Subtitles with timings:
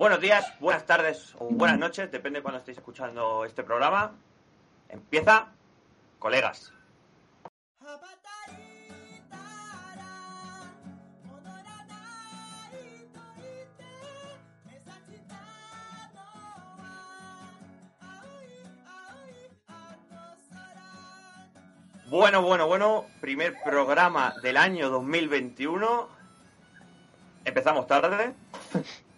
[0.00, 4.12] Buenos días, buenas tardes o buenas noches, depende de cuando estéis escuchando este programa.
[4.88, 5.48] Empieza,
[6.18, 6.72] colegas.
[22.08, 26.08] Bueno, bueno, bueno, primer programa del año 2021.
[27.44, 28.32] Empezamos tarde,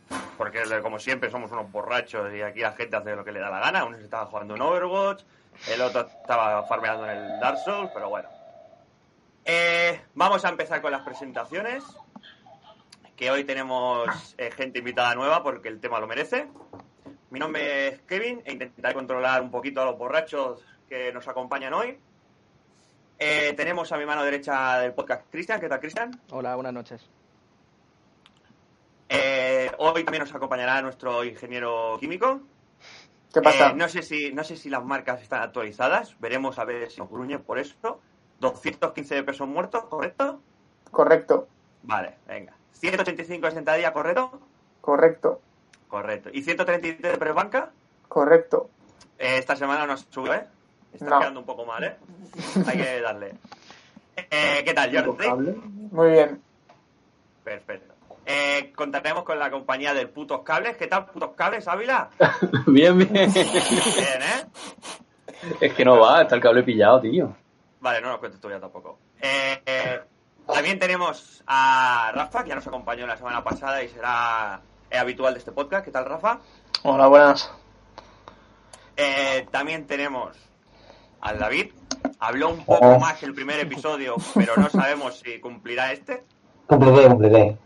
[0.43, 3.49] porque como siempre somos unos borrachos y aquí la gente hace lo que le da
[3.49, 3.85] la gana.
[3.85, 5.23] Uno se estaba jugando en Overwatch,
[5.69, 8.29] el otro estaba farmeando en el Dark Souls, pero bueno.
[9.45, 11.85] Eh, vamos a empezar con las presentaciones,
[13.14, 16.49] que hoy tenemos eh, gente invitada nueva porque el tema lo merece.
[17.31, 21.72] Mi nombre es Kevin e intentaré controlar un poquito a los borrachos que nos acompañan
[21.72, 22.00] hoy.
[23.21, 25.61] Eh, tenemos a mi mano derecha del podcast Cristian.
[25.61, 26.21] ¿Qué tal, Cristian?
[26.33, 27.09] Hola, buenas noches.
[29.14, 32.41] Eh, hoy también nos acompañará nuestro ingeniero químico.
[33.33, 33.70] ¿Qué pasa?
[33.70, 36.19] Eh, no, sé si, no sé si las marcas están actualizadas.
[36.19, 38.00] Veremos a ver si nos gruñe por esto.
[38.41, 40.41] 215 pesos muertos, ¿correcto?
[40.91, 41.46] Correcto.
[41.82, 42.54] Vale, venga.
[42.72, 44.41] 185 de sentadilla, ¿correcto?
[44.80, 45.41] Correcto.
[45.88, 46.30] Correcto.
[46.32, 47.70] ¿Y 133 de prebanca?
[48.08, 48.70] Correcto.
[49.19, 50.44] esta semana nos sube, ¿eh?
[50.94, 51.19] Está No.
[51.20, 51.97] quedando un poco mal, ¿eh?
[52.66, 53.34] Hay que darle.
[54.30, 55.26] Eh, ¿Qué tal, Jordi?
[55.91, 56.42] Muy bien.
[57.42, 57.91] Perfecto.
[58.25, 60.77] Eh, contaremos con la compañía del Putos Cables.
[60.77, 62.11] ¿Qué tal, Putos Cables, Ávila?
[62.67, 63.12] Bien, bien.
[63.12, 64.47] Bien, ¿eh?
[65.61, 67.34] Es que no va, está el cable pillado, tío.
[67.81, 68.98] Vale, no nos cuentes tú ya tampoco.
[69.20, 70.00] Eh, eh,
[70.47, 75.34] también tenemos a Rafa, que ya nos acompañó la semana pasada y será eh, habitual
[75.34, 75.84] de este podcast.
[75.84, 76.39] ¿Qué tal, Rafa?
[76.84, 77.53] Hola, buenas.
[78.97, 80.37] Eh, también tenemos
[81.20, 81.73] al David.
[82.19, 86.23] Habló un poco más el primer episodio, pero no sabemos si cumplirá este.
[86.67, 87.56] Cumpliré, cumpliré.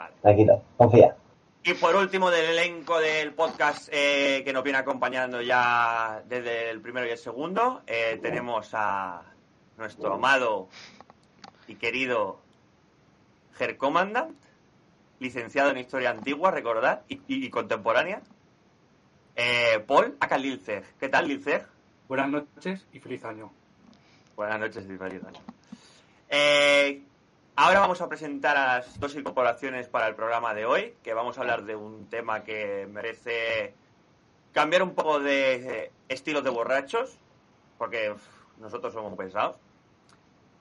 [0.00, 0.14] Vale.
[0.22, 1.14] Tranquilo, confía.
[1.62, 6.80] Y por último, del elenco del podcast eh, que nos viene acompañando ya desde el
[6.80, 9.22] primero y el segundo, eh, tenemos a
[9.76, 10.68] nuestro amado
[11.68, 12.40] y querido
[13.58, 14.34] Ger Commandant,
[15.18, 18.22] licenciado en Historia Antigua, recordad, y, contemporánea.
[19.36, 20.82] Eh, Paul, acá Lilceg.
[20.98, 21.66] ¿Qué tal, Lilceg?
[22.08, 23.52] Buenas noches y feliz año.
[24.34, 25.40] Buenas noches y feliz año.
[26.30, 27.02] Eh,
[27.60, 31.36] ahora vamos a presentar a las dos incorporaciones para el programa de hoy, que vamos
[31.36, 33.74] a hablar de un tema que merece
[34.52, 37.18] cambiar un poco de eh, estilos de borrachos,
[37.76, 38.14] porque
[38.58, 39.56] nosotros somos pesados.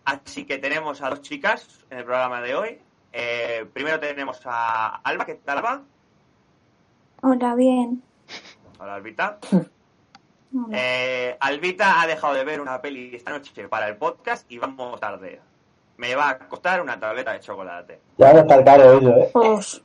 [0.04, 2.82] Así que tenemos a dos chicas en el programa de hoy.
[3.14, 5.84] Eh, primero tenemos a Alba, ¿qué tal Alba?
[7.22, 8.04] Hola, bien.
[8.78, 9.40] Hola Albita.
[10.54, 10.78] Hola.
[10.78, 15.00] Eh, Albita ha dejado de ver una peli esta noche para el podcast y vamos
[15.00, 15.40] tarde.
[16.00, 18.00] Me va a costar una tableta de chocolate.
[18.18, 19.32] Ya va a estar caro eso, ¿eh?
[19.34, 19.84] Os.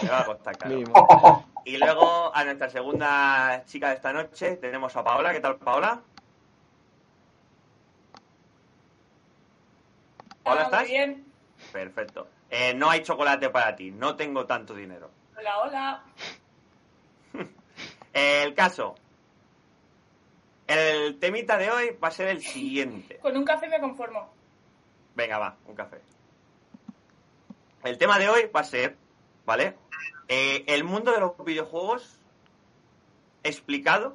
[0.00, 0.76] Me va a costar caro.
[1.64, 5.32] Y luego a nuestra segunda chica de esta noche tenemos a Paola.
[5.32, 6.00] ¿Qué tal, Paola?
[10.44, 10.80] Hola, Ah, ¿estás?
[10.82, 11.24] Muy bien.
[11.72, 12.26] Perfecto.
[12.50, 13.92] Eh, no hay chocolate para ti.
[13.92, 15.10] No tengo tanto dinero.
[15.38, 16.02] Hola, hola.
[18.12, 18.94] El caso.
[20.66, 23.18] El temita de hoy va a ser el siguiente.
[23.18, 24.32] Con un café me conformo.
[25.14, 26.00] Venga, va, un café.
[27.84, 28.96] El tema de hoy va a ser,
[29.44, 29.76] ¿vale?
[30.28, 32.18] Eh, el mundo de los videojuegos
[33.42, 34.14] explicado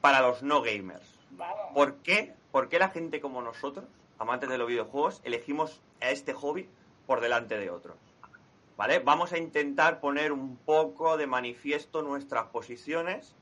[0.00, 1.06] para los no gamers.
[1.30, 1.72] Vamos.
[1.74, 2.34] ¿Por qué?
[2.50, 3.86] ¿Por qué la gente como nosotros,
[4.18, 6.68] amantes de los videojuegos, elegimos a este hobby
[7.06, 7.96] por delante de otros?
[8.76, 8.98] ¿Vale?
[8.98, 13.34] Vamos a intentar poner un poco de manifiesto nuestras posiciones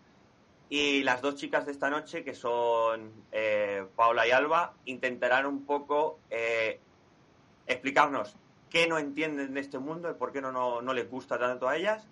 [0.72, 5.66] y las dos chicas de esta noche, que son eh, Paula y Alba, intentarán un
[5.66, 6.78] poco eh,
[7.66, 8.36] explicarnos
[8.70, 11.68] qué no entienden de este mundo y por qué no, no, no les gusta tanto
[11.68, 12.06] a ellas.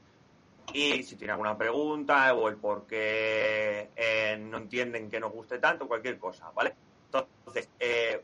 [0.72, 5.60] Y si tienen alguna pregunta o el por qué eh, no entienden que nos guste
[5.60, 6.74] tanto, cualquier cosa, ¿vale?
[7.06, 7.70] Entonces,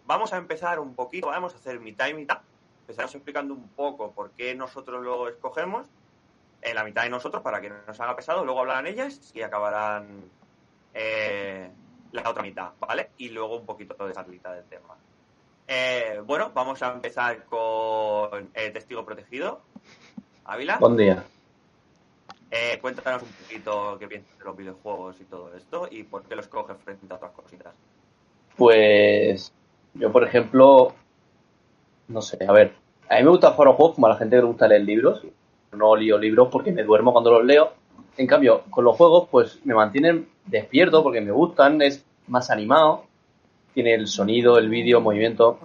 [0.05, 2.41] vamos a empezar un poquito, vamos a hacer mitad y mitad.
[2.81, 5.87] Empezamos explicando un poco por qué nosotros lo escogemos,
[6.65, 9.43] en la mitad de nosotros, para que no nos haga pesado, luego hablarán ellas y
[9.43, 10.07] acabarán
[10.95, 11.69] eh,
[12.13, 13.11] la otra mitad, ¿vale?
[13.19, 14.95] Y luego un poquito de charlita del tema.
[15.69, 19.61] Eh, bueno, vamos a empezar con el testigo protegido.
[20.47, 21.25] Ávila, Buen día.
[22.51, 26.37] eh, cuéntanos un poquito qué piensas de los videojuegos y todo esto y por qué
[26.37, 27.75] los coges frente a otras cositas.
[28.57, 29.53] Pues
[29.95, 30.95] yo, por ejemplo,
[32.09, 32.75] no sé, a ver,
[33.09, 34.83] a mí me gusta jugar a juegos como a la gente que le gusta leer
[34.83, 35.23] libros.
[35.77, 37.73] No leo libros porque me duermo cuando los leo.
[38.17, 43.05] En cambio, con los juegos, pues me mantienen despierto porque me gustan, es más animado,
[43.73, 45.59] tiene el sonido, el vídeo, movimiento.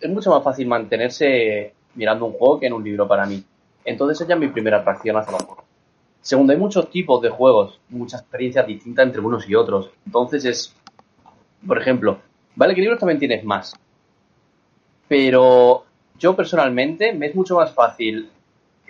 [0.00, 3.42] Es mucho más fácil mantenerse mirando un juego que en un libro para mí.
[3.84, 5.64] Entonces esa es mi primera atracción hacia los juegos.
[6.20, 9.90] segundo, hay muchos tipos de juegos, muchas experiencias distintas entre unos y otros.
[10.04, 10.76] Entonces es,
[11.66, 12.18] por ejemplo,
[12.56, 13.74] vale que libros también tienes más,
[15.06, 15.84] pero
[16.18, 18.28] yo personalmente me es mucho más fácil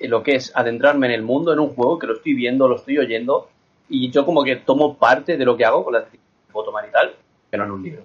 [0.01, 2.77] lo que es adentrarme en el mundo en un juego que lo estoy viendo, lo
[2.77, 3.49] estoy oyendo
[3.89, 6.07] y yo como que tomo parte de lo que hago con la
[6.51, 7.15] foto tomar y tal,
[7.51, 8.05] que no en un libro.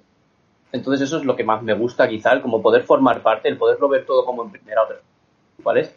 [0.72, 3.90] Entonces eso es lo que más me gusta quizá, como poder formar parte, el poderlo
[3.90, 5.08] ver todo como en primera o tercera,
[5.64, 5.90] ¿vale?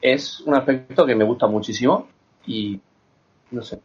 [0.00, 2.08] Es un aspecto que me gusta muchísimo
[2.46, 2.80] y
[3.50, 3.80] no sé.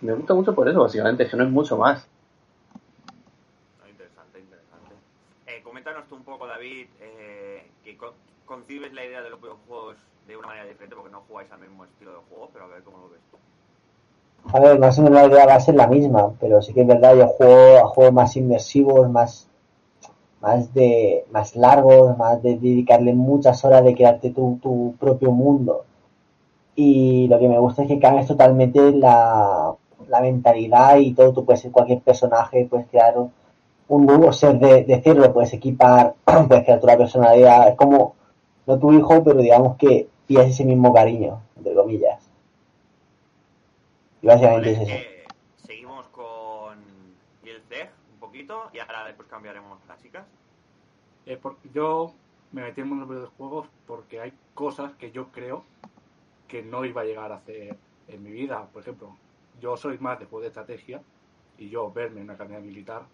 [0.00, 2.06] Me gusta mucho por eso, básicamente, que no es mucho más.
[3.82, 4.94] Ah, Interesante, interesante.
[5.46, 7.96] Eh, coméntanos tú un poco, David, eh, que
[8.44, 9.96] concibes la idea de los videojuegos
[10.26, 12.82] de una manera diferente porque no jugáis al mismo estilo de juego, pero a ver
[12.82, 13.36] cómo lo ves tú.
[14.52, 16.82] A ver, más o menos la idea va a ser la misma, pero sí que
[16.82, 19.48] es verdad, yo juego a juegos más inmersivos, más,
[20.40, 25.84] más de, más largos, más de dedicarle muchas horas de crearte tu, tu propio mundo.
[26.76, 29.74] Y lo que me gusta es que cambias totalmente la,
[30.08, 34.84] la mentalidad y todo, tú puedes ser cualquier personaje, puedes crear un, nuevo ser de,
[34.84, 36.14] de cero, lo puedes equipar,
[36.48, 38.14] puedes crear tu personalidad, es como,
[38.66, 42.30] no tu hijo, pero digamos que tienes ese mismo cariño, entre comillas.
[44.22, 45.06] Y básicamente Vale, es eso.
[45.06, 46.78] eh, seguimos con
[47.42, 50.26] el Zeg un poquito y ahora después cambiaremos a clásicas.
[51.26, 52.18] Eh, por- yo
[52.52, 55.64] me metí en el mundo de los juegos porque hay cosas que yo creo
[56.48, 58.70] que no iba a llegar a hacer en mi vida.
[58.72, 59.20] Por ejemplo,
[59.54, 61.04] yo soy más de juego de estrategia
[61.56, 63.08] y yo verme en una academia militar,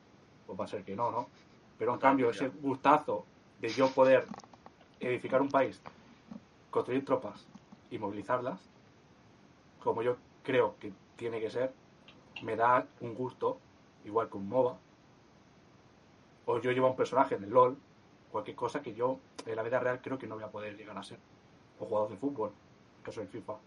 [0.46, 1.32] pues va a ser que no, ¿no?
[1.76, 4.26] Pero en cambio, ese gustazo de yo poder
[5.00, 5.80] edificar un país,
[6.70, 7.46] construir tropas
[7.90, 8.60] y movilizarlas,
[9.82, 11.72] como yo creo que tiene que ser,
[12.42, 13.58] me da un gusto,
[14.04, 14.76] igual que un MOBA,
[16.46, 17.76] o yo llevo a un personaje en el LOL,
[18.30, 20.96] cualquier cosa que yo en la vida real creo que no voy a poder llegar
[20.96, 21.18] a ser.
[21.78, 22.52] O jugador de fútbol,
[23.04, 23.54] que soy FIFA.
[23.54, 23.58] Mm,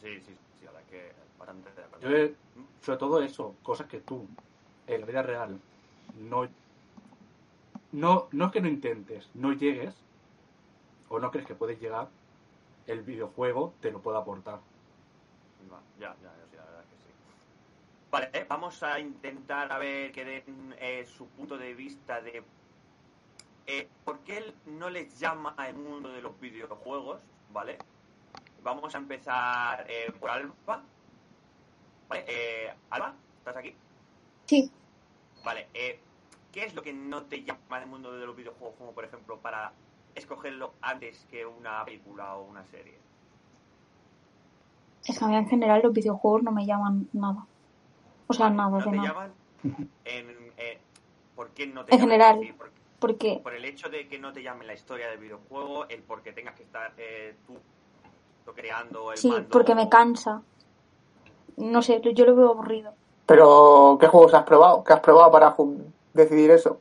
[0.00, 2.08] Sí, sí, sí, la verdad que bastante de acuerdo.
[2.08, 2.34] Yo,
[2.80, 4.26] sobre todo eso, cosas que tú
[4.86, 5.60] en la vida real
[6.18, 6.48] no,
[7.92, 9.94] no, no es que no intentes, no llegues,
[11.08, 12.08] o no crees que puedes llegar,
[12.86, 14.60] el videojuego te lo puede aportar.
[15.98, 17.12] Ya, ya, ya, sí, la verdad que sí.
[18.10, 22.42] Vale, eh, vamos a intentar a ver que den eh, su punto de vista de
[23.66, 27.20] eh, por qué él no les llama el mundo de los videojuegos,
[27.52, 27.78] ¿vale?
[28.62, 30.82] Vamos a empezar eh, por Alba.
[32.08, 32.24] ¿Vale?
[32.26, 33.74] Eh, Alba, ¿estás aquí?
[34.46, 34.70] Sí,
[35.44, 35.98] Vale, eh,
[36.52, 39.38] ¿qué es lo que no te llama del mundo de los videojuegos como por ejemplo
[39.38, 39.72] para
[40.14, 42.98] escogerlo antes que una película o una serie?
[45.04, 47.46] es que a mí en general los videojuegos no me llaman nada.
[48.26, 49.08] O sea, nada ¿No de te nada.
[49.08, 49.32] llaman?
[50.04, 50.78] En, eh,
[51.34, 52.10] ¿Por qué no te En llaman?
[52.10, 52.34] general.
[52.34, 52.70] Es decir, por,
[53.00, 56.22] Porque por el hecho de que no te llamen la historia del videojuego, el por
[56.22, 57.56] qué tengas que estar eh, tú,
[58.54, 59.48] creando el sí, mando.
[59.48, 60.42] porque me cansa.
[61.56, 62.92] No sé, yo lo veo aburrido.
[63.26, 64.82] Pero, ¿qué juegos has probado?
[64.84, 65.52] ¿Qué has probado para
[66.14, 66.80] decidir eso?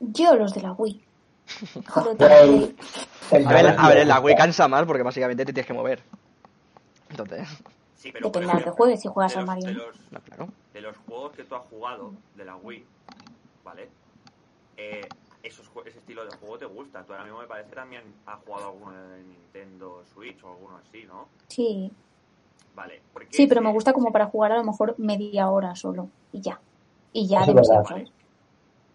[0.00, 1.02] Yo los de la Wii.
[2.18, 2.76] El- Wii.
[3.32, 6.02] el A ver, a ver, la Wii cansa más porque básicamente te tienes que mover.
[7.10, 7.48] Entonces,
[7.96, 9.66] Sí, pero Depende de que juegues, si juegas al los- Mario.
[9.66, 10.48] De los, no, claro.
[10.74, 12.84] de los juegos que tú has jugado de la Wii,
[13.64, 13.88] ¿vale?
[14.76, 15.08] Eh,
[15.42, 17.02] esos, ese estilo de juego te gusta.
[17.04, 20.76] Tú ahora mismo me parece que también has jugado alguno de Nintendo Switch o alguno
[20.86, 21.28] así, ¿no?
[21.48, 21.90] Sí,
[22.74, 23.00] Vale.
[23.12, 26.08] ¿por qué sí, pero me gusta como para jugar a lo mejor media hora solo.
[26.32, 26.60] Y ya.
[27.14, 27.88] Y ya Eso es demasiado, verdad.
[27.96, 28.10] ¿sabes?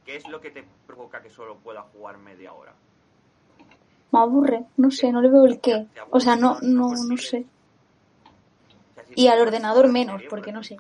[0.06, 2.74] ¿Qué es lo que te provoca que solo pueda jugar media hora?
[4.12, 5.88] Me aburre, no sé, no le veo el qué.
[6.12, 7.46] O sea, no, no- no sé.
[9.16, 10.78] Y al ordenador menos, porque por no sé.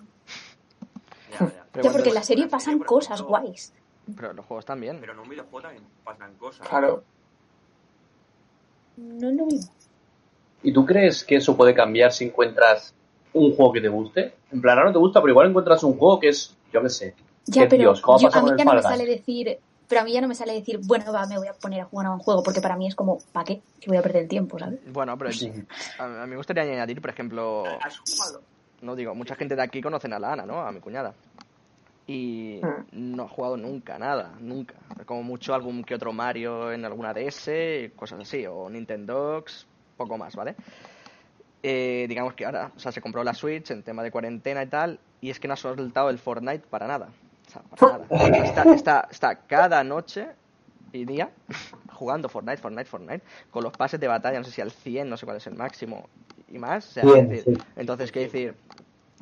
[1.81, 3.73] Ya, porque en la serie pasan cosas guays.
[4.15, 4.97] Pero los juegos también.
[4.99, 6.67] Pero en un videojuego también pasan cosas.
[6.67, 7.03] Claro.
[8.97, 9.71] No es lo mismo.
[10.61, 12.93] ¿Y tú crees que eso puede cambiar si encuentras
[13.33, 14.33] un juego que te guste?
[14.51, 16.89] En plan, ahora no te gusta, pero igual encuentras un juego que es, yo qué
[16.89, 17.15] sé.
[17.51, 19.59] Ya, que pero Dios, ¿cómo yo- a mí con el ya no me sale decir,
[19.87, 21.85] pero a mí ya no me sale decir, bueno, va, me voy a poner a
[21.85, 23.63] jugar a un juego, porque para mí es como, ¿para qué?
[23.79, 24.79] Si voy a perder el tiempo, ¿sabes?
[24.91, 25.51] Bueno, pero Sí.
[25.97, 28.41] a, a mí me gustaría añadir, por ejemplo, ¿Has jugado?
[28.81, 30.61] no digo, mucha gente de aquí conocen a la Ana, ¿no?
[30.61, 31.15] A mi cuñada.
[32.07, 33.15] Y Mm.
[33.17, 34.75] no ha jugado nunca, nada, nunca.
[35.05, 40.35] Como mucho algún que otro Mario en alguna DS, cosas así, o Nintendox, poco más,
[40.35, 40.55] ¿vale?
[41.61, 44.67] Eh, digamos que ahora, o sea, se compró la Switch en tema de cuarentena y
[44.67, 47.09] tal, y es que no ha soltado el Fortnite para nada.
[47.49, 48.45] O sea, para nada.
[48.45, 50.27] Está, está, está cada noche
[50.91, 51.29] y día
[51.93, 55.17] jugando Fortnite, Fortnite, Fortnite, con los pases de batalla, no sé si al 100, no
[55.17, 56.07] sé cuál es el máximo,
[56.47, 56.87] y más.
[56.87, 57.63] O sea, Bien, es decir, sí.
[57.75, 58.55] entonces, ¿qué decir?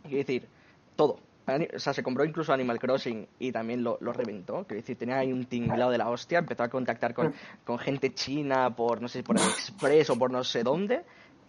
[0.07, 0.47] ¿Qué decir?
[0.95, 1.19] Todo.
[1.47, 4.65] O sea, se compró incluso Animal Crossing y también lo, lo reventó.
[4.65, 6.39] Quiero decir, tenía ahí un tinglado de la hostia.
[6.39, 10.43] Empezó a contactar con, con gente china por, no sé, por Express o por no
[10.43, 11.05] sé dónde.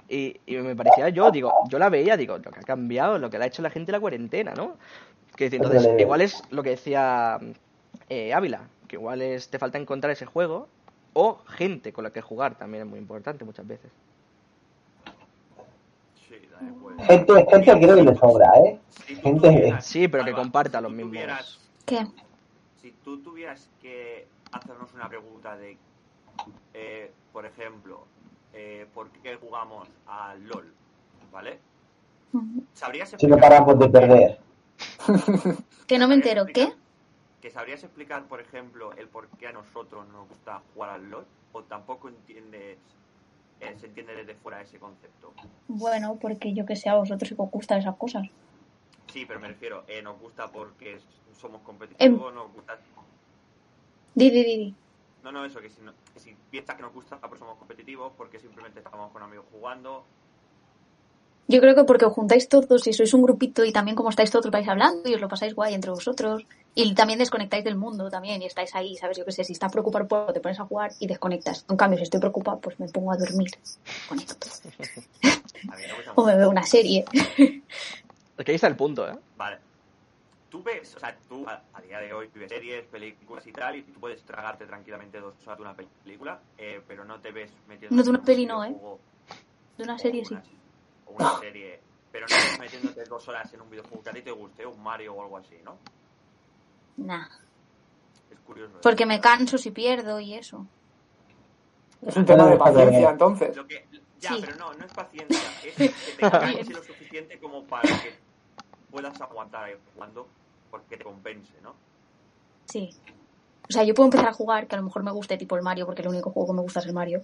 [0.08, 3.28] Y, y me parecía, yo digo, yo la veía, digo, lo que ha cambiado, lo
[3.28, 4.76] que le ha hecho la gente en la cuarentena, ¿no?
[5.36, 7.38] Que decir, entonces, igual es lo que decía
[8.08, 10.66] eh, Ávila, que igual es, te falta encontrar ese juego
[11.12, 13.90] o gente con la que jugar, también es muy importante muchas veces.
[17.06, 18.78] Gente, gente creo que le sobra, ¿eh?
[19.06, 21.12] Si Gente- tuvieras- Sí, pero que Alba, comparta si los mismos.
[21.12, 22.06] tuvieras- ¿Qué?
[22.80, 25.76] Si tú tuvieras que hacernos una pregunta de,
[26.74, 28.04] eh, por ejemplo,
[28.52, 30.72] eh, ¿por qué jugamos al LOL?
[31.32, 31.58] ¿Vale?
[32.74, 34.38] ¿Sabrías Si no explicar- paramos de perder.
[35.86, 36.44] Que no me entero.
[36.46, 36.72] ¿Qué?
[37.40, 41.24] ¿Que sabrías explicar, por ejemplo, el por qué a nosotros nos gusta jugar al LOL?
[41.52, 42.76] ¿O tampoco entiendes,
[43.60, 45.32] eh, se entiende desde fuera ese concepto?
[45.68, 48.26] Bueno, porque yo que sé, a vosotros si os gustan esas cosas.
[49.10, 50.98] Sí, pero me refiero, eh, nos gusta porque
[51.40, 51.64] somos Em.
[51.64, 52.76] competitivos, nos gusta...
[54.14, 54.74] Di, di, di, di.
[55.22, 58.12] No, no, eso, que si, no- que si piensas que nos gusta porque somos competitivos,
[58.16, 60.04] porque simplemente estamos con amigos jugando,
[61.50, 64.30] Yo creo que porque os juntáis todos y sois un grupito y también como estáis
[64.30, 66.44] todos vais hablando y os lo pasáis guay entre vosotros
[66.74, 69.16] y también desconectáis del mundo también y estáis ahí, ¿sabes?
[69.16, 71.64] Yo que sé, si estás preocupado por te pones a jugar y desconectas.
[71.70, 73.48] En cambio, si estoy preocupado, pues me pongo a dormir,
[74.10, 77.06] me gusta O me veo una serie.
[78.36, 79.16] Es que ahí está el punto, ¿eh?
[79.38, 79.56] Vale.
[80.50, 83.76] Tú ves, o sea, tú a, a día de hoy ves series, películas y tal,
[83.76, 87.50] y tú puedes tragarte tranquilamente dos horas de una película, eh, pero no te ves
[87.68, 88.74] metiendo No, de una peli no, ¿eh?
[89.76, 90.32] De una o serie sí.
[90.34, 90.42] una-
[91.06, 94.22] O una serie, pero no estás metiéndote dos horas en un videojuego que a ti
[94.22, 95.76] te guste, un Mario o algo así, ¿no?
[96.96, 97.26] Nah.
[98.30, 98.74] Es curioso.
[98.76, 98.80] ¿eh?
[98.82, 100.66] Porque me canso si pierdo y eso.
[102.06, 103.54] Es un tema de paciencia, entonces.
[103.56, 103.86] Lo que,
[104.18, 104.38] ya, Sí.
[104.40, 108.14] pero no, no es paciencia, es que te canse lo suficiente como para que
[108.90, 110.26] puedas aguantar ahí jugando
[110.70, 111.74] porque te compense, ¿no?
[112.66, 112.90] Sí.
[113.68, 115.62] O sea, yo puedo empezar a jugar, que a lo mejor me guste tipo el
[115.62, 117.20] Mario, porque el único juego que me gusta es el Mario.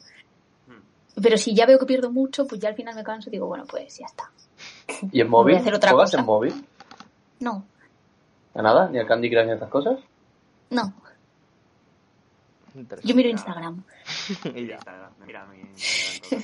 [0.66, 1.20] Hmm.
[1.22, 3.46] Pero si ya veo que pierdo mucho, pues ya al final me canso y digo,
[3.46, 4.30] bueno, pues ya está.
[5.10, 5.56] ¿Y en Voy móvil?
[5.56, 6.20] a hacer otra ¿Juegas cosa.
[6.20, 6.66] en móvil?
[7.40, 7.64] No,
[8.54, 8.88] ¿A nada?
[8.88, 9.98] ¿Ni al Candy Crush ni a estas cosas?
[10.70, 10.94] no.
[13.04, 13.84] Yo miro Instagram.
[14.54, 14.74] y ya.
[14.74, 16.42] Instagram, mira mi Instagram.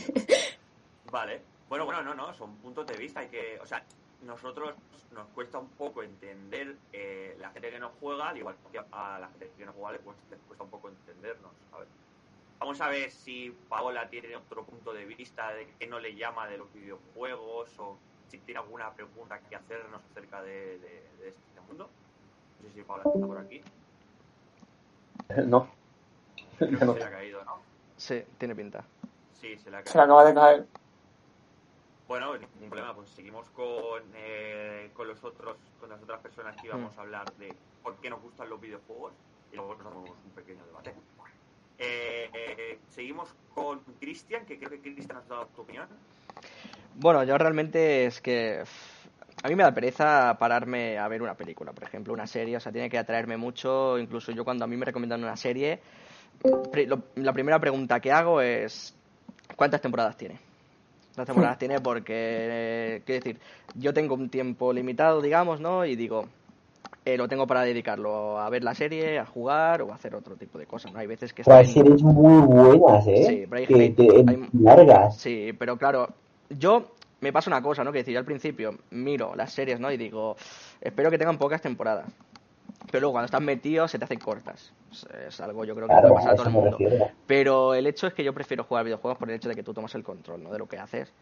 [1.11, 1.43] Vale.
[1.69, 3.21] Bueno, bueno, no, no, son puntos de vista.
[3.21, 3.83] Hay que, o sea,
[4.23, 4.75] nosotros
[5.13, 9.19] nos cuesta un poco entender eh, la gente que nos juega, al igual que a
[9.19, 11.51] la gente que no juega le cuesta, les cuesta un poco entendernos.
[11.73, 11.89] A ver.
[12.59, 16.47] Vamos a ver si Paola tiene otro punto de vista de qué no le llama
[16.47, 17.97] de los videojuegos o
[18.29, 21.89] si tiene alguna pregunta que hacernos acerca de, de- de este mundo.
[22.63, 23.63] No sé si Paola está por aquí.
[25.47, 25.69] No.
[26.59, 26.93] Creo que No.
[26.93, 27.61] se le ha caído, ¿no?
[27.97, 28.85] Sí, tiene pinta.
[29.41, 29.93] Sí, se le ha caído.
[29.93, 30.67] Se le acaba de caer.
[32.11, 36.67] Bueno, ningún problema, pues seguimos con, eh, con los otros, con las otras personas que
[36.67, 39.13] íbamos a hablar de por qué nos gustan los videojuegos
[39.53, 40.93] y luego nos damos un pequeño debate.
[41.79, 45.87] Eh, eh, seguimos con Cristian, que creo que Cristian has dado tu opinión.
[46.97, 48.65] Bueno, yo realmente es que
[49.45, 52.61] a mí me da pereza pararme a ver una película, por ejemplo, una serie, o
[52.61, 55.81] sea, tiene que atraerme mucho, incluso yo cuando a mí me recomiendan una serie,
[57.15, 58.97] la primera pregunta que hago es
[59.55, 60.50] ¿cuántas temporadas tiene?
[61.21, 61.81] ¿Cuántas temporadas tiene?
[61.81, 63.41] Porque, eh, quiero decir,
[63.75, 65.85] yo tengo un tiempo limitado, digamos, ¿no?
[65.85, 66.29] Y digo,
[67.05, 70.37] eh, lo tengo para dedicarlo a ver la serie, a jugar o a hacer otro
[70.37, 70.99] tipo de cosas, ¿no?
[70.99, 73.25] Hay veces que Pues hay están- series muy buenas, ¿eh?
[73.27, 75.19] Sí, pero hay que gente- te- hay- largas.
[75.19, 76.09] Sí, pero claro,
[76.49, 77.93] yo me pasa una cosa, ¿no?
[77.93, 79.93] Que decir, yo al principio miro las series, ¿no?
[79.93, 80.37] Y digo,
[80.81, 82.07] espero que tengan pocas temporadas.
[82.87, 84.73] Pero luego cuando estás metido se te hacen cortas.
[85.27, 86.79] Es, algo yo creo que Claro, puede pasar a todo el mundo.
[87.27, 89.75] Pero el hecho es que yo prefiero jugar videojuegos por el hecho de que tú
[89.75, 90.51] tomas el control, ¿no?
[90.51, 91.13] De lo que haces.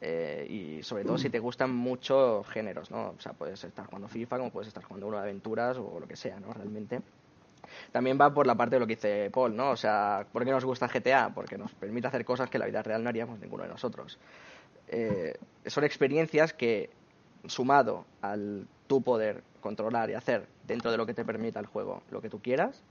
[0.00, 3.10] Eh, y sobre todo si te gustan mucho géneros, ¿no?
[3.10, 6.06] O sea, puedes estar jugando FIFA como puedes estar jugando uno de aventuras o lo
[6.06, 6.52] que sea, ¿no?
[6.52, 7.00] Realmente.
[7.92, 9.70] También va por la parte de lo que dice Paul, ¿no?
[9.70, 11.32] O sea, ¿por qué nos gusta GTA?
[11.34, 14.18] Porque nos permite hacer cosas que en la vida real no haríamos ninguno de nosotros.
[14.86, 15.34] Eh,
[15.66, 16.90] son experiencias que,
[17.46, 22.02] sumado al tú poder controlar y hacer dentro de lo que te permita el juego
[22.10, 22.82] lo que tú quieras,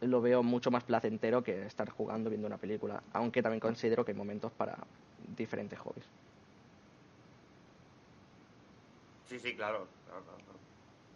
[0.00, 4.12] lo veo mucho más placentero que estar jugando viendo una película, aunque también considero que
[4.12, 4.76] hay momentos para
[5.36, 6.06] diferentes hobbies.
[9.26, 9.86] Sí, sí, claro.
[10.06, 10.58] claro, claro, claro.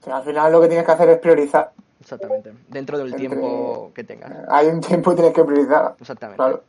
[0.00, 1.73] O sea, al final lo que tienes que hacer es priorizar.
[2.00, 2.52] Exactamente.
[2.69, 4.33] Dentro del Entre- tiempo que tengas.
[4.49, 5.97] Hay un tiempo y tienes que priorizar.
[6.00, 6.37] Exactamente.
[6.37, 6.64] Claro.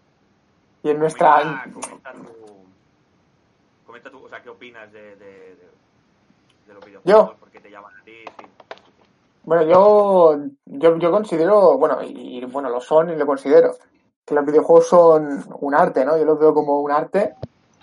[0.83, 1.63] Y en nuestra.
[1.63, 2.65] Comenta, comenta tu,
[3.85, 5.67] comenta tu, o sea, ¿qué opinas de, de, de,
[6.67, 7.31] de los videojuegos?
[7.31, 7.39] ¿Yo?
[7.39, 8.11] ¿Por qué te llaman a ti?
[8.37, 8.45] Sí.
[9.43, 13.75] Bueno, yo, yo, yo considero, bueno, y, y, bueno, lo son y lo considero,
[14.25, 16.17] que los videojuegos son un arte, ¿no?
[16.17, 17.35] Yo los veo como un arte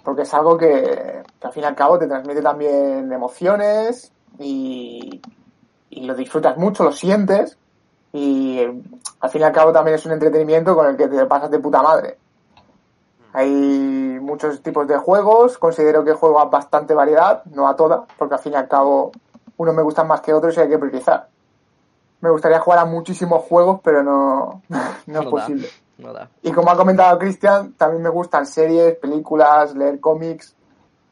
[0.03, 5.21] porque es algo que, que al fin y al cabo te transmite también emociones y,
[5.91, 7.59] y lo disfrutas mucho, lo sientes
[8.13, 8.83] y eh,
[9.21, 11.59] al fin y al cabo también es un entretenimiento con el que te pasas de
[11.59, 12.19] puta madre.
[13.33, 18.35] Hay muchos tipos de juegos, considero que juego a bastante variedad, no a todas, porque
[18.35, 19.13] al fin y al cabo
[19.57, 21.29] unos me gustan más que otros y hay que priorizar.
[22.21, 24.63] Me gustaría jugar a muchísimos juegos, pero no,
[25.07, 25.31] no es da.
[25.31, 25.69] posible.
[25.99, 26.29] No da.
[26.43, 30.55] Y como ha comentado Cristian, también me gustan series, películas, leer cómics,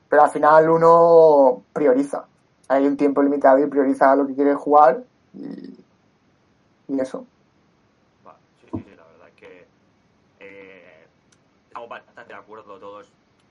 [0.08, 2.24] pero al final uno prioriza.
[2.68, 5.02] Hay un tiempo limitado y prioriza lo que quiere jugar
[5.34, 5.78] y,
[6.88, 7.24] y eso.
[8.24, 9.66] Vale, sí, sí, sí, la verdad es que
[10.40, 11.06] eh,
[11.66, 13.10] estamos bastante de acuerdo todos.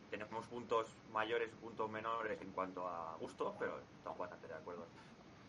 [0.10, 4.86] Tenemos puntos mayores y puntos menores en cuanto a gustos, pero estamos bastante de acuerdo.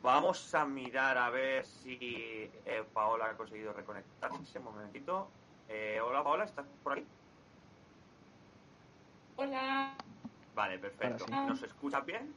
[0.02, 4.58] Vamos a mirar a ver si eh, Paola ha conseguido reconectarse.
[4.58, 5.28] Un momentito.
[5.68, 7.06] Eh, hola Paola, ¿estás por aquí?
[9.36, 9.96] Hola,
[10.54, 11.24] Vale, perfecto.
[11.24, 11.32] Sí.
[11.46, 12.34] ¿Nos escuchas bien?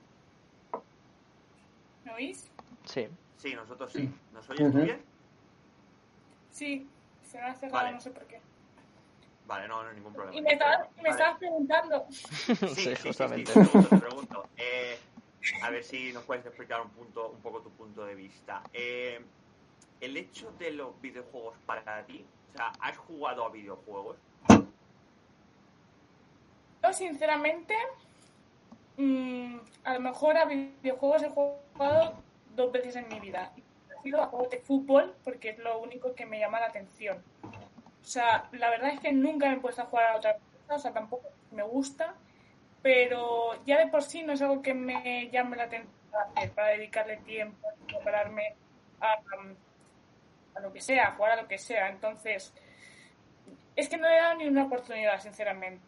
[2.03, 2.51] ¿me oís?
[2.85, 3.07] Sí.
[3.37, 4.07] Sí, nosotros sí.
[4.31, 4.85] ¿Nos oyes tú Ujú.
[4.85, 5.03] bien?
[6.51, 6.87] Sí,
[7.23, 7.93] se me ha cerrado, Vale.
[7.93, 8.41] no sé por qué.
[9.51, 10.37] Vale, no, no ningún problema.
[10.37, 11.09] Y me estabas, me Vale.
[11.09, 12.05] estabas preguntando.
[12.09, 14.45] Sí, sí, sí, sí, te pregunto, te pregunto.
[14.55, 14.97] Eh,
[15.61, 18.63] a ver si nos puedes explicar un punto, un poco tu punto de vista.
[18.71, 19.19] Eh,
[19.99, 24.15] el hecho de los videojuegos para ti, o sea, ¿has jugado a videojuegos?
[26.83, 27.75] Yo, sinceramente,
[28.95, 32.13] mm, a lo mejor a videojuegos he jugado
[32.55, 33.51] dos veces en mi vida.
[33.97, 37.21] Ha sido a juegos de fútbol porque es lo único que me llama la atención.
[38.01, 40.75] O sea, la verdad es que nunca me he puesto a jugar a otra cosa,
[40.75, 42.15] o sea, tampoco me gusta,
[42.81, 45.93] pero ya de por sí no es algo que me llame la atención
[46.55, 48.55] para dedicarle tiempo, prepararme
[48.99, 49.17] a,
[50.55, 51.89] a lo que sea, a jugar a lo que sea.
[51.89, 52.53] Entonces,
[53.75, 55.81] es que no le he dado ni una oportunidad, sinceramente,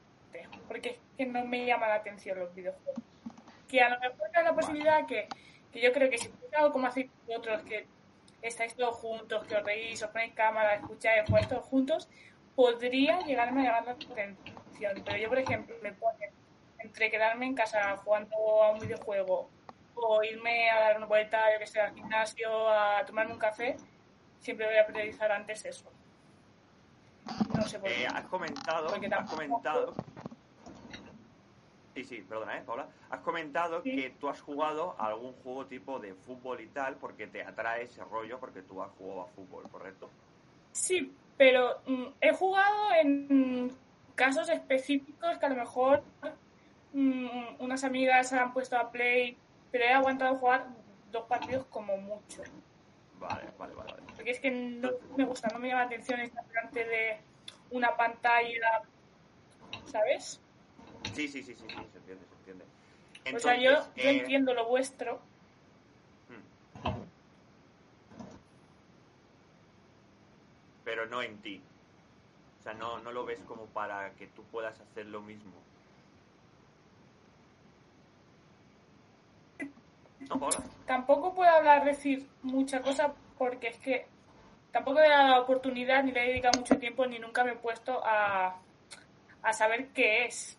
[0.67, 3.03] porque es que no me llama la atención los videojuegos.
[3.67, 5.27] Que a lo mejor hay la posibilidad que,
[5.72, 7.88] que yo creo que si fuese algo como hacéis vosotros, que
[8.43, 12.09] estáis todos juntos, que os reís, os ponéis cámara, escucháis, jugáis todos juntos,
[12.55, 15.01] podría llegarme a llamar la atención.
[15.05, 16.31] Pero yo, por ejemplo, me pone
[16.79, 19.50] entre quedarme en casa jugando a un videojuego
[19.95, 23.77] o irme a dar una vuelta, yo que sé, al gimnasio, a tomarme un café,
[24.39, 25.89] siempre voy a priorizar antes eso.
[27.56, 28.03] No sé por qué.
[28.03, 29.95] Eh, has comentado, has comentado.
[31.93, 32.88] Sí, sí, perdona, ¿eh, Paula?
[33.10, 33.95] Has comentado Sí.
[33.95, 37.84] que tú has jugado a algún juego tipo de fútbol y tal porque te atrae
[37.84, 40.10] ese rollo porque tú has jugado a fútbol, ¿correcto?
[40.71, 43.71] Sí, pero mm, he jugado en
[44.15, 46.03] casos específicos que a lo mejor
[46.93, 49.38] mm, unas amigas se han puesto a play,
[49.71, 50.67] pero he aguantado jugar
[51.12, 52.41] dos partidos como mucho.
[53.19, 53.91] Vale, vale, vale.
[53.91, 54.03] vale.
[54.15, 57.17] Porque es que no me gusta, no me llama la atención estar delante de
[57.71, 58.82] una pantalla,
[59.86, 60.39] ¿sabes?
[61.13, 62.65] Sí, sí, sí, sí, sí, se entiende, se entiende.
[63.36, 65.21] o sea, yo, yo eh, entiendo lo vuestro,
[70.84, 71.62] pero no en ti.
[72.60, 75.54] O sea, no, no lo ves como para que tú puedas hacer lo mismo.
[80.86, 84.06] Tampoco puedo hablar, decir mucha cosa porque es que
[84.71, 87.56] tampoco he dado la oportunidad, ni le he dedicado mucho tiempo, ni nunca me he
[87.56, 88.58] puesto a,
[89.41, 90.58] a saber qué es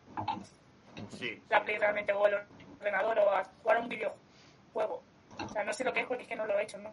[1.18, 1.42] Sí.
[1.50, 2.34] la Play realmente, o el
[2.80, 5.02] ordenador, o a jugar un videojuego.
[5.44, 6.90] O sea, no sé lo que es porque es que no lo he hecho, ¿no?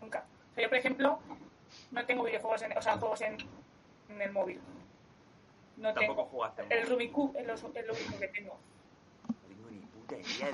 [0.00, 0.24] Nunca.
[0.52, 1.18] O sea, yo, por ejemplo,
[1.90, 3.36] no tengo videojuegos, en, o sea, juegos en,
[4.10, 4.60] en el móvil.
[5.76, 6.24] No Tampoco tengo.
[6.26, 6.62] jugaste.
[6.62, 6.86] El móvil.
[6.90, 7.54] Rubik Cube es lo,
[7.92, 8.58] único que tengo.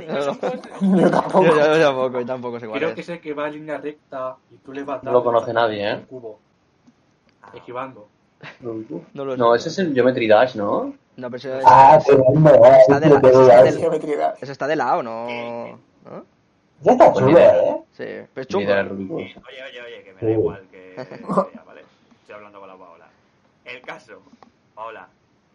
[0.08, 0.98] No No.
[1.00, 1.44] Yo tampoco.
[1.44, 2.94] Yo, yo- yo tampoco, yo tampoco sé cuál Creo es.
[2.94, 5.52] que es el que va en línea recta y tú le vas No lo conoce
[5.52, 5.94] nadie, ¿eh?
[5.96, 6.40] un cubo,
[7.54, 8.08] esquivando.
[8.60, 10.94] No, ese es el Geometry Dash, ¿no?
[11.16, 12.78] No, pero ese, Ah, tremendo, eh.
[12.80, 15.28] Está de la- Qué está de lado, ¿no?
[15.28, 16.24] Eh, ¿No?
[16.82, 17.56] Ya está Pues idea.
[17.62, 17.76] eh.
[17.92, 18.64] Sí, pero es Ni chungo.
[18.64, 19.22] idea del Rubik Cube.
[19.22, 20.94] Oye, oye, oye, que me da igual que.
[22.22, 23.08] Estoy hablando con la Paola.
[23.64, 24.22] El caso,
[24.74, 25.08] Paola,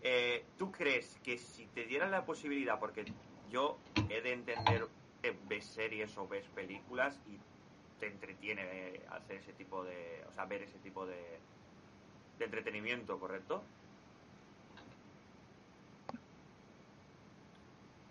[0.04, 3.06] eh, ¿tú crees que si te dieran la posibilidad, porque
[3.50, 3.78] yo
[4.10, 4.86] he de entender
[5.22, 7.38] que ves series o ves películas y
[8.00, 11.18] te entretiene eh, hacer ese tipo de, o sea, ver ese tipo de,
[12.38, 13.64] de entretenimiento, ¿correcto?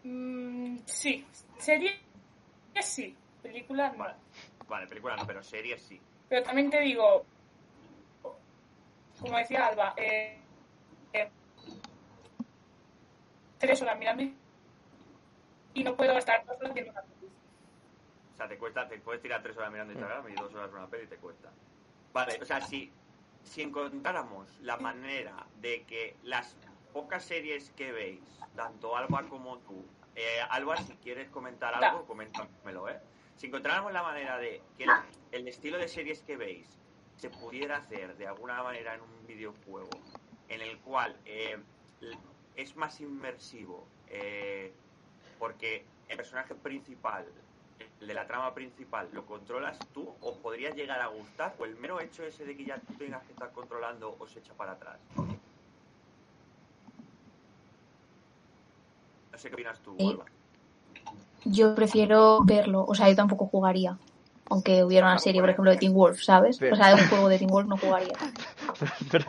[0.08, 1.26] Mm, sí,
[1.58, 1.98] serie
[2.80, 3.98] sí, película no.
[3.98, 4.14] Vale,
[4.68, 6.00] vale, película no, pero series sí.
[6.28, 7.24] Pero también te digo,
[9.20, 10.38] como decía Alba, eh,
[11.12, 11.28] eh,
[13.58, 14.22] tres horas mirando
[15.74, 17.32] y no puedo estar dos horas viendo una película.
[18.32, 20.86] O sea, te cuesta, te puedes tirar tres horas mirando Instagram y dos horas una
[20.86, 21.50] peli y te cuesta.
[22.12, 22.92] Vale, o sea, si,
[23.42, 26.54] si encontráramos la manera de que las
[26.92, 29.84] pocas series que veis, tanto Alba como tú,
[30.16, 32.98] eh, Alba, si quieres comentar algo, coméntamelo, ¿eh?
[33.36, 34.86] si encontráramos la manera de que
[35.32, 36.66] el, estilo de series que veis
[37.16, 39.90] se pudiera hacer de alguna manera en un videojuego
[40.48, 41.58] en el cual eh,
[42.56, 44.72] es más inmersivo eh,
[45.38, 47.26] porque el personaje principal
[48.00, 51.76] el de la trama principal lo controlas tú o podría llegar a gustar o el
[51.76, 54.98] mero hecho ese de que ya tú tengas que estar controlando os echa para atrás
[59.36, 60.06] no sé qué opinas tú Sí.
[60.10, 60.24] Alba.
[61.44, 63.96] Yo prefiero verlo, o sea, yo tampoco jugaría.
[64.48, 66.56] Aunque hubiera una serie, por ejemplo, de Teen Wolf, ¿sabes?
[66.58, 68.14] Pero- O sea, de un juego de Teen Wolf no jugaría.
[69.10, 69.26] pero,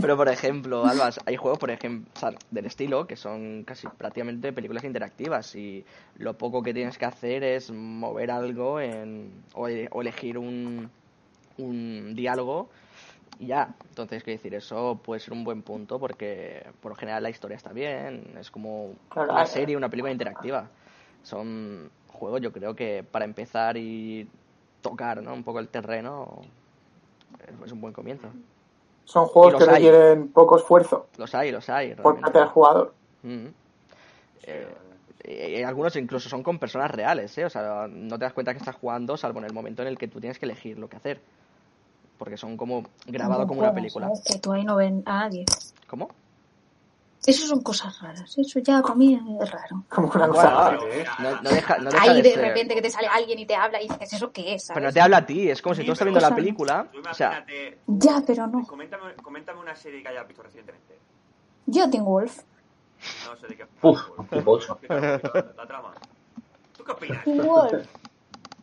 [0.00, 3.88] pero, por ejemplo, Albas, hay juegos, por ejemplo, o sea, del estilo que son casi
[3.88, 5.84] prácticamente películas interactivas y
[6.16, 10.90] lo poco que tienes que hacer es mover algo en, o, o elegir un,
[11.58, 12.68] un diálogo
[13.40, 13.74] y ya.
[13.88, 17.56] Entonces, quiero decir, eso puede ser un buen punto porque por lo general la historia
[17.56, 20.68] está bien, es como Claro, una hay- serie, una película interactiva.
[21.24, 24.28] Son juegos, yo creo que para empezar y
[24.82, 25.32] tocar ¿no?
[25.34, 26.42] un poco el terreno
[27.46, 28.28] es- es un buen comienzo.
[29.04, 29.76] Son juegos que hay.
[29.76, 31.88] requieren poco esfuerzo Los hay, los hay.
[31.94, 32.20] por realmente.
[32.22, 32.94] parte del jugador.
[33.22, 33.46] Mm.
[34.38, 34.50] Sí,
[35.22, 37.44] Eh, y algunos incluso son con personas reales, ¿eh?
[37.44, 39.98] O sea, no te das cuenta que estás jugando salvo en el momento en el
[39.98, 41.20] que tú tienes que elegir lo que hacer.
[42.20, 44.08] Porque son como grabado como una película.
[44.08, 44.22] ¿sabes?
[44.24, 45.46] Que tú ahí no ven a nadie.
[45.88, 46.10] ¿Cómo?
[47.26, 48.36] Eso son cosas raras.
[48.36, 49.84] Eso ya para mí es raro.
[49.88, 50.68] Como una cosa.
[50.70, 51.04] pero, Pero, ¿eh?
[51.18, 53.54] No, no deja, no deja Ahí de ser- repente que te sale alguien y te
[53.54, 54.66] habla y dices, ¿eso qué es?
[54.68, 54.84] Pero ¿sabes?
[54.84, 56.86] no te habla a ti, es como si Sí, tú estás pero- viendo la película.
[57.10, 57.44] O sea,
[57.86, 58.66] Ya, pero no.
[58.66, 60.98] coméntame, coméntame una serie que hayas visto recientemente.
[61.66, 62.42] Yo Teen Wolf.
[63.26, 63.66] No sé de qué.
[63.82, 64.78] Uf, qué pocho.
[64.78, 65.94] ¿Qué tal, qué tal, la trama?
[66.76, 67.24] ¿Tú qué opinas?
[67.24, 67.86] Teen Wolf.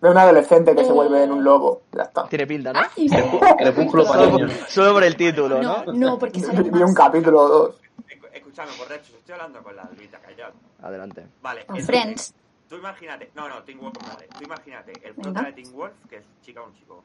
[0.02, 0.94] De un adolescente que se Eh.
[0.94, 1.82] vuelve en un lobo.
[1.92, 2.28] Ya está.
[2.28, 2.80] tiene pinta, ¿no?
[2.96, 3.10] Ay,
[3.58, 4.66] Crepúsculo para Solo por, niños.
[4.70, 5.84] solo por el título, ¿no?
[5.86, 7.82] No, no, porque sale Vi un capítulo o dos.
[8.08, 10.54] Escu- Escúchame, borrachos, estoy hablando con la albita, callado.
[10.82, 11.26] Adelante.
[11.42, 11.66] Vale.
[11.66, 12.34] Con Friends.
[12.70, 14.28] Tú imagínate, no, no, Teen Wolf, vale.
[14.38, 17.04] Tú imagínate, el prota de Teen Wolf, que es chica o un chico.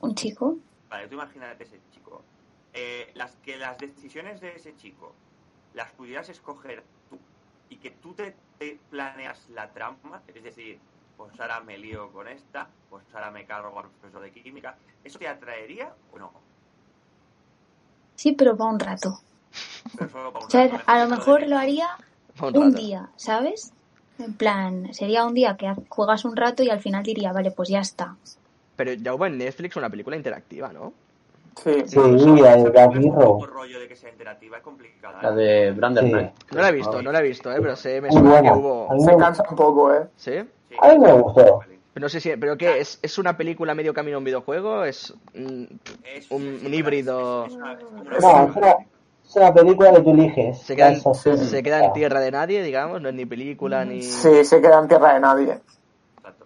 [0.00, 0.56] Un chico.
[0.90, 2.22] Vale, tú imagínate ese chico.
[2.74, 5.12] Eh, las, que las decisiones de ese chico
[5.74, 7.18] las pudieras escoger tú
[7.70, 10.78] y que tú te, te planeas la trama, es decir,
[11.16, 14.76] pues ahora me lío con esta, pues ahora me cargo con el profesor de química,
[15.04, 16.30] ¿eso te atraería o no?
[18.16, 19.20] Sí, pero para un rato.
[19.96, 20.72] Pero solo para un ¿Sabes?
[20.72, 21.88] rato, A lo mejor de- lo haría
[22.52, 23.72] Un día, ¿sabes?
[24.18, 27.68] En plan, sería un día que juegas un rato y al final diría, vale, pues
[27.70, 28.16] ya está.
[28.76, 30.92] Pero ya hubo en Netflix una película interactiva, ¿no?
[31.62, 31.72] Sí.
[31.86, 35.22] Sí, Eso- la de poco rollo de que sea interactiva, es complicada.
[35.22, 35.34] La ¿eh?
[35.34, 36.12] de Brandon Sí.
[36.54, 37.56] No la he visto, no la he visto, ¿eh?
[37.58, 38.90] Pero sé, me suena que hubo...
[38.90, 40.06] A mí Se me- cansa un poco, ¿eh?
[40.16, 40.32] ¿Sí?
[40.68, 40.76] Sí.
[40.80, 41.60] A mí me gustó.
[41.94, 42.36] Pero no sé si...
[42.36, 42.78] ¿Pero qué?
[42.80, 44.84] ¿Es, es una película medio camino a un videojuego?
[44.84, 47.46] ¿Es Es- un, híbrido?
[47.48, 48.16] No, película.
[48.18, 48.24] es
[48.56, 48.76] una-
[49.24, 50.58] Es una película que tú eliges.
[50.62, 51.00] Se queda, en,
[51.38, 54.02] se queda en tierra de nadie, digamos, no es ni película ni...
[54.02, 55.58] Sí, se queda en tierra de nadie.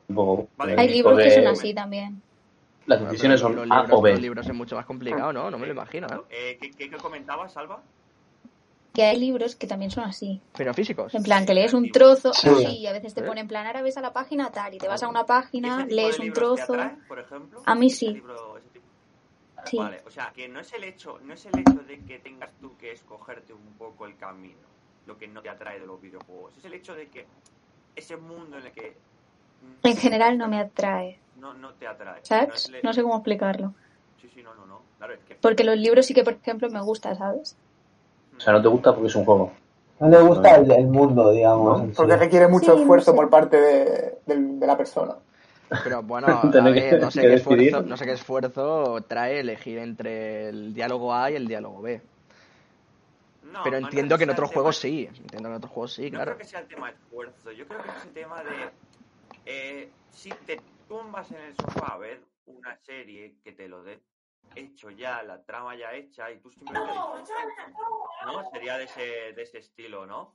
[0.08, 0.72] Vale.
[0.72, 2.22] eh, Hay libros que porque son así también.
[2.86, 4.12] Las decisiones son los A o B.
[4.12, 5.50] Los libros es mucho más complicado, ¿no?
[5.50, 6.20] No me lo imagino, ¿eh?
[6.30, 7.80] Eh, ¿qué, qué, qué comentabas, Salva?
[9.00, 10.42] Que hay libros que también son así.
[10.54, 11.14] Pero físicos.
[11.14, 12.48] En plan, que lees un trozo, Sí.
[12.58, 13.24] sí, y a veces te ¿Eh?
[13.24, 15.26] pone en plan, ahora ves a la página tal, y te vas a una ¿Ese
[15.28, 16.74] página, lees un trozo.
[16.74, 17.62] atraen, por ejemplo?
[17.64, 18.08] A mí ¿Ese sí.
[18.12, 18.84] libro- ese tipo?
[19.64, 19.78] Sí.
[19.78, 22.52] Vale, o sea, que no es el hecho, no es el hecho de que tengas
[22.60, 24.68] tú que escogerte un poco el camino,
[25.06, 26.54] lo que no te atrae de los videojuegos.
[26.58, 27.26] Es el hecho de que
[27.96, 28.98] ese mundo en el que
[29.82, 32.20] En general no me atrae, no, no te atrae.
[32.20, 32.68] No, ¿sabes?
[32.68, 33.72] le- No sé cómo explicarlo.
[34.20, 34.82] Sí, sí, no, no, no.
[34.98, 37.56] Claro, es que Porque los libros sí que, por ejemplo, me gusta, ¿sabes?
[38.40, 39.52] O sea, no te gusta porque es un juego.
[40.00, 41.82] No le gusta el, el mundo, digamos.
[41.82, 41.92] sí.
[41.94, 43.16] Porque requiere mucho Sí, no esfuerzo sé.
[43.18, 45.14] por parte de, de la persona.
[45.84, 50.48] Pero bueno, ver, que- no sé qué esfuerzo, no sé qué esfuerzo trae elegir entre
[50.48, 52.00] el diálogo A y el diálogo B.
[53.52, 55.06] no, Pero no entiendo que en otros juegos sí.
[55.06, 56.24] Entiendo que en otros juegos sí, No claro.
[56.32, 58.50] creo que sea el tema de esfuerzo, yo creo que es el tema de
[59.44, 64.00] eh, si te tumbas en el sofá a ver una serie que te lo dé
[64.54, 66.94] hecho ya, la trama ya hecha y tú simplemente
[68.24, 68.50] ¿no?
[68.50, 70.34] Sería de ese, de ese estilo, ¿no?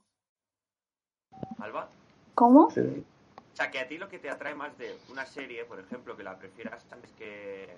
[1.58, 1.88] Alba.
[2.34, 2.70] ¿Cómo?
[2.70, 3.04] Sí.
[3.52, 6.16] O sea, que a ti lo que te atrae más de una serie, por ejemplo,
[6.16, 7.74] que la prefieras antes que,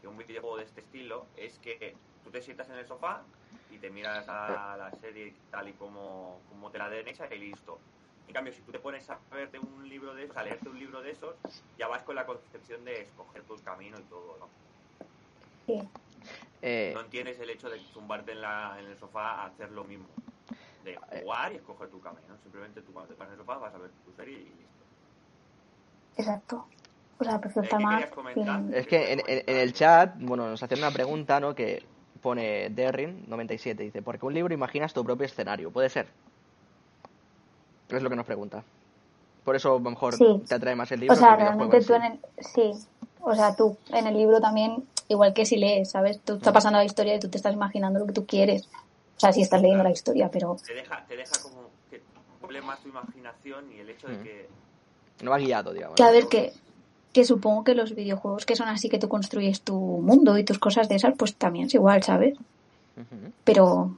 [0.00, 3.22] que un videojuego de este estilo, es que tú te sientas en el sofá
[3.70, 7.38] y te miras a la serie tal y como, como te la den hecha y
[7.38, 7.78] listo.
[8.28, 10.78] En cambio, si tú te pones a verte un libro de esos, a leerte un
[10.78, 11.34] libro de esos,
[11.78, 14.48] ya vas con la concepción de escoger tu camino y todo, ¿no?
[15.80, 15.88] Sí.
[16.62, 19.84] Eh, No entiendes el hecho de tumbarte en, la, en el sofá a hacer lo
[19.84, 20.06] mismo.
[20.84, 22.22] De jugar y escoger tu camino.
[22.42, 24.64] Simplemente tú cuando te pones en el sofá vas a ver tu serie y listo.
[26.16, 26.66] Exacto.
[27.18, 27.78] O sea, prefiero Eh, estar
[28.34, 28.72] ¿qué más.
[28.74, 31.54] es que en, en- en el chat, bueno, nos hacen una pregunta, ¿no?
[31.54, 31.82] Que
[32.22, 35.70] pone Derrin97, dice, ¿por qué un libro imaginas tu propio escenario?
[35.70, 36.08] Puede ser.
[37.88, 38.62] Es lo que nos pregunta.
[39.44, 40.42] Por eso a lo mejor Sí.
[40.48, 41.14] te atrae más el libro.
[41.14, 42.20] O sea, que realmente tú en el...
[42.38, 42.72] Sí.
[43.22, 46.20] O sea, tú en el libro también, igual que si lees, ¿sabes?
[46.24, 48.68] Tú estás pasando la historia y tú te estás imaginando lo que tú quieres.
[49.16, 50.56] O sea, si estás leyendo la historia, pero...
[50.66, 52.00] Te deja, te deja como que
[52.42, 54.22] huele más tu imaginación y el hecho de Mm.
[54.22, 54.48] que
[55.22, 55.96] No va guiado, digamos.
[55.96, 56.52] Que a ver, que,
[57.12, 60.58] que supongo que los videojuegos que son así, que tú construyes tu mundo y tus
[60.58, 62.38] cosas de esas, pues también es igual, ¿sabes?
[63.44, 63.96] Pero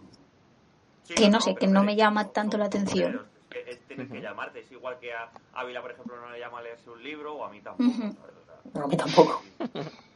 [1.05, 3.21] Sí, Que no sé, que no me llama son- tanto la atención.
[3.51, 4.61] Es, que es- tienes que llamarte.
[4.61, 7.51] Es igual que a Ávila, por ejemplo, no le llama leerse un libro o a
[7.51, 7.91] mí tampoco.
[7.91, 8.01] Ujú.
[8.01, 8.17] ¿sabes?
[8.17, 9.43] O sea, A mí tampoco.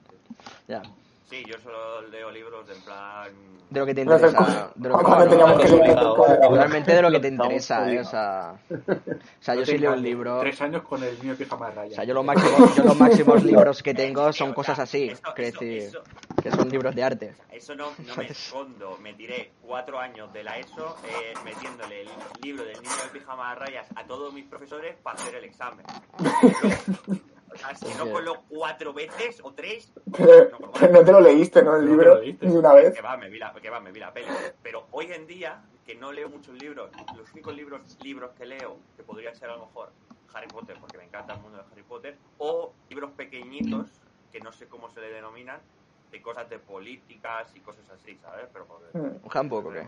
[0.68, 0.82] Ya.
[1.28, 3.32] Sí, yo solo leo libros de en plan.
[3.68, 4.70] De lo que te interesa.
[4.76, 7.98] De lo que, que realmente de lo que te interesa, ¿eh?
[7.98, 8.76] O sea, o
[9.40, 10.38] sea, yo sí leo un libro.
[10.38, 11.94] Tres años con el mío pijama de O raya.
[11.96, 15.08] sea, yo los máximos, yo los máximos libros que tengo son o cosas así.
[15.08, 16.02] eso- quiero eso- decir, eso-
[16.40, 17.34] que son libros de arte.
[17.50, 18.96] Eso no, no me escondo.
[19.02, 22.08] Me tiré cuatro años de la ESO eh, metiéndole el
[22.40, 25.84] libro del niño de pijama de rayas a todos mis profesores para hacer el examen.
[27.58, 31.76] Sea, si no colo cuatro veces o tres, Pero, pero no te lo leíste, ¿no?
[31.76, 32.94] El No libro, ni una vez.
[32.94, 34.26] que va, me vi la, que va, me vi la peli.
[34.62, 38.76] Pero hoy en día, que no leo muchos libros, los únicos libros, libros que leo,
[38.96, 39.90] que podrían ser a lo mejor
[40.34, 43.88] Harry Potter, porque me encanta el mundo de Harry Potter, o libros pequeñitos,
[44.32, 45.60] que no sé cómo se le denominan,
[46.10, 48.46] de cosas de políticas y cosas así, ¿sabes?
[48.52, 49.24] Pero porque, Mm.
[49.24, 49.86] ¿Un handbook o qué?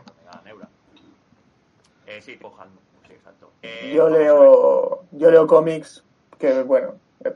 [2.06, 3.50] Eh, sí, pues handbook, sí, exacto.
[3.62, 6.02] Eh, Yo leo, yo leo cómics
[6.38, 6.94] que, bueno,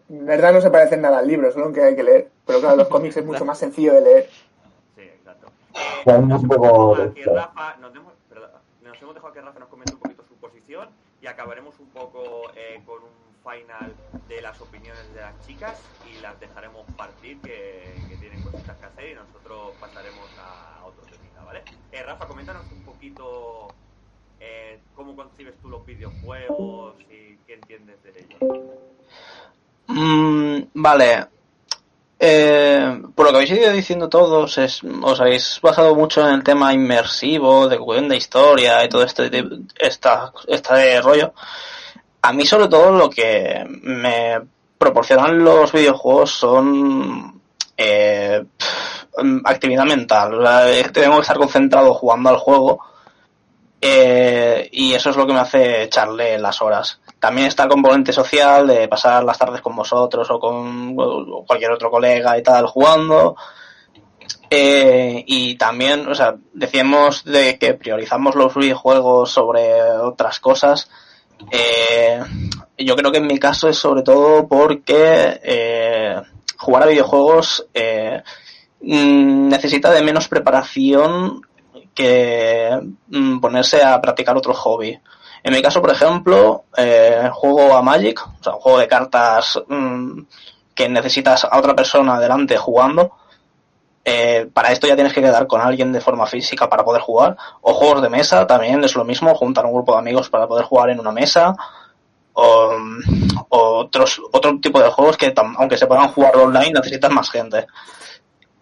[0.08, 2.30] en verdad no se parecen nada al libro, solo que hay que leer.
[2.46, 4.30] Pero claro, los cómics es mucho más sencillo de leer.
[4.96, 5.46] Sí, exacto.
[6.06, 8.50] Es nos poco hemos dejado a que de- Rafa, nos, hemos, perdón,
[8.82, 10.88] nos hemos dejado que Rafa nos comente un poquito su posición
[11.20, 13.92] y acabaremos un poco eh, con un final
[14.28, 18.86] de las opiniones de las chicas y las dejaremos partir que, que tienen cositas que
[18.86, 21.62] hacer y nosotros pasaremos a otro tema, ¿vale?
[21.90, 23.68] Eh, Rafa, coméntanos un poquito
[24.38, 28.38] eh, cómo concibes tú los videojuegos y qué entiendes de ellos.
[29.92, 31.26] Mm, vale.
[32.18, 36.44] Eh, por lo que habéis ido diciendo todos, es, os habéis basado mucho en el
[36.44, 39.28] tema inmersivo, de cuestión historia y todo este,
[39.76, 41.34] esta, este rollo.
[42.22, 44.40] A mí sobre todo lo que me
[44.78, 47.40] proporcionan los videojuegos son
[47.76, 48.44] eh,
[49.44, 50.30] actividad mental.
[50.92, 52.80] Tengo que estar concentrado jugando al juego
[53.80, 57.00] eh, y eso es lo que me hace echarle las horas.
[57.22, 60.96] También está el componente social de pasar las tardes con vosotros o con
[61.46, 63.36] cualquier otro colega y tal jugando.
[64.50, 70.90] Eh, y también, o sea, decíamos de que priorizamos los videojuegos sobre otras cosas.
[71.48, 72.20] Eh,
[72.78, 76.20] yo creo que en mi caso es sobre todo porque eh,
[76.58, 77.68] jugar a videojuegos
[78.80, 81.40] mm, necesita de menos preparación
[81.94, 84.98] que mm, ponerse a practicar otro hobby.
[85.42, 89.60] En mi caso, por ejemplo, eh, juego a Magic, o sea, un juego de cartas
[89.66, 90.20] mm,
[90.74, 93.12] que necesitas a otra persona delante jugando.
[94.04, 97.36] Eh, para esto ya tienes que quedar con alguien de forma física para poder jugar.
[97.60, 100.64] O juegos de mesa, también es lo mismo, juntar un grupo de amigos para poder
[100.64, 101.54] jugar en una mesa.
[102.34, 102.72] O,
[103.48, 107.66] o otros, otro tipo de juegos que, aunque se puedan jugar online, necesitas más gente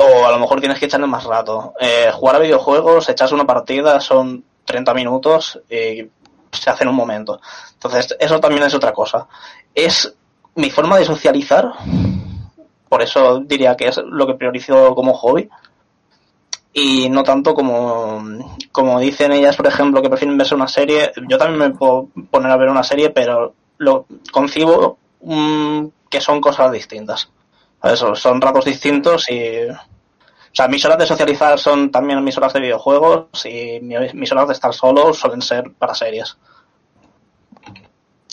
[0.01, 1.75] o a lo mejor tienes que echarle más rato.
[1.79, 6.09] Eh, jugar a videojuegos, echas una partida, son 30 minutos y
[6.53, 7.41] se hace en un momento.
[7.75, 9.27] Entonces, eso también es otra cosa.
[9.75, 10.15] Es
[10.55, 11.73] mi forma de socializar,
[12.89, 15.49] por eso diría que es lo que priorizo como hobby.
[16.73, 18.23] Y no tanto como,
[18.71, 21.13] como dicen ellas, por ejemplo, que prefieren verse una serie.
[21.29, 26.41] Yo también me puedo poner a ver una serie, pero lo concibo mm, que son
[26.41, 27.31] cosas distintas.
[27.83, 29.67] Eso, son ratos distintos y...
[30.53, 34.33] O sea, mis horas de socializar son también mis horas de videojuegos y mi- mis
[34.33, 36.37] horas de estar solo suelen ser para series.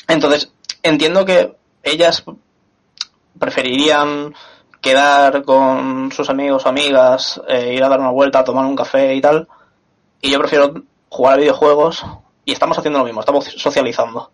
[0.08, 0.52] Entonces,
[0.84, 2.24] entiendo que ellas
[3.38, 4.34] preferirían
[4.82, 9.14] quedar con sus amigos o amigas, eh, ir a dar una vuelta, tomar un café
[9.14, 9.48] y tal.
[10.22, 10.74] Y yo prefiero
[11.10, 12.04] jugar a videojuegos
[12.46, 14.32] y estamos haciendo lo mismo, estamos socializando.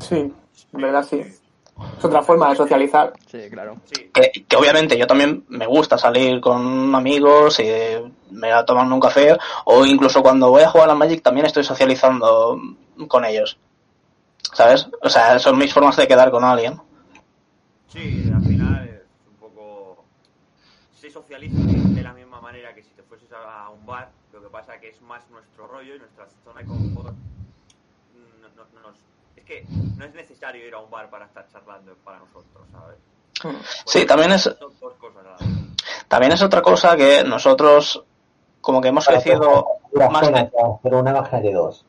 [0.00, 0.32] Sí,
[0.72, 1.06] verdad.
[1.98, 3.12] Es otra forma de socializar.
[3.26, 3.76] Sí, claro.
[3.92, 7.64] Sí, que, que obviamente yo también me gusta salir con amigos y
[8.30, 11.46] me voy a tomar un café o incluso cuando voy a jugar a Magic también
[11.46, 12.60] estoy socializando
[13.08, 13.56] con ellos.
[14.52, 14.88] ¿Sabes?
[15.00, 16.78] O sea, son mis formas de quedar con alguien.
[17.88, 20.04] Sí, al final es un poco...
[21.00, 24.48] Se socializa de la misma manera que si te fueses a un bar, lo que
[24.48, 27.14] pasa que es más nuestro rollo y nuestra zona de confort.
[28.42, 28.98] No- no- no nos-
[29.36, 32.98] Es que no es necesario ir a un bar para estar charlando para nosotros, ¿sabes?
[33.86, 35.36] Sí, también es- dos cosas la.
[36.08, 38.02] También es otra cosa que nosotros
[38.60, 40.50] como que hemos crecido Una más zona, de...
[40.82, 41.84] pero una imagínate dos.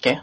[0.00, 0.20] ¿Qué?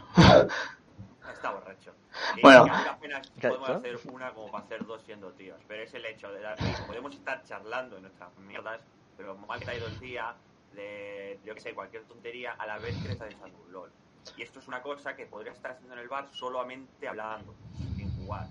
[1.34, 1.92] Está borracho.
[2.36, 2.64] Y Bueno.
[2.64, 5.92] que a duras penas podemos hacer una como para hacer dos siendo tíos, pero es
[5.94, 8.80] el hecho de dar, podemos estar charlando en nuestras mierdas,
[9.16, 10.34] pero mal que ha ido el día,
[10.74, 13.90] de yo que sé, cualquier tontería, a la vez que le estás echando un LOL.
[14.36, 17.54] Y esto es una cosa que podría estar haciendo en el bar solamente hablando,
[17.96, 18.46] sin jugar,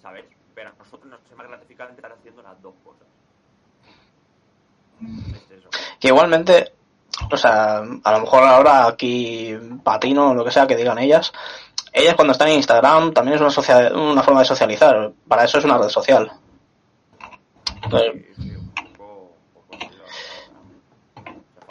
[0.00, 0.24] ¿sabes?
[0.54, 3.06] Pero a nosotros nos es más gratificante estar haciendo las dos cosas.
[5.34, 5.68] Es eso.
[5.98, 6.72] Que igualmente,
[7.30, 11.32] o sea, a lo mejor ahora aquí patino o lo que sea que digan ellas,
[11.92, 15.12] ellas cuando están en Instagram también es una, una forma de socializar.
[15.26, 16.30] Para eso es una red social.
[17.82, 18.26] Entonces.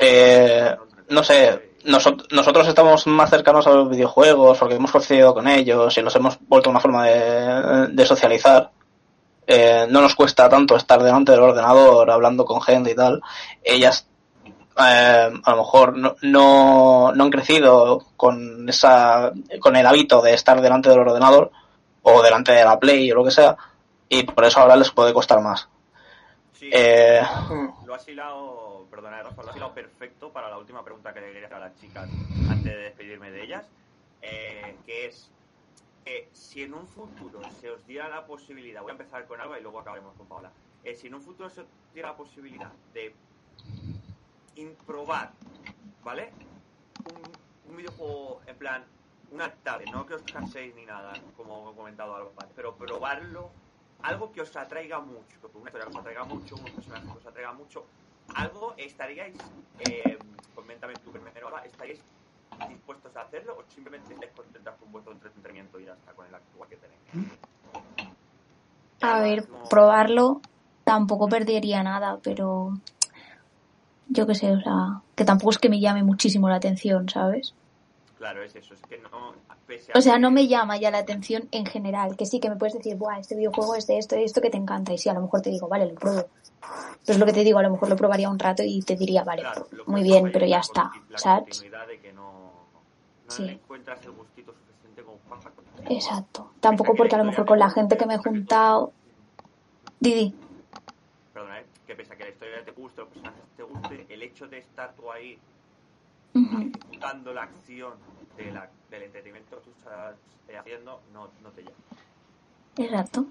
[0.02, 0.78] Eh,
[1.10, 5.98] no sé, nosot- nosotros estamos más cercanos a los videojuegos porque hemos crecido con ellos
[5.98, 8.72] y los hemos vuelto una forma de, de socializar.
[9.48, 13.22] Eh, no nos cuesta tanto estar delante del ordenador hablando con gente y tal.
[13.64, 14.08] Ellas
[14.80, 20.34] eh, a lo mejor no, no, no han crecido con esa con el hábito de
[20.34, 21.52] estar delante del ordenador
[22.04, 23.58] o delante de la Play o lo que sea
[24.08, 25.68] y por eso ahora les puede costar más.
[26.60, 27.22] Sí, Eh,
[27.86, 31.28] lo has hilado, perdona, Rafa, lo has hilado perfecto para la última pregunta que le
[31.32, 32.10] quería hacer a las chicas
[32.50, 33.66] antes de despedirme de ellas,
[34.22, 35.32] eh, que es
[36.04, 39.58] que si en un futuro se os diera la posibilidad, voy a empezar con Alba
[39.58, 40.52] y luego acabaremos con Paula,
[40.84, 43.16] eh, si en un futuro se os diera la posibilidad de
[44.56, 45.32] improbar,
[46.04, 46.34] ¿vale?
[47.06, 48.84] Un, un videojuego en plan,
[49.32, 53.50] una tarde, no que os canséis ni nada, como he comentado Alba, pero probarlo
[54.04, 57.26] algo que os atraiga mucho, una historia que os atraiga mucho, un personaje que os
[57.26, 57.86] atraiga mucho,
[58.36, 59.36] algo estaríais,
[59.80, 60.18] eh,
[60.56, 62.00] coméntame tú primero, estaríais
[62.68, 66.36] dispuestos a hacerlo o simplemente estáis contentas con vuestro entretenimiento y ya está con el
[66.36, 67.30] actual que tenéis.
[69.02, 70.42] A ver, probarlo
[70.84, 72.74] tampoco perdería nada, pero
[74.08, 77.54] yo qué sé, o sea, que tampoco es que me llame muchísimo la atención, ¿sabes?
[78.20, 79.34] Claro, es eso, es que no,
[79.66, 82.42] pese a O sea, que- no me llama ya la atención en general, que sí
[82.42, 84.92] que me puedes decir, buah, este videojuego es de esto y esto que te encanta,
[84.92, 86.28] y sí, a lo mejor te digo, vale, lo pruebo.
[87.06, 88.98] Pero es lo que te digo, a lo mejor lo probaría un rato y te
[88.98, 91.62] diría, vale, Claro, muy bien, pero ya está, ¿sabes?
[91.88, 92.52] de que no,
[93.26, 93.48] no Sí.
[93.48, 95.02] encuentras el gustito suficiente
[95.90, 96.52] Exacto.
[96.60, 98.92] Tampoco porque a lo mejor con la gente que me he juntado...
[100.02, 100.36] Didi,
[101.34, 101.66] Perdona, ¿eh?
[101.88, 104.58] que pese a que la historia te guste, los personajes te guste, el hecho de
[104.60, 105.40] estar tú ahí
[106.34, 107.94] Ejecutando la acción
[108.38, 110.16] de la, del entretenimiento que tú estás
[110.48, 111.76] eh, haciendo no, no te llama.
[112.78, 113.26] exacto.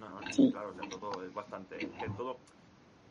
[0.00, 0.50] No, no, Sí.
[0.50, 1.90] claro, o sea, todo es bastante.
[2.16, 2.36] Todo,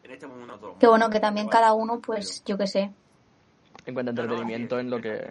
[0.03, 0.77] en este mundo todo.
[0.79, 2.91] Que bueno, que también cada uno, pues, yo qué sé,
[3.87, 5.29] Encuentra No, no, entretenimiento en lo que...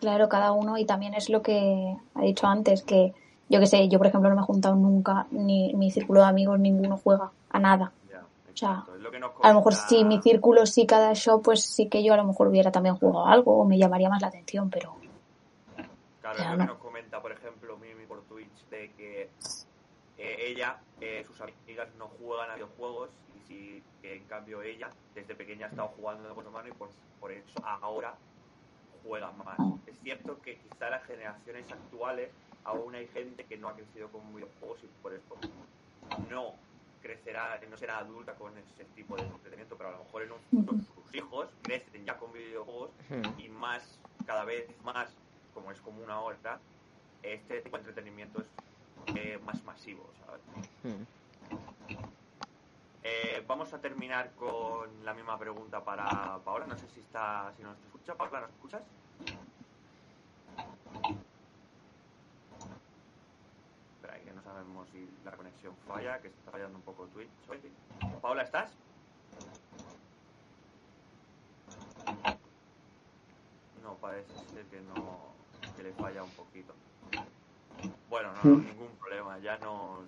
[0.00, 3.14] Claro, cada uno, y también es lo que ha dicho antes, que
[3.48, 6.26] yo que sé, yo por ejemplo no me he juntado nunca, ni mi círculo de
[6.26, 7.92] amigos, ninguno juega a nada.
[8.56, 8.96] Ya, sea,
[9.42, 12.24] A lo mejor si mi círculo sí cada show, pues sí que yo a lo
[12.24, 14.96] mejor hubiera también jugado algo o me llamaría más la atención, pero
[16.22, 16.58] Claro, es lo no.
[16.58, 19.30] que nos comenta, por ejemplo, Mimi por Twitch, de que
[20.18, 24.90] eh, ella, eh, sus amigas no juegan a videojuegos y sí que en cambio ella
[25.14, 26.90] desde pequeña ha estado jugando con su mano y pues
[27.20, 28.14] por eso ahora
[29.06, 29.58] juega más.
[29.86, 32.30] Es cierto que quizá las generaciones actuales
[32.64, 35.36] aún hay gente que no ha crecido con videojuegos y por eso
[36.30, 36.54] no
[37.06, 40.40] crecerá, no será adulta con ese tipo de entretenimiento, pero a lo mejor en un
[40.50, 42.90] futuro sus hijos crecen ya con videojuegos
[43.38, 45.08] y más, cada vez más,
[45.54, 46.58] como es común ahora,
[47.22, 50.42] este tipo de entretenimiento es eh, más masivo, ¿sabes?
[53.04, 56.66] Eh, vamos a terminar con la misma pregunta para Paola.
[56.66, 58.16] No sé si está, si nos escucha.
[58.16, 58.82] Paola, ¿nos escuchas?
[63.94, 67.28] Espera, que no sabemos si la conexión falla, que está fallando un poco Twitch.
[67.48, 67.58] hoy.
[68.22, 68.70] Paola, ¿estás?
[73.82, 75.18] No, parece ser que no,
[75.76, 76.74] que le falla un poquito.
[78.08, 79.38] Bueno, no, no, ningún problema.
[79.40, 80.00] Ya nos,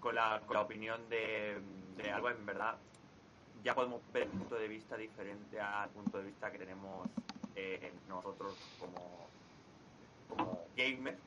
[0.00, 1.60] con la, con la opinión de,
[1.96, 2.76] de Alba, en verdad,
[3.62, 7.08] ya podemos ver un punto de vista diferente al punto de vista que tenemos
[7.54, 9.28] eh, nosotros como,
[10.28, 11.18] como gamers,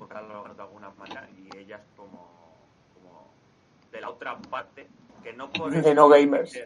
[0.00, 2.56] por hablarlo de alguna manera, y ellas como,
[2.94, 3.28] como
[3.92, 4.88] de la otra parte,
[5.22, 6.58] que no por De no gamers.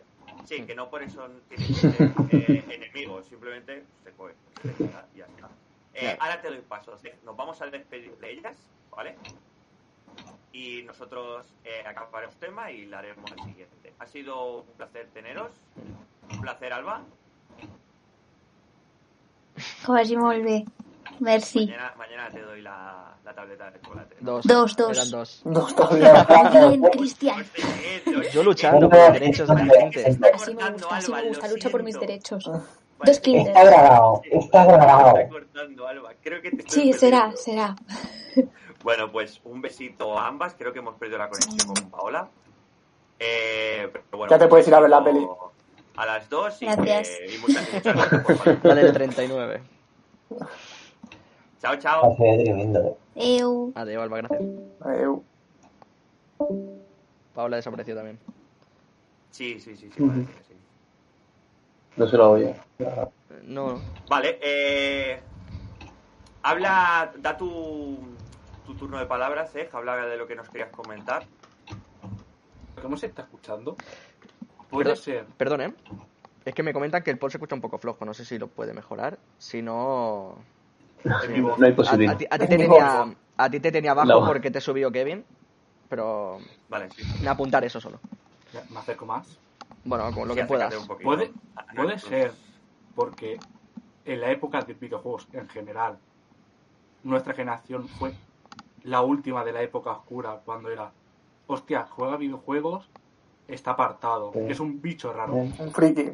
[0.46, 5.06] Sí, que no por eso tienen que ser eh, enemigos, simplemente se puede, se queda
[5.14, 5.48] y ya está.
[5.94, 6.18] Eh, Claro.
[6.22, 7.08] ahora te doy paso, ¿sí?
[7.24, 8.56] nos vamos a despedir de ellas,
[8.90, 9.16] ¿vale?
[10.52, 13.92] Y nosotros eh, acabaremos tema y la haremos el siguiente.
[13.98, 15.50] Ha sido un placer teneros,
[16.30, 17.02] un placer Alba.
[19.84, 20.64] Joder, molt bé.
[21.20, 21.66] Merci.
[21.66, 24.16] Mañana, mañana te doy la, la tableta de chocolate.
[24.20, 24.44] Dos.
[24.46, 24.96] Dos, dos.
[24.98, 25.40] Eran dos.
[25.44, 26.52] Dos tabletas.
[26.68, 27.46] Bien, Cristian.
[28.32, 30.06] Yo luchando por los derechos de la gente.
[30.34, 31.48] Así me gusta, así me gusta.
[31.48, 32.44] Lucha por mis derechos.
[32.46, 32.62] Vale.
[33.12, 33.48] Dos Kinder.
[33.48, 35.18] Está grabado, está grabado.
[35.18, 36.12] Está cortando, Alba.
[36.22, 37.36] creo que te Sí, será, perdiendo.
[37.42, 37.76] será.
[38.82, 40.54] Bueno, pues un besito a ambas.
[40.58, 42.28] Creo que hemos perdido la conexión con Paola.
[43.18, 45.52] Eh, pero bueno, Ya te puedes ir a ver la besito
[45.96, 47.08] A las dos y, Gracias.
[47.08, 48.58] que- y muchas, muchas gracias por.
[48.64, 49.62] La del 39.
[51.64, 52.14] Chao, chao.
[52.16, 52.78] Tremendo,
[53.16, 53.40] eh.
[53.40, 53.72] Eu.
[53.74, 54.42] Adiós, Alba, gracias.
[57.34, 58.18] Paula desapareció también.
[59.30, 60.54] Sí, sí, sí, sí, parece que sí.
[61.96, 62.54] No se lo oye.
[62.78, 63.06] Eh,
[63.44, 65.20] No, Vale, eh,
[66.42, 67.96] habla, da tu,
[68.66, 71.24] tu turno de palabras, eh, habla de lo que nos querías comentar.
[72.82, 73.74] ¿Cómo se está escuchando?
[74.68, 74.96] Puede Perdón.
[75.02, 75.24] ser.
[75.38, 75.74] perdón, ¿eh?
[76.44, 78.04] Es que me comentan que el pod se escucha un poco flojo.
[78.04, 79.18] No sé si lo puede mejorar.
[79.38, 80.36] Si no.
[81.58, 82.14] No hay A, posibilidad.
[82.14, 84.26] a ti, a ti te tenía, a ti te tenía bajo No.
[84.26, 85.24] porque te subió Kevin.
[85.88, 86.38] Pero.
[86.68, 87.02] Vale, sí.
[87.22, 88.00] Me apuntar eso solo.
[88.70, 89.38] Me acerco más.
[89.84, 90.68] Bueno, con lo Sí, que puedas.
[90.68, 91.08] acércate un poquito.
[91.10, 91.32] Puede,
[91.74, 92.32] no, puede ser
[92.94, 93.38] porque
[94.06, 95.98] en la época de videojuegos en general,
[97.02, 98.14] nuestra generación fue
[98.82, 100.90] la última de la época oscura cuando era,
[101.46, 102.88] hostia, juega videojuegos,
[103.48, 104.40] está apartado, Sí.
[104.48, 105.34] es un bicho raro.
[105.34, 106.12] un friki.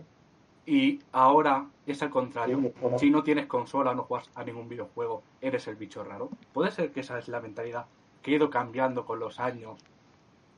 [0.71, 2.73] Y ahora es al contrario.
[2.97, 6.29] Si no tienes consola, no juegas a ningún videojuego, eres el bicho raro.
[6.53, 7.87] Puede ser que esa es la mentalidad
[8.23, 9.81] que ha ido cambiando con los años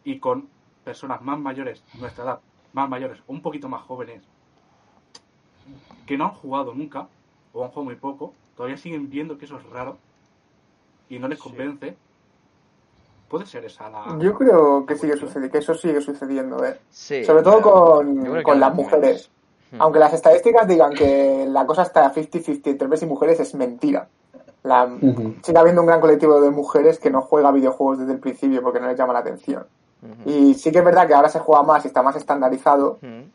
[0.05, 0.49] y con
[0.85, 2.41] personas más mayores, nuestra edad,
[2.75, 4.23] más mayores, un poquito más jóvenes,
[6.05, 7.09] que no han jugado nunca,
[7.55, 9.97] o han jugado muy poco, todavía siguen viendo que eso es raro
[11.09, 11.45] y no les Sí.
[11.45, 11.97] convence.
[13.31, 14.19] Puede ser esa la.
[14.19, 16.79] Yo creo que sigue sucediendo, que eso sigue sucediendo, eh.
[16.91, 17.25] Sí.
[17.25, 19.31] Sobre todo con, con las mujeres.
[19.79, 24.09] Aunque las estadísticas digan que la cosa está 50-50 entre hombres y mujeres, es mentira.
[24.65, 24.89] La,
[25.43, 28.81] sigue habiendo un gran colectivo de mujeres que no juega videojuegos desde el principio porque
[28.81, 29.67] no les llama la atención.
[30.27, 33.29] Y sí que es verdad que ahora se juega más y está más estandarizado, Ujú.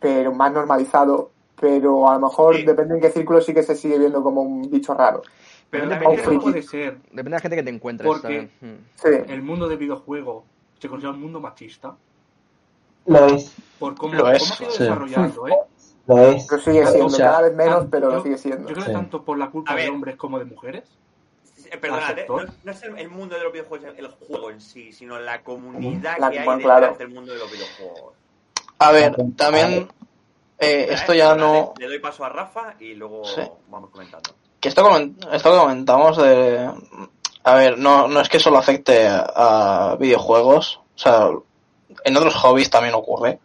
[0.00, 1.30] pero más normalizado.
[1.60, 2.62] Pero a lo mejor, Sí.
[2.64, 5.22] depende en qué círculo, sí que se sigue viendo como un bicho raro.
[5.70, 8.06] Pero Depende de puede ser Depende de la gente que te encuentres.
[8.06, 8.50] Porque- también.
[8.60, 8.84] Mm.
[8.94, 9.08] Sí.
[9.32, 10.44] el mundo del videojuego
[10.78, 11.96] se considera un mundo machista
[13.08, 14.82] Lo es, por cómo, Lo cómo es, se ha ido sí.
[14.84, 15.56] desarrollando, ¿eh?
[16.06, 16.46] lo es.
[16.48, 18.68] Pero sigue O siendo, sea, cada vez menos, pero yo- sigue siendo.
[18.68, 18.90] Yo creo Sí.
[18.90, 20.84] que tanto por la culpa de hombres como de mujeres.
[21.70, 22.50] Eh, Perdónate, no, sector.
[22.64, 26.16] no es el, el mundo de los videojuegos el, juego en sí, sino la comunidad
[26.18, 26.96] La- que hay bueno, detrás claro.
[26.96, 28.14] del mundo de los videojuegos.
[28.78, 29.88] A ver, también
[30.58, 31.74] eh, esto eh, ya no...
[31.78, 33.42] Le doy paso a Rafa y luego Sí.
[33.68, 34.30] vamos comentando.
[34.60, 34.88] Que esto,
[35.32, 36.70] esto que comentamos de...
[37.44, 40.76] A ver, no, no es que solo afecte a videojuegos.
[40.94, 41.28] O sea,
[42.04, 43.38] en otros hobbies también ocurre.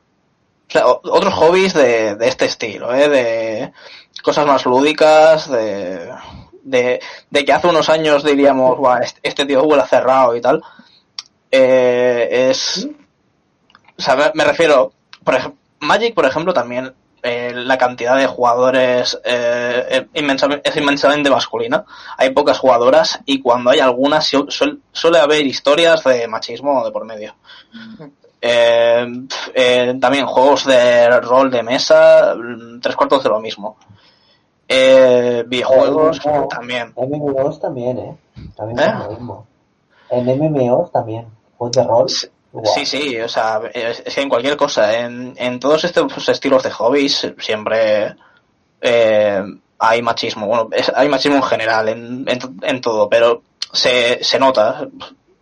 [0.70, 3.10] O sea, otros hobbies de, de este estilo, ¿eh?
[3.10, 3.74] De
[4.24, 6.10] cosas más lúdicas, de,
[6.64, 10.64] de, de que hace unos años diríamos, "Buah, este, este tío huele cerrado y tal.
[11.52, 12.88] Eh, es...
[13.98, 14.92] O sea, me, refiero,
[15.24, 21.86] por ejemplo, Magic, por ejemplo, también eh, la cantidad de jugadores eh, es inmensamente masculina.
[22.18, 26.92] Hay pocas jugadoras y cuando hay algunas su- suel- suele haber historias de machismo de
[26.92, 27.36] por medio.
[28.46, 29.08] Eh,
[29.54, 33.78] eh, también juegos de rol de mesa, mm, tres cuartos de lo mismo.
[34.68, 36.48] Eh, videojuegos No.
[36.48, 36.94] también.
[36.96, 38.16] MMOs también, ¿eh?
[38.56, 38.84] También ¿Eh?
[38.86, 39.48] es lo mismo.
[40.10, 41.26] En MMOs también.
[41.58, 42.10] Juegos de rol.
[42.10, 42.28] Sí.
[42.66, 47.34] Sí, sí, o sea, es, en cualquier cosa, en, en todos estos estilos de hobbies
[47.40, 48.16] siempre
[48.82, 49.42] eh,
[49.80, 50.46] hay machismo.
[50.48, 53.42] Bueno, es- hay machismo en general, en, en, en todo, pero
[53.72, 54.88] se, se nota.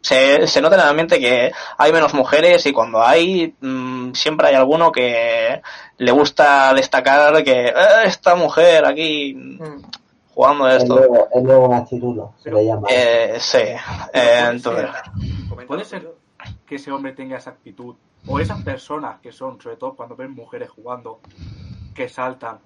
[0.02, 4.47] Se, se nota en el ambiente que hay menos mujeres y cuando hay, mm, siempre
[4.47, 5.62] hay alguno que
[5.97, 7.74] le gusta destacar que "Eh,
[8.06, 9.82] esta mujer aquí Mm.
[10.34, 11.28] jugando El esto.
[11.34, 12.88] el lobo machirulo, se Pero, le llama.
[12.89, 13.78] Eh, sí, eh,
[14.14, 14.89] puede entonces,
[15.68, 16.12] Puede ser
[16.66, 17.95] que ese hombre tenga esa actitud.
[18.28, 21.20] O esas personas que son, sobre todo cuando ven mujeres jugando,
[21.95, 22.60] que saltan.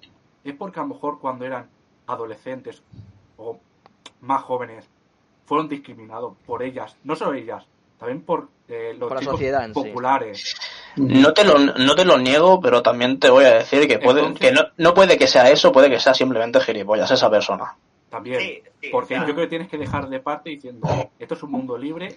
[0.44, 1.68] Es porque a lo mejor cuando eran
[2.06, 2.82] adolescentes
[3.36, 3.58] o
[4.20, 4.88] más jóvenes,
[5.46, 6.94] fueron discriminados por ellas.
[7.04, 7.64] No solo ellas,
[7.98, 9.80] también por eh, los Por la chicos sociedad en sí.
[9.80, 10.56] populares.
[10.96, 14.20] No te lo, no te lo niego, pero también te voy a decir que puede,
[14.20, 17.74] Entonces- que no, no puede que sea eso, puede que sea simplemente gilipollas esa persona.
[18.10, 18.40] También.
[18.40, 20.88] Sí, sí, porque yo creo que tienes que dejar de parte diciendo,
[21.18, 22.16] esto es un mundo libre,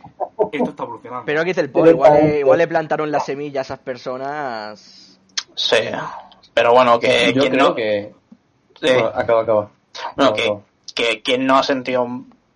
[0.52, 1.26] esto está evolucionando.
[1.26, 5.20] Pero aquí dice el Paul, igual, le- igual le plantaron la semilla a esas personas.
[5.56, 5.78] Sí.
[6.54, 8.14] Pero bueno, que, Yo creo no, que...
[8.82, 9.72] sí, Acaba, acaba.
[10.16, 10.62] bueno, Acaba, que, acaba.
[10.96, 12.08] que quien no ha sentido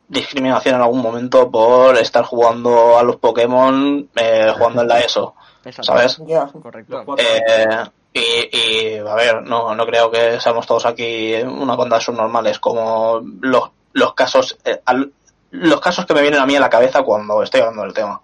[0.07, 5.35] discriminación en algún momento por estar jugando a los Pokémon, eh, jugando en la ESO,
[5.65, 5.83] Exacto.
[5.83, 6.19] ¿sabes?
[6.61, 7.03] Correcto.
[7.17, 7.65] Eh,
[8.13, 13.21] y, y, a ver, no, no creo que seamos todos aquí una cuanta subnormales como
[13.41, 15.11] los, los casos, eh, al-
[15.51, 18.21] los casos que me vienen a mí a la cabeza cuando estoy hablando del tema.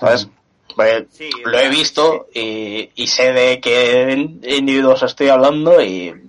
[0.00, 0.28] ¿Sabes?
[0.74, 4.12] Pues, Sí, lo he visto y, y sé de qué
[4.42, 6.28] individuos estoy hablando y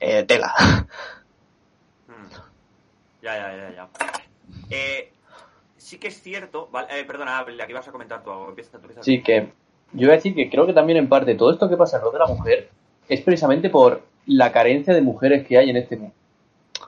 [0.00, 0.54] eh, tela.
[3.24, 3.88] Ya, ya, ya, ya.
[4.68, 5.10] Eh,
[5.78, 6.68] sí que es cierto.
[6.70, 8.88] Vale, eh, perdona, aquí vas a comentar tú, empieza tú.
[9.00, 9.48] Sí, que
[9.92, 12.04] yo voy a decir que creo que también en parte todo esto que pasa en
[12.04, 12.68] lo de la mujer
[13.08, 16.14] es precisamente por la carencia de mujeres que hay en este mundo.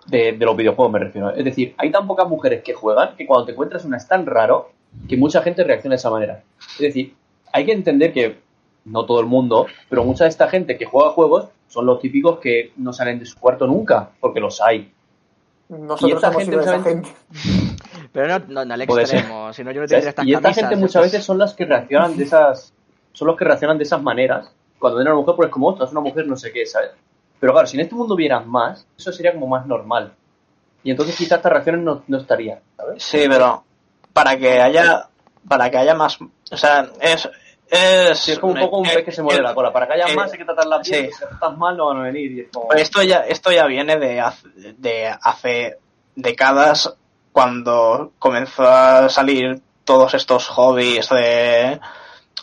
[0.09, 1.31] De, de los videojuegos me refiero.
[1.31, 4.27] Es decir, hay tan pocas mujeres que juegan que cuando te encuentras una es tan
[4.27, 4.73] raro
[5.09, 6.43] que mucha gente reacciona de esa manera.
[6.75, 7.15] Es decir,
[7.51, 8.37] hay que entender que
[8.85, 12.41] no todo el mundo, pero mucha de esta gente que juega juegos son los típicos
[12.41, 14.93] que no salen de su cuarto nunca, porque los hay.
[15.69, 17.09] Y Nosotros hemos gente sido esa gente.
[18.13, 19.19] Pero no, no, no al Puede ser.
[19.19, 21.55] extremo, si no yo no tendría estas Y esta camisas, gente muchas veces son las
[21.55, 22.73] que reaccionan de esas.
[23.13, 24.53] Son los que reaccionan de esas maneras.
[24.79, 26.91] Cuando ven a una mujer, pues como, ostras, una mujer no sé qué, ¿sabes?
[27.41, 30.13] Pero claro, si en este mundo vieran más, eso sería como más normal.
[30.83, 33.03] Y entonces quizás estas reacciones no, no estarían, ¿sabes?
[33.03, 33.65] Sí, pero
[34.13, 35.09] para que haya
[35.49, 37.29] para que haya más, o sea, es
[37.71, 39.73] es, Sí, es como un poco un eh, pez que se muere eh, la cola.
[39.73, 41.13] Para que haya eh, más hay que tratarlas bien, sí.
[41.13, 42.33] si tratas mal no van a venir.
[42.33, 42.73] Y es como...
[42.73, 45.79] Esto ya, esto ya viene de hace, de hace
[46.15, 46.95] décadas
[47.33, 51.79] cuando comenzó a salir todos estos hobbies de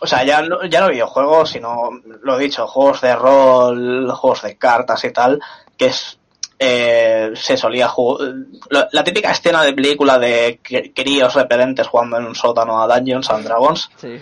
[0.02, 1.90] o sea, ya no, ya no videojuegos, sino
[2.24, 5.40] lo he dicho, juegos de rol, juegos de cartas y tal,
[5.78, 6.20] que es
[6.60, 8.34] eh, se solía jugar
[8.70, 12.88] la, la típica escena de película de cr- críos repelentes jugando en un sótano a
[12.88, 14.20] Dungeons and Dragons Sí.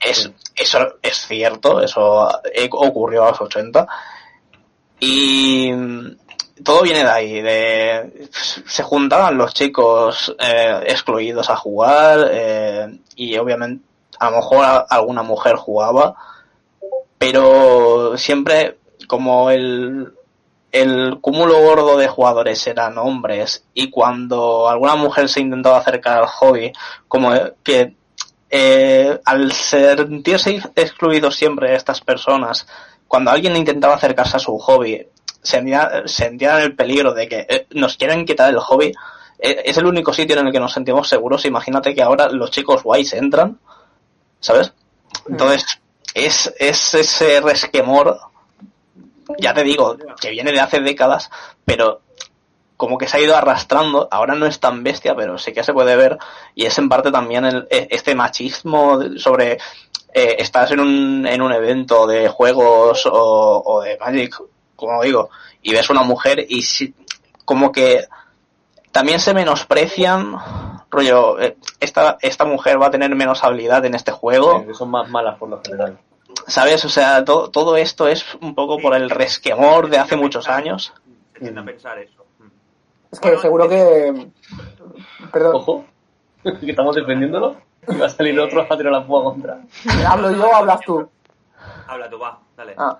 [0.00, 3.86] Es, eso es cierto, eso eh, ocurrió a los 80.
[4.98, 6.16] Y mm,
[6.64, 13.36] todo viene de ahí, de se juntaban los chicos eh, excluidos a jugar eh, y
[13.38, 13.84] obviamente
[14.18, 16.14] a lo mejor a- alguna mujer jugaba,
[17.18, 20.12] pero siempre como el,
[20.72, 26.26] el cúmulo gordo de jugadores eran hombres y cuando alguna mujer se intentaba acercar al
[26.26, 26.72] hobby,
[27.08, 27.32] como
[27.62, 27.94] que
[28.50, 32.66] eh, al sentirse excluidos siempre estas personas,
[33.06, 35.06] cuando alguien intentaba acercarse a su hobby,
[35.42, 38.92] sentía- sentían el peligro de que eh, nos quieren quitar el hobby.
[39.38, 41.44] Eh, es el único sitio en el que nos sentimos seguros.
[41.46, 43.58] Imagínate que ahora los chicos guays entran,
[44.38, 44.72] ¿sabes?
[45.28, 45.64] Entonces,
[46.14, 48.18] es, es ese resquemor,
[49.38, 51.30] ya te digo, que viene de hace décadas,
[51.64, 52.02] pero
[52.80, 55.74] como que se ha ido arrastrando, ahora no es tan bestia, pero sí que se
[55.74, 56.16] puede ver,
[56.54, 59.58] y es en parte también el, e- este machismo sobre
[60.14, 64.34] eh, estás en un, en un evento de juegos o, o de Magic,
[64.76, 65.28] como digo,
[65.60, 66.94] y ves una mujer y si-
[67.44, 68.06] como que
[68.92, 70.36] también se menosprecian,
[70.90, 74.74] rollo, eh, esta, esta mujer va a tener menos habilidad en este juego, Sí, que
[74.74, 75.98] son más malas por lo general.
[76.46, 76.82] ¿sabes?
[76.86, 80.94] O sea, to- todo esto es un poco por el resquemor de hace muchos años.
[81.34, 82.24] Se tiende a pensar eso.
[83.10, 84.30] Es que Bueno, seguro que.
[85.32, 85.84] Perdón, Ojo,
[86.42, 87.56] que estamos defendiéndolo.
[87.88, 89.60] Y va a salir otro a tirar la fuga contra.
[90.06, 91.08] ¿hablo yo o hablas tú?
[91.88, 92.74] Habla tú, va, dale.
[92.76, 92.98] Ah,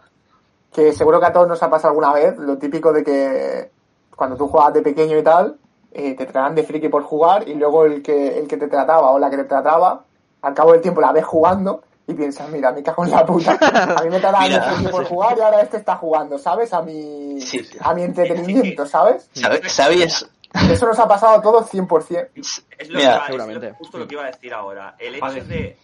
[0.73, 3.71] que seguro que a todos nos ha pasado alguna vez lo típico de que
[4.17, 5.59] cuando tú jugabas de pequeño y tal,
[5.93, 9.11] eh, te trataban de friki por jugar y luego el que, el que te trataba
[9.11, 10.05] o la que te trataba,
[10.43, 13.53] al cabo del tiempo la ves jugando y piensas, mira, me cago en la puta.
[13.99, 16.73] A mí me Mira, friki por jugar y ahora este está jugando, ¿sabes?
[16.73, 17.79] A mi, Sí, sí.
[17.81, 19.29] a mi entretenimiento, ¿sabes?
[19.35, 20.29] ¿Sabe- ¿Sabéis?
[20.71, 22.29] Eso nos ha pasado a todos 100%.
[22.35, 24.97] Es lo Mira, que iba- es lo- justo lo que iba a decir ahora.
[24.99, 25.45] El hecho Vale.
[25.45, 25.77] de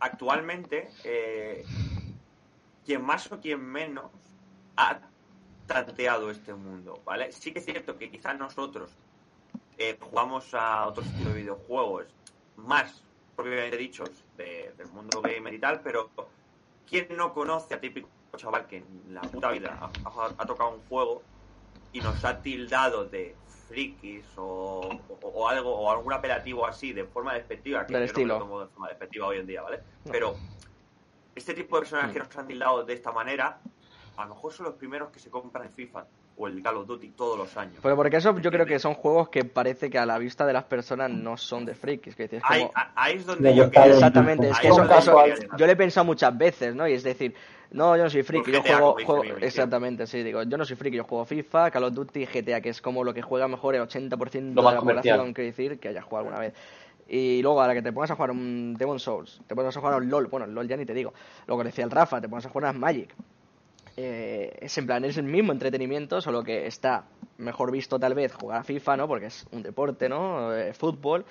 [0.00, 1.64] actualmente eh,
[2.84, 4.06] quien más o quien menos
[4.76, 4.98] ha
[5.66, 7.30] tanteado este mundo, ¿vale?
[7.32, 8.90] Sí que es cierto que quizás nosotros
[9.76, 12.06] eh, jugamos a otro estilo de videojuegos
[12.56, 12.90] más
[13.38, 16.10] propiamente dichos de- del mundo gamer y tal, pero
[16.84, 20.70] ¿quién no conoce a típico chaval que en la puta vida ha, ha- ha tocado
[20.74, 21.22] un juego
[21.92, 27.04] y nos ha tildado de frikis o, o- o algo o algún apelativo así de
[27.04, 28.38] forma despectiva que Del yo estilo.
[28.40, 29.82] no me lo tomo de forma despectiva hoy en día, ¿vale?
[30.02, 30.36] Pero
[31.34, 33.62] este tipo de personas que nos han tildado de esta manera
[34.16, 36.08] a lo mejor son los primeros que se compran el FIFA
[36.38, 37.74] o el Call of Duty todos los años.
[37.82, 40.52] Pero porque eso yo creo que son juegos que parece que a la vista de
[40.52, 42.14] las personas no son de frikis.
[42.14, 42.72] Que es Ahí, como...
[42.94, 45.24] ahí es donde De yo quería- Exactamente, es que es eso, eso-
[45.56, 46.86] yo le he pensado muchas veces, ¿no?
[46.86, 47.34] Y es decir,
[47.72, 48.96] no, yo no soy friki, yo juego,
[49.40, 52.68] exactamente, sí, digo, yo no soy friki, yo juego FIFA, Call of Duty, GTA, que
[52.70, 55.16] es como lo que juega mejor el 80% Lo de la comercial.
[55.16, 56.54] población, quiero decir, que haya jugado alguna vez.
[57.08, 59.80] Y luego, a la que te pongas a jugar un Demon Souls, te pones a
[59.80, 61.12] jugar un LOL, bueno, el LOL ya ni te digo,
[61.46, 63.14] lo que decía el Rafa, te pones a jugar a Magic.
[64.00, 67.04] Eh, es en plan, es el mismo entretenimiento, solo que está
[67.38, 69.08] mejor visto tal vez jugar a FIFA, ¿no?
[69.08, 70.54] Porque es un deporte, ¿no?
[70.54, 71.24] Eh, fútbol.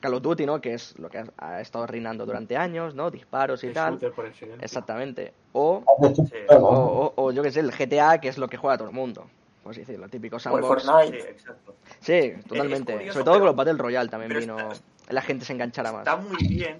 [0.00, 0.58] Call of Duty, ¿no?
[0.60, 3.10] Que es lo que ha, ha estado reinando durante años, ¿no?
[3.10, 3.98] Disparos y El tal.
[3.98, 4.30] por.
[4.60, 5.32] Exactamente.
[5.52, 5.82] O,
[6.14, 6.22] Sí.
[6.50, 8.94] o, o- o yo que sé, el GTA, que es lo que juega todo el
[8.94, 9.26] mundo.
[9.62, 10.82] Pues sí, lo típico sandbox.
[10.82, 11.30] Sí, Fortnite.
[11.30, 11.74] exacto.
[12.00, 12.92] Sí, totalmente.
[12.94, 14.58] curioso, Sobre todo con los Battle Royale también vino.
[14.72, 16.00] está- La gente se enganchará más.
[16.06, 16.78] Está muy bien.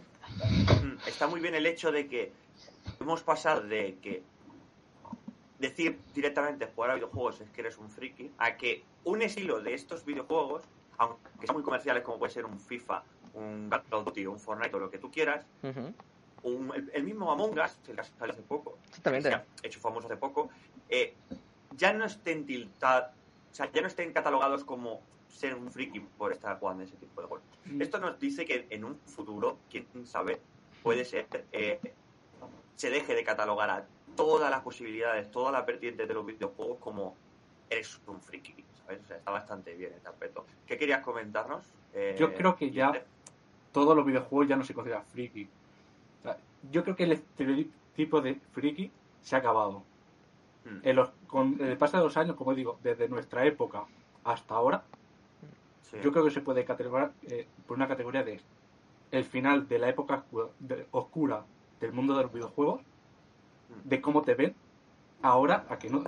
[1.07, 2.33] Está muy bien el hecho de que
[3.01, 4.23] hemos pasado de que
[5.59, 9.75] decir directamente jugar a videojuegos es que eres un friki, a que un estilo de
[9.75, 10.63] estos videojuegos,
[10.99, 13.03] aunque sean muy comerciales como puede ser un FIFA,
[13.35, 15.93] un Call of Duty, un Fortnite o lo que tú quieras, Ujú.
[16.45, 19.29] un- el, el mismo Among Us, el que salió hace poco, Exactamente.
[19.31, 20.51] se ha hecho famoso hace poco,
[20.89, 21.15] eh,
[21.77, 23.11] ya no estén tiltados,
[23.51, 27.21] o sea, ya no estén catalogados como ser un friki por estar jugando ese tipo
[27.21, 27.47] de juegos.
[27.67, 27.83] Mm.
[27.83, 30.41] Esto nos dice que en un futuro, quién sabe,
[30.83, 31.79] puede ser, eh,
[32.77, 33.87] se deje de catalogar a
[34.19, 37.15] todas las posibilidades, todas las vertientes de los videojuegos como
[37.71, 38.55] eres un friki,
[38.85, 39.01] ¿sabes?
[39.03, 40.45] O sea, está bastante bien este aspecto.
[40.67, 41.65] ¿Qué querías comentarnos?
[41.95, 42.93] Eh, Yo creo que ya
[43.73, 45.49] todos los videojuegos ya no se consideran friki.
[46.21, 46.37] O sea,
[46.71, 48.91] yo creo que el estereotipo de friki
[49.23, 49.83] se ha acabado.
[50.65, 53.85] Mm, En los- con el paso de los años, como digo, desde nuestra época
[54.25, 54.83] hasta ahora,
[55.83, 55.97] sí.
[56.03, 58.41] yo creo que se puede categorizar eh, por una categoría de
[59.11, 60.25] el final de la época
[60.91, 61.45] oscura
[61.81, 62.81] del mundo de los videojuegos,
[63.85, 64.55] de cómo te ven
[65.23, 66.05] ahora a que no,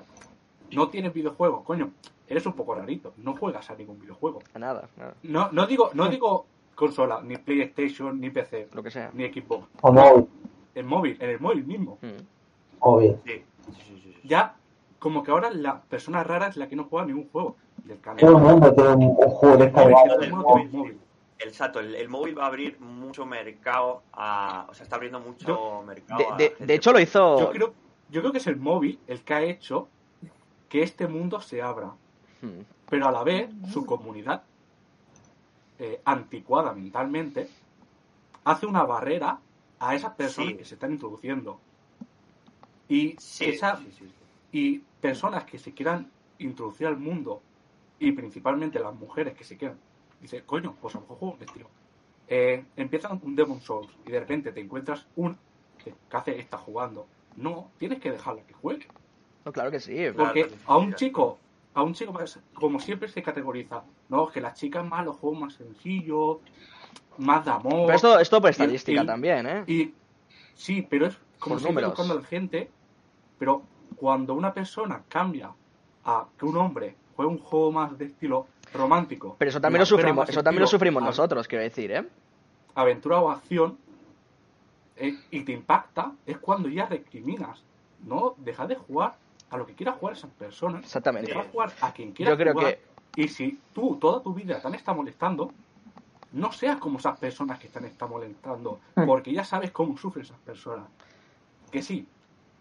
[0.72, 1.90] no tienes videojuegos, coño,
[2.28, 4.40] eres un poco rarito, no juegas a ningún videojuego.
[4.54, 8.90] A nada, nada, No, no digo, no digo consola, ni PlayStation, ni PC, lo que
[8.90, 9.10] sea.
[9.12, 10.28] ni Xbox, O móvil,
[10.74, 11.98] en móvil, en el móvil mismo.
[12.00, 12.84] Mm.
[12.84, 13.16] móvil.
[13.26, 13.32] Sí,
[13.66, 14.28] sí, sí, sí, sí.
[14.28, 14.54] Ya,
[14.98, 18.36] como que ahora la persona rara es la que no juega ningún juego del Todo
[18.36, 20.98] el mundo tiene un, un juego el móvil.
[21.40, 24.66] El Sato, el, el móvil va a abrir mucho mercado a...
[24.68, 27.40] O sea, está abriendo mucho mercado De, hecho, lo hizo.
[27.40, 27.74] Yo creo,
[28.10, 29.88] yo creo que es el móvil el que ha hecho
[30.68, 31.92] que este mundo se abra.
[32.42, 32.60] Mm.
[32.88, 34.42] Pero a la vez, su comunidad,
[35.78, 37.48] eh, anticuada mentalmente,
[38.44, 39.38] hace una barrera
[39.78, 40.56] a esas personas Sí.
[40.58, 41.58] que se están introduciendo.
[42.88, 44.12] Y, Sí, esa, sí, sí, sí.
[44.52, 47.40] y personas que se quieran introducir al mundo,
[47.98, 49.78] y principalmente las mujeres que se quieran,
[50.20, 51.66] dice, coño, pues a lo mejor juego un estilo.
[52.28, 52.64] Eh,
[53.22, 55.36] un Demon Souls y de repente te encuentras un
[55.82, 57.06] que hace está jugando.
[57.36, 58.86] No, tienes que dejarla que juegue.
[59.44, 59.96] No, claro que sí.
[60.16, 61.38] Porque a un chico,
[61.74, 65.40] a un chico, pues, como siempre se categoriza, no, que las chicas más los juegos
[65.40, 66.38] más sencillos,
[67.18, 67.86] más de amor.
[67.86, 69.64] Pero esto, esto por estadística y- también, ¿eh?
[69.66, 69.94] Y
[70.54, 72.70] sí, pero es como Por siempre buscando a la gente.
[73.38, 73.62] Pero
[73.96, 75.52] cuando una persona cambia
[76.04, 79.36] a que un hombre juegue un juego más de estilo romántico.
[79.38, 82.04] Pero eso también lo sufrimos, eso también lo sufrimos nosotros, quiero decir, ¿eh?
[82.74, 83.78] Aventura o acción
[84.96, 87.62] eh, y te impacta, es cuando ya recriminas.
[88.04, 89.14] No, deja de jugar
[89.50, 90.82] a lo que quiera jugar esas personas.
[90.84, 91.32] Exactamente.
[91.32, 92.78] Deja jugar a quien quiera Yo creo jugar.
[93.12, 95.50] que Y si tú toda tu vida te han estado molestando,
[96.32, 99.04] no seas como esas personas que te han estado molestando, Mm.
[99.06, 100.86] porque ya sabes cómo sufren esas personas.
[101.72, 102.06] Que sí,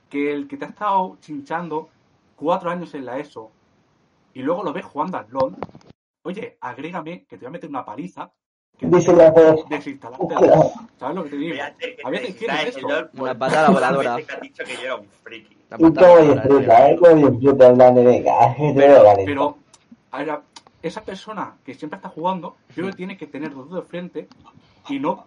[0.10, 1.90] que el que te ha estado chinchando
[2.36, 3.52] cuatro años en la ESO
[4.34, 5.56] y luego lo ves jugando al LOL,
[6.30, 8.32] oye, agrégame que te voy a meter una paliza,
[8.78, 9.32] que te Dice la
[9.70, 10.36] desinstalarte.
[10.98, 11.58] ¿Sabes lo que te digo?
[12.04, 13.10] A veces te distraigas esto.
[13.18, 14.16] Una patada voladora.
[14.16, 15.58] gente que ha dicho que yo era un friki.
[15.78, 17.00] Y disfruta, ¿eh?
[17.30, 19.26] Disfruta de te caliente.
[19.26, 19.58] Pero
[20.12, 20.42] ahora,
[20.82, 23.90] esa persona que siempre está jugando, yo creo que tiene que tener los dedos de
[23.90, 24.28] frente
[24.88, 25.26] y no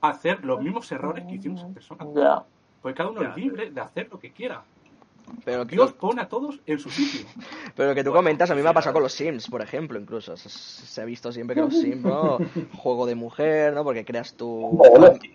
[0.00, 2.08] hacer los mismos errores que hicieron esas personas.
[2.16, 2.44] Ya.
[2.82, 4.64] Porque cada uno es libre de hacer lo que quiera.
[5.44, 7.26] Pero, que- Dios pone a todos en su sitio.
[7.74, 9.98] pero lo que tú comentas, a mí me ha pasado con los Sims, por ejemplo,
[9.98, 10.36] incluso.
[10.36, 12.38] Se, se ha visto siempre que los Sims, ¿no?
[12.76, 13.84] Juego de mujer, ¿no?
[13.84, 14.80] Porque creas tu,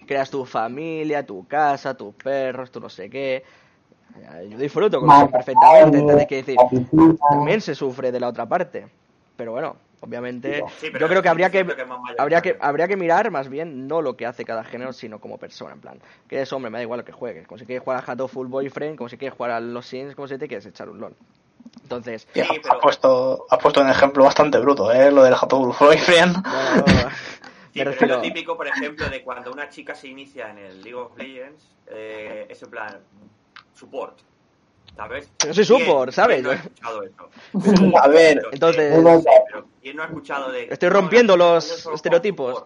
[0.06, 3.44] creas tu familia, tu casa, tus perros, tu no sé qué.
[4.50, 6.58] Yo disfruto con Sims perfectamente, entonces, que decir,
[7.30, 8.88] también se sufre de la otra parte.
[9.38, 11.66] Pero bueno, obviamente, Sí, yo creo que habría que,
[12.18, 15.38] habría que habría que mirar más bien no lo que hace cada género, sino como
[15.38, 17.84] persona, en plan, que eres hombre, me da igual lo que juegues, como si quieres
[17.84, 20.48] jugar a Hat Full Boyfriend, como si quieres jugar a los Sims, como si te
[20.48, 21.16] quieres echar un LOL.
[21.84, 25.12] Entonces, Sí, ha, pero- ha puesto, ha puesto un ejemplo bastante bruto, ¿eh?
[25.12, 26.36] Lo del Hatoful Boyfriend.
[26.36, 27.12] no, no, no, me
[27.74, 30.82] Sí, pero es lo típico, por ejemplo, de cuando una chica se inicia en el
[30.82, 33.00] League of Legends, eh, es en plan
[33.74, 34.20] support,
[34.96, 35.30] ¿sabes?
[35.38, 36.42] Pero soy ¿Quién- support, ¿sabes?
[36.42, 37.30] quién no ha escuchado eso?
[38.02, 38.94] A ver, Pero, Entonces-
[39.48, 40.64] pero ¿quién no ha escuchado de...
[40.66, 42.66] Estoy rompiendo los estereotipos.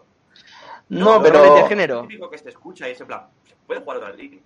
[0.89, 1.67] no, roles de pero...
[1.67, 2.07] género.
[2.09, 3.21] Lo que se escucha y es en plan,
[3.67, 4.39] puede jugar otra línea.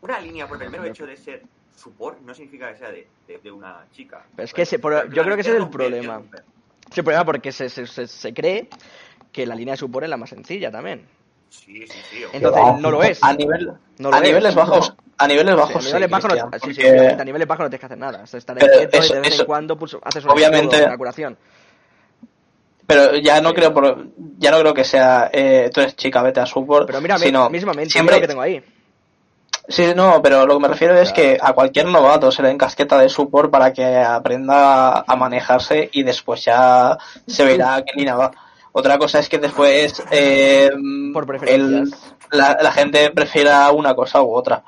[0.00, 1.42] Una línea por el mero hecho de ser
[1.76, 4.24] support no significa que sea de, de, de una chica.
[4.36, 6.22] Pero es que se- por- yo creo que ese es el problema.
[6.90, 8.68] Es el problema porque se, se, se, se cree
[9.32, 11.06] que la línea de support es la más sencilla también.
[11.50, 12.22] Sí, sí, sí.
[12.32, 13.22] Entonces, no lo es.
[13.22, 14.24] A, nivel, No lo a es.
[14.24, 16.90] niveles bajos, a niveles Sí, bajos, a sí, niveles bajos no, Cristian, sí, sí, porque-
[17.00, 18.22] obviamente, a niveles bajos no tienes que hacer nada.
[18.24, 21.36] Estar Pero quieto y de vez eso- en cuando pues, haces un obviamente- una curación.
[22.86, 24.06] Pero ya no creo por,
[24.38, 27.50] ya no creo que sea eh, tú eres chica, vete a support, Pero mira, sino
[27.50, 28.64] mismamente, siempre lo que tengo ahí.
[29.68, 32.96] Sí, no, pero lo que me refiero es que a cualquier novato se le encasqueta
[32.98, 36.96] de support para que aprenda a manejarse y después ya
[37.26, 38.30] se verá qué línea va.
[38.72, 40.70] Otra cosa es que después eh,
[41.12, 41.90] Por el-
[42.30, 44.62] la, la gente prefiera una cosa u otra.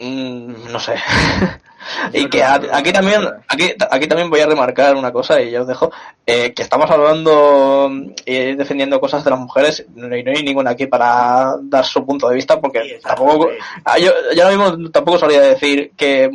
[0.00, 0.94] Mm, no sé.
[2.12, 5.62] y que a- aquí también, aquí, aquí también voy a remarcar una cosa y ya
[5.62, 5.90] os dejo,
[6.26, 7.90] eh, que estamos hablando
[8.26, 12.28] y defendiendo cosas de las mujeres y no hay ninguna aquí para dar su punto
[12.28, 13.48] de vista porque Sí, tampoco.
[13.84, 16.30] Ah, yo, yo ahora mismo tampoco solía decir que,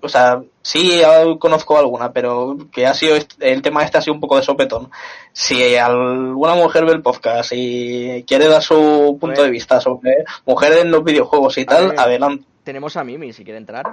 [0.00, 1.00] o sea, sí
[1.38, 4.90] conozco alguna, pero que ha sido, el tema este ha sido un poco de sopetón.
[5.32, 10.82] Si alguna mujer ve el podcast y quiere dar su punto de vista sobre mujeres
[10.82, 12.44] en los videojuegos y tal, adelante.
[12.66, 13.86] Tenemos a Mimi, si quiere entrar.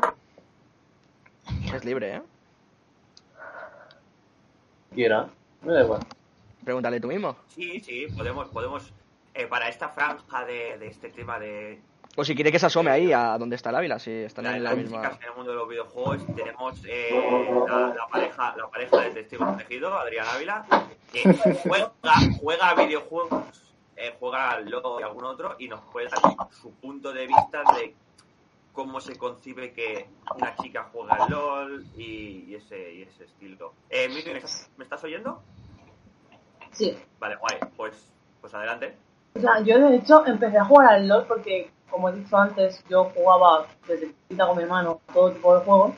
[1.72, 2.22] Es libre, ¿eh?
[4.96, 5.30] Quiera.
[5.62, 6.00] Me da igual.
[6.66, 7.36] Pregúntale tú mismo.
[7.50, 8.92] Sí, sí, podemos, podemos
[9.36, 11.80] eh, para esta franja de, de este tema de
[12.16, 14.58] O si quiere que se asome ahí a donde está el Ávila, si están la-
[14.58, 15.04] en la misma.
[15.22, 17.12] en el mundo de los videojuegos, tenemos eh,
[17.70, 20.66] la, la pareja, la pareja del testigo protegido, Adrián Ávila,
[21.12, 21.22] que
[21.68, 21.92] juega,
[22.42, 23.44] juega a videojuegos,
[23.98, 27.62] eh, juega al LoL y algún otro, y nos puede dar su punto de vista
[27.78, 27.94] de
[28.74, 33.74] cómo se concibe que una chica juega al LOL y, y ese, y ese estilo.
[33.90, 35.42] Eh, Miri, ¿me estás, me estás oyendo?
[36.72, 36.98] Sí.
[37.20, 38.12] Vale, guay, pues,
[38.42, 38.98] pues adelante.
[39.36, 42.84] O sea, yo de hecho empecé a jugar al LOL porque, como he dicho antes,
[42.90, 45.96] yo jugaba desde chiquita con mi hermano todo tipo de juegos.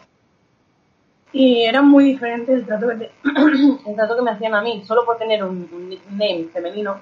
[1.32, 3.12] Y era muy diferente el trato que, te-
[3.90, 7.00] el trato que me hacían a mí, solo por tener un, un nickname femenino,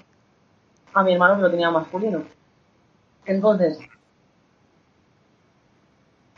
[0.94, 2.24] a mi hermano que lo tenía masculino.
[3.26, 3.80] Entonces,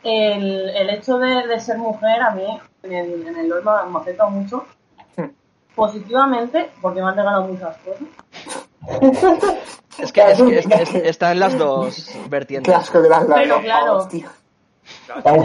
[0.06, 3.98] el, el hecho de, de ser mujer a mí en el, en el LOL me,
[3.98, 4.64] afectado mucho.
[5.74, 8.02] Positivamente, porque me han regalado muchas cosas.
[9.98, 12.70] Es que, es que- es que- es- está en las dos vertientes.
[12.70, 14.06] Qué asco de las Pero claro.
[14.08, 14.28] tío.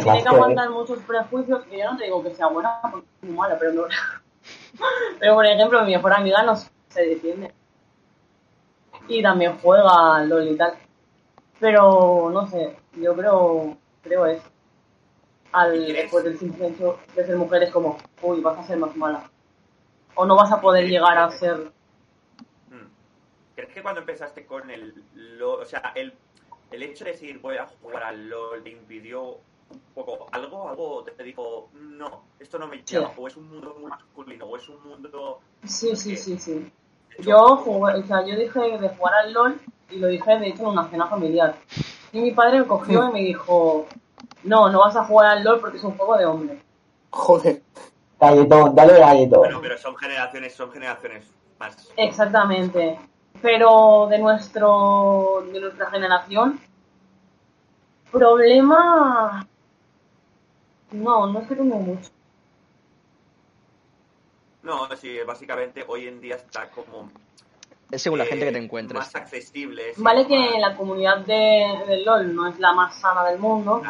[0.04, 3.30] Tiene que aguantar muchos prejuicios, que yo no te digo que sea buena, porque es
[3.30, 3.84] muy mala, pero no.
[5.22, 7.54] Pero por ejemplo, mi mejor amiga no se defiende.
[9.08, 10.74] Y también juega al LOL y tal.
[11.60, 14.44] Pero no sé, yo creo, creo eso.
[15.52, 18.96] Al, después del simple hecho de ser mujer es como, uy, vas a ser más
[18.96, 19.30] mala.
[20.16, 21.72] O no vas a poder llegar a ser.
[22.70, 22.88] Mm.
[23.56, 26.14] ¿Crees que cuando empezaste con el LOL, o sea, el,
[26.72, 29.40] el hecho de decir voy a jugar al LOL te impidió
[29.72, 30.70] un poco algo?
[30.70, 33.12] ¿Algo te dijo, no, esto no me llama?
[33.18, 34.46] ¿O es un mundo muy masculino?
[34.46, 35.40] ¿O es un mundo...?
[35.66, 36.72] Sí, sí, sí, sí.
[37.20, 40.64] Yo jugué, o sea, yo dije de jugar al LOL y lo dije de hecho
[40.64, 41.56] en una cena familiar.
[42.14, 43.86] Y mi padre me cogió y me dijo,
[44.44, 46.60] no, no vas a jugar al LOL porque es un juego de hombres.
[47.12, 47.62] Joder.
[48.20, 49.40] Galletón, dale galletón.
[49.40, 51.26] Bueno, pero son generaciones, son generaciones
[51.60, 51.92] más...
[51.98, 53.00] Exactamente.
[53.42, 56.60] Pero de nuestro, de nuestra generación,
[58.12, 59.48] problema,
[60.92, 62.10] no, no es que tengo mucho.
[64.64, 67.10] No, sí, básicamente hoy en día está como...
[67.92, 68.98] Es según la gente que te eh, encuentres.
[68.98, 69.94] Más accesible.
[69.94, 73.40] sí, Vale más- que la comunidad de, del LOL no es la más sana del
[73.40, 73.82] mundo,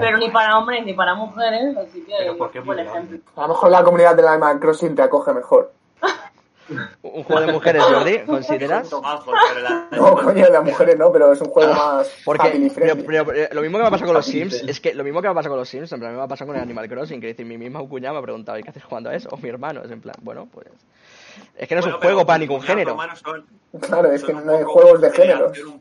[0.00, 2.82] Pero ni para hombres ni para mujeres, así que Pero grande.
[2.82, 3.18] ejemplo.
[3.36, 5.72] A lo mejor la comunidad de la Animal Crossing te acoge mejor.
[7.02, 8.90] Un juego de mujeres, Jordi, ¿consideras?
[9.90, 13.78] No, coño, las mujeres no, pero es un juego más Porque pero, pero lo mismo
[13.78, 15.52] que me ha pasado con los Sims, es que lo mismo que me ha pasado
[15.52, 17.56] con los Sims, en plan, me ha pasado con el Animal Crossing, que decir, mi
[17.56, 19.28] misma cuñada me ha preguntado, ¿y qué haces jugando a eso?
[19.32, 20.66] O mi hermano, es en plan, bueno, pues...
[21.56, 22.96] Es que no es Bueno, un pero juego para ningún género.
[23.16, 23.46] son-
[23.80, 25.52] Claro, es que un no hay juegos de género.
[25.66, 25.80] un.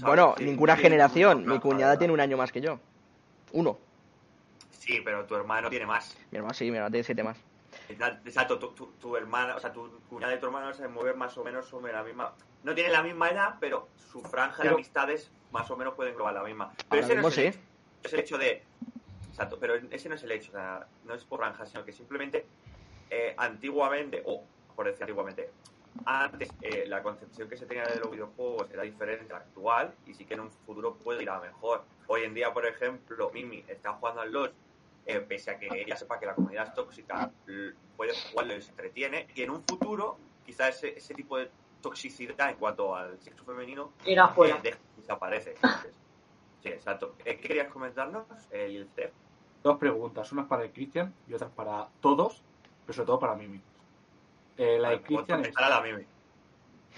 [0.00, 1.46] Bueno, Sí, ninguna sí, generación.
[1.46, 2.78] Mi cuñada tiene un año más que yo.
[3.52, 3.78] Uno.
[4.78, 6.16] Sí, pero tu hermano tiene más.
[6.30, 7.38] Mi hermano sí, mi hermano tiene siete más.
[7.88, 11.36] Exacto, tu, tu, tu hermana, o sea, tu cuñada y tu hermano se mueven más
[11.38, 12.32] o menos sobre la misma.
[12.62, 16.34] No tienen la misma edad, pero su franja de amistades más o menos pueden englobar
[16.34, 16.72] la misma.
[16.88, 17.48] Pero ese no es el sí.
[17.48, 17.58] hecho.
[18.04, 18.62] Es el hecho de.
[19.28, 21.92] Exacto, pero ese no es el hecho, o sea, no es por franja, sino que
[21.92, 22.46] simplemente
[23.10, 24.44] eh, antiguamente, o
[24.80, 25.50] por decir antiguamente,
[26.06, 29.92] antes eh, la concepción que se tenía de los videojuegos era diferente a la actual
[30.06, 31.82] y sí que en un futuro puede ir a mejor.
[32.06, 34.50] Hoy en día, por ejemplo, Mimi está jugando al LOL,
[35.04, 37.30] eh, pese a que ella sepa que la comunidad es tóxica,
[37.94, 40.16] puede jugarlo y se entretiene, y en un futuro
[40.46, 41.50] quizás ese, ese tipo de
[41.82, 43.92] toxicidad en cuanto al sexo femenino
[44.30, 45.56] eh, de- desaparece.
[46.62, 47.16] Sí, exacto.
[47.26, 49.12] Eh, ¿Qué querías comentarnos, eh, Yeltef?
[49.62, 52.42] Dos preguntas, una para el Cristian y otra para todos,
[52.86, 53.60] pero sobre todo para Mimi.
[54.56, 55.54] Eh, la de es,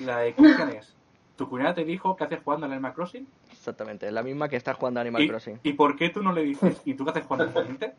[0.01, 0.35] la de
[0.79, 0.97] es,
[1.37, 3.27] ¿tu cuñada te dijo que haces jugando al Animal Crossing?
[3.51, 5.61] Exactamente, es la misma que está jugando Animal ¿Y, Crossing.
[5.63, 7.95] ¿Y por qué tú no le dices, ¿y tú qué haces jugando al Fortnite?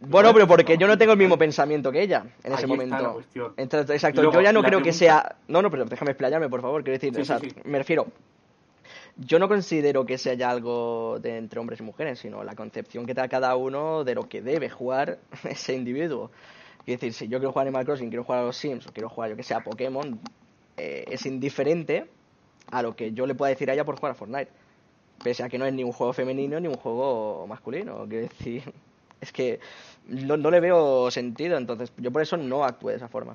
[0.00, 2.66] Bueno, pero porque yo no tengo el mismo pensamiento que ella en ese Ahí está
[2.66, 3.12] la momento.
[3.14, 3.54] cuestión.
[3.56, 5.36] Entonces, exacto, luego, yo ya no creo que sea.
[5.48, 6.84] No, no, pero déjame explayarme, por favor.
[6.84, 7.56] Quiero decir, Sí, o sea, sí, sí.
[7.64, 8.06] me refiero.
[9.16, 13.06] Yo no considero que sea ya algo de entre hombres y mujeres, sino la concepción
[13.06, 15.18] que da cada uno de lo que debe jugar
[15.48, 16.30] ese individuo.
[16.86, 19.08] Quiero decir, si yo quiero jugar Animal Crossing, quiero jugar a los Sims o quiero
[19.08, 20.20] jugar, yo que sea, a Pokémon,
[20.76, 22.08] eh, es indiferente
[22.70, 24.52] a lo que yo le pueda decir a ella por jugar a Fortnite.
[25.22, 28.06] Pese a que no es ni un juego femenino ni un juego masculino.
[28.08, 28.72] Quiero decir,
[29.20, 29.58] es que
[30.06, 33.34] no, no le veo sentido, entonces yo por eso no actué de esa forma.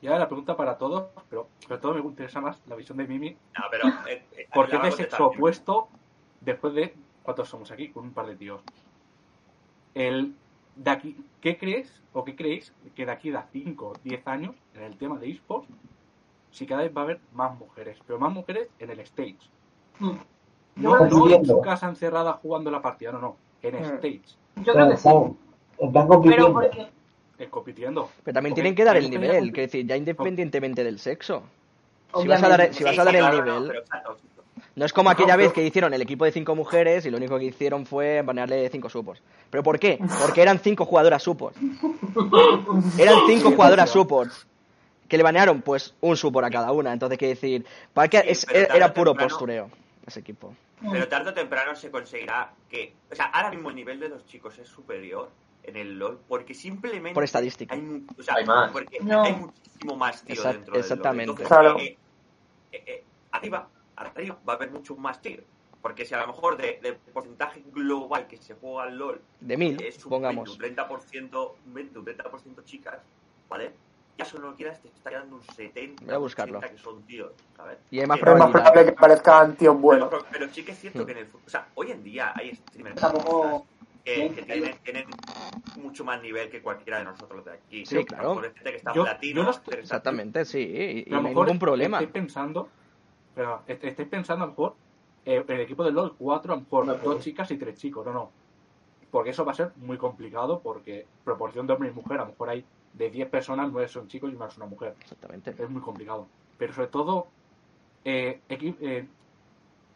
[0.00, 3.06] Y ahora la pregunta para todos, pero sobre todo me interesa más la visión de
[3.06, 3.30] Mimi.
[3.30, 3.88] No, pero.
[3.88, 4.96] eh, eh, es de contestación.
[4.96, 5.88] sexo opuesto
[6.40, 6.94] después de.
[7.22, 7.90] ¿Cuántos somos aquí?
[7.90, 8.62] Con un par de tíos.
[9.94, 10.34] El,
[10.76, 14.54] de aquí, ¿Qué crees o qué creéis que de aquí a 5 o 10 años,
[14.74, 15.66] en el tema de esports,
[16.50, 17.98] si cada vez va a haber más mujeres?
[18.06, 19.38] Pero más mujeres en el stage.
[19.98, 20.10] Mm.
[20.76, 23.36] No, que no en su casa encerrada jugando la partida, no, no.
[23.62, 23.84] En Mm.
[23.96, 24.22] stage.
[24.64, 25.08] Yo creo que sí.
[25.08, 25.36] Están,
[25.92, 26.52] Pero compitiendo.
[26.52, 26.86] porque.
[27.38, 28.08] eh, compitiendo.
[28.24, 31.42] Pero también tienen que dar el nivel, quiero decir, ya independientemente del sexo.
[32.20, 33.82] Si vas a dar, si vas Sí, a dar sí, el claro, nivel,
[34.74, 37.16] no, es como aquella No, vez que hicieron el equipo de cinco mujeres y lo
[37.18, 39.22] único que hicieron fue banearle cinco supports.
[39.50, 39.98] ¿Pero por qué?
[40.20, 41.58] Porque eran cinco jugadoras supports.
[42.98, 44.46] Eran cinco jugadoras supports.
[45.08, 46.90] Que le banearon, pues, un support a cada una.
[46.92, 49.68] Entonces, quiero decir, para que Sí, es- era puro postureo
[50.06, 50.54] ese equipo.
[50.90, 52.94] Pero tarde o temprano se conseguirá que.
[53.10, 55.28] O sea, ahora mismo el nivel de los chicos es superior
[55.64, 57.12] en el LOL porque simplemente.
[57.14, 57.74] Por estadística.
[57.74, 58.72] Hay, mu- o sea, Hay más.
[58.72, 59.22] Porque No.
[59.22, 61.26] hay muchísimo más tío Exact- dentro del exactamente.
[61.26, 61.40] LOL.
[61.42, 61.78] Entonces, Claro.
[61.78, 61.96] eh,
[62.72, 65.38] eh, eh, arriba, arriba va a haber mucho más tío.
[65.80, 69.56] Porque si a lo mejor de, de porcentaje global que se juega al LOL De
[69.56, 70.56] mil, es un pongamos.
[70.56, 72.98] 20, un 30%, un 20, un 30% chicas,
[73.48, 73.72] ¿vale?
[74.16, 76.58] Ya solo no quieras, te está quedando un 70, Voy a buscarlo.
[76.58, 77.78] 80 que son tíos, ¿sabes?
[77.90, 80.08] Y más es más probable que aparezcan tíos buenos.
[80.10, 81.06] Pero, pero sí que es cierto Hmm.
[81.06, 83.66] que en el o sea, hoy en día hay streamers Tampoco-
[84.04, 85.06] que, que tienen, tienen
[85.80, 87.86] mucho más nivel que cualquiera de nosotros de aquí.
[87.86, 88.40] Sí, lo claro.
[88.40, 89.78] gente que está Yo- latino, yo no estoy-.
[89.78, 90.58] Exactamente, sí.
[90.58, 91.98] Y, y no lo hay mejor ningún problema.
[91.98, 92.68] Estoy pensando,
[93.34, 94.74] pero est- estáis pensando a lo mejor
[95.24, 97.78] eh, en el equipo del LOL 4, a lo mejor No, dos chicas y tres
[97.78, 98.30] chicos, no, no.
[99.10, 102.30] Porque eso va a ser muy complicado porque proporción de hombre y mujer, a lo
[102.30, 102.64] mejor hay
[102.94, 104.94] de 10 personas, 9 son chicos y una es una mujer.
[105.00, 105.54] Exactamente.
[105.58, 106.26] Es muy complicado.
[106.58, 107.26] Pero sobre todo,
[108.04, 109.06] eh, equi- eh,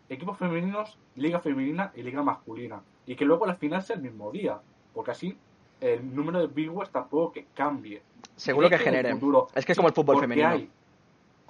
[0.09, 2.80] equipos femeninos, liga femenina y liga masculina.
[3.07, 4.61] Y que luego la final sea el mismo día.
[4.95, 5.37] Porque así
[5.80, 8.03] el número de viewers tampoco que cambie.
[8.37, 9.47] Seguro que ¿Crees en el genere.
[9.55, 10.49] Es que es como el fútbol porque femenino.
[10.49, 10.70] hay-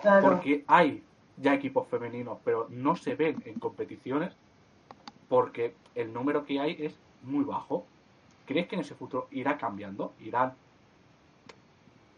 [0.00, 0.28] Claro.
[0.28, 1.02] porque hay
[1.38, 4.34] ya equipos femeninos, pero no se ven en competiciones
[5.28, 7.84] porque el número que hay es muy bajo.
[8.46, 10.12] ¿Crees que en ese futuro irá cambiando?
[10.20, 10.54] Irán.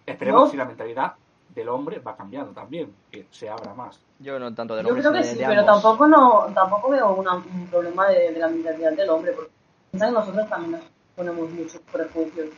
[0.07, 0.51] Esperemos No.
[0.51, 1.15] si la mentalidad
[1.55, 3.99] del hombre va cambiando también, que se abra más.
[4.19, 6.91] Yo no tanto de Yo hombres, creo que de- sí, de pero tampoco no tampoco
[6.91, 9.51] veo una- un problema de, de la mentalidad del hombre, porque
[9.91, 10.83] piensa que nosotros también nos
[11.17, 12.49] ponemos muchos prejuicios.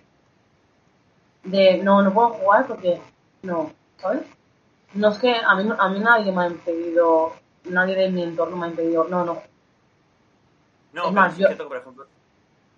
[1.45, 3.01] De no, no puedo jugar porque
[3.43, 4.23] no, ¿sabes?
[4.95, 7.33] No es que a mí, no- a mí nadie me ha impedido,
[7.65, 9.39] nadie de mi entorno me ha impedido, no, no.
[10.93, 12.07] No, Es más, yo- es cierto que, por ejemplo,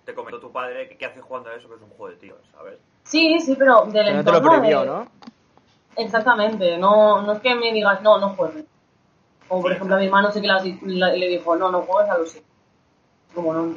[0.05, 2.17] te comentó tu padre que, que hace jugando a eso, que es un juego de
[2.17, 2.79] tíos, ¿sabes?
[3.05, 5.09] Sí, sí, pero del Pero no te lo entorno prohibió, de- ¿no?
[5.97, 8.65] Exactamente, no, no es que me digas, no, no juegues.
[9.49, 11.83] Como por Sí, ejemplo a mi hermano sí que la- la- le dijo, no, no
[11.83, 12.43] juegues a los sí.
[13.35, 13.75] Como no.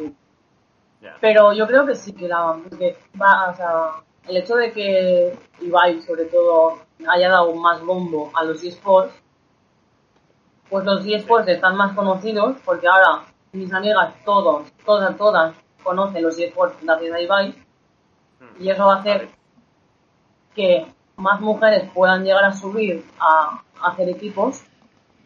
[1.01, 1.17] Ya.
[1.21, 3.91] Pero yo creo que sí, que la que va, o sea,
[4.27, 9.13] el hecho de que Ibai, sobre todo, haya dado más bombo a los eSports,
[10.69, 16.37] pues los eSports están más conocidos, porque ahora mis amigas, todos, todas, todas, conocen los
[16.39, 17.65] eSports gracias a Ibai,
[18.39, 18.63] Mm.
[18.63, 19.29] y eso va a hacer
[20.53, 24.61] que más mujeres puedan llegar a subir a, a hacer equipos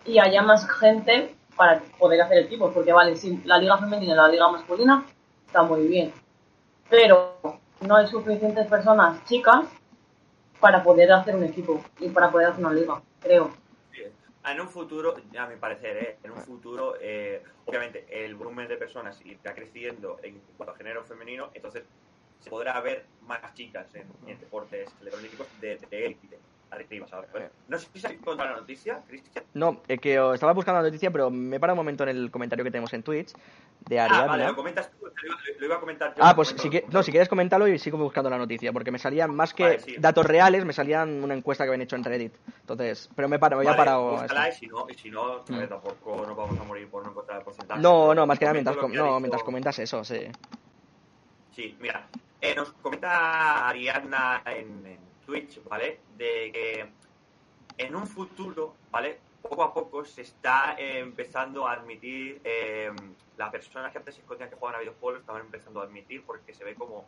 [0.06, 4.16] y haya más gente para poder hacer equipos, porque vale, sí, la liga femenina y
[4.16, 5.04] la liga masculina
[5.46, 6.14] está muy bien,
[6.90, 9.66] pero no hay suficientes personas chicas
[10.60, 13.52] para poder hacer un equipo y para poder hacer una liga, creo.
[14.46, 16.18] En un futuro, a mi parecer, ¿eh?
[16.24, 21.04] en un futuro, eh, obviamente, el volumen de personas irá creciendo en cuanto a género
[21.04, 21.84] femenino, entonces
[22.40, 26.40] se podrá ver más chicas en, en deportes electrónicos de élite,
[26.72, 27.30] arriba, ¿sabes?
[27.68, 29.44] No sé si has encontrado la noticia, Cristian.
[29.54, 32.64] No, eh, que estaba buscando la noticia, pero me para un momento en el comentario
[32.64, 33.34] que tenemos en Twitch
[33.88, 34.28] de Ah, Ariadna.
[34.28, 36.24] vale, lo comentas tú, lo iba, lo iba a comentar yo.
[36.24, 39.00] Ah, pues si, que- no, si quieres comentarlo y sigo buscando la noticia, porque me
[39.00, 39.96] salían más que Vale, sí.
[39.98, 42.36] datos reales, me salían una encuesta que habían hecho en Reddit.
[42.62, 44.12] Entonces, pero me paro, me había Vale, parado.
[44.12, 45.54] búscala, y si no, y si no Mm.
[45.62, 47.82] eh, tampoco nos vamos a morir por no encontrar el porcentaje.
[47.82, 50.28] No, no, más que nada mientras, com- no, dicho- mientras comentas eso, sí.
[51.52, 52.08] Sí, mira,
[52.42, 56.00] eh, nos comenta Ariadna en, en Twitch, ¿vale?
[56.18, 56.90] De que
[57.78, 59.20] en un futuro, ¿vale?
[59.42, 62.92] Poco a poco se está eh, empezando a admitir, eh,
[63.38, 66.54] las personas que antes se escondían que juegan a videojuegos estaban empezando a admitir porque
[66.54, 67.06] se ve como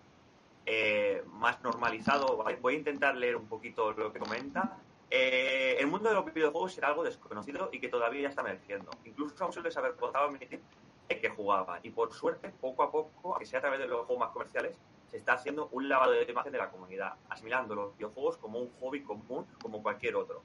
[0.65, 2.37] eh, más normalizado.
[2.37, 2.57] ¿vale?
[2.61, 4.77] Voy a intentar leer un poquito lo que comenta.
[5.09, 8.91] Eh, el mundo de los videojuegos era algo desconocido y que todavía está emergiendo.
[9.03, 10.61] Incluso aún suele saber podía admitir
[11.09, 11.79] que jugaba.
[11.83, 14.77] Y por suerte, poco a poco, aunque sea a través de los juegos más comerciales,
[15.11, 18.71] se está haciendo un lavado de imagen de la comunidad, asimilando los videojuegos como un
[18.79, 20.41] hobby común, como cualquier otro.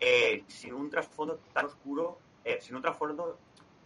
[0.00, 3.38] Eh, sin un trasfondo tan oscuro, eh, sin un trasfondo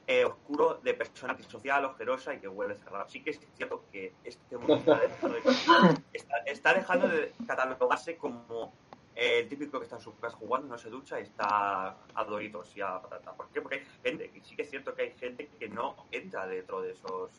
[0.06, 3.08] eh, oscuro de persona antisocial, ojerosa y que huele cerrado.
[3.08, 5.42] Sí que es cierto que este mundo está dejando de,
[6.12, 8.72] está, está dejando de catalogarse como
[9.14, 12.24] eh, el típico que está en su casa jugando, no se ducha y está a
[12.24, 13.32] doritos y a patata.
[13.32, 13.60] ¿Por qué?
[13.60, 16.80] Porque hay gente, y sí que es cierto que hay gente que no entra dentro
[16.80, 17.30] de esos,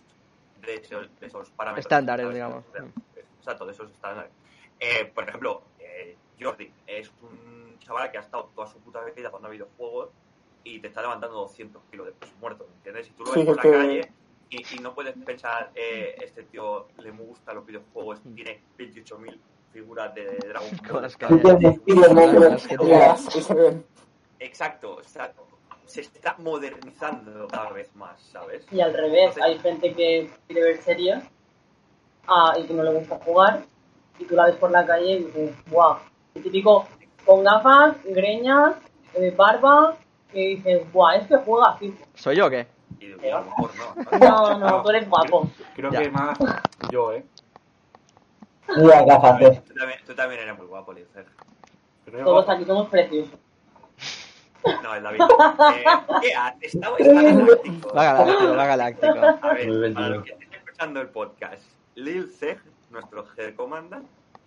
[0.65, 1.85] de esos, de esos parámetros.
[1.85, 2.33] Estándares, ¿sabes?
[2.35, 2.63] digamos.
[3.39, 4.31] Exacto, de esos estándares.
[4.79, 9.29] Eh, por ejemplo, eh, Jordi es un chaval que ha estado toda su puta vida
[9.29, 10.09] jugando a videojuegos
[10.63, 13.07] y te está levantando 200 kilos de peso muerto, ¿me entiendes?
[13.07, 14.11] Si tú lo Sí, ves por es la que- calle
[14.49, 19.37] y, y no puedes pensar, eh, este tío le gusta los videojuegos, tiene 28.000
[19.71, 21.09] figuras de Dragon Ball.
[21.87, 23.83] Y y.
[24.39, 25.47] Exacto, exacto.
[25.85, 28.65] Se está modernizando cada vez más, ¿sabes?
[28.71, 31.23] Y al revés, hay gente que quiere ver series
[32.27, 33.63] ah, y que no le gusta jugar
[34.19, 35.97] y tú la ves por la calle y dices, guau,
[36.35, 36.87] el típico
[37.25, 38.75] con gafas, greñas,
[39.13, 39.97] eh, barba
[40.33, 41.95] y dices, guau, es que juega así.
[42.15, 42.67] ¿Soy yo o qué?
[42.99, 44.19] Y y a lo mejor no.
[44.19, 45.49] No, no, tú eres guapo.
[45.75, 46.01] Creo Ya.
[46.01, 46.37] que más
[46.91, 47.25] yo, ¿eh?
[48.69, 48.75] Eh.
[48.75, 49.63] Tú también,
[50.05, 51.25] tú también eres muy guapo, Lizer.
[52.05, 53.37] Creo Todos aquí somos preciosos.
[54.83, 55.21] No, es David.
[55.21, 55.83] Eh,
[56.21, 56.75] ¿Qué haces?
[56.75, 57.93] Está, está galáctico.
[57.95, 59.19] Va galáctico, va galáctico.
[59.41, 61.63] A ver, Muy para los que estén escuchando el podcast,
[61.95, 62.59] Lil Zeg,
[62.91, 63.99] nuestro head commander,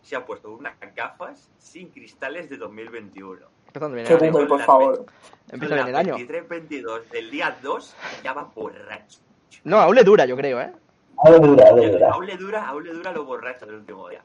[0.03, 3.41] se ha puesto unas gafas sin cristales de 2021.
[3.67, 4.33] Empezando bien Qué el año.
[4.33, 5.07] boomer, por favor.
[5.51, 6.17] Empieza bien el año.
[6.17, 9.19] 23-22 del día 2 ya va borracho.
[9.65, 10.73] No, aún le dura, yo creo, ¿eh?
[11.41, 12.11] Dura, ahora dura.
[12.13, 14.21] Aún le dura, aún le dura lo borracho del último día.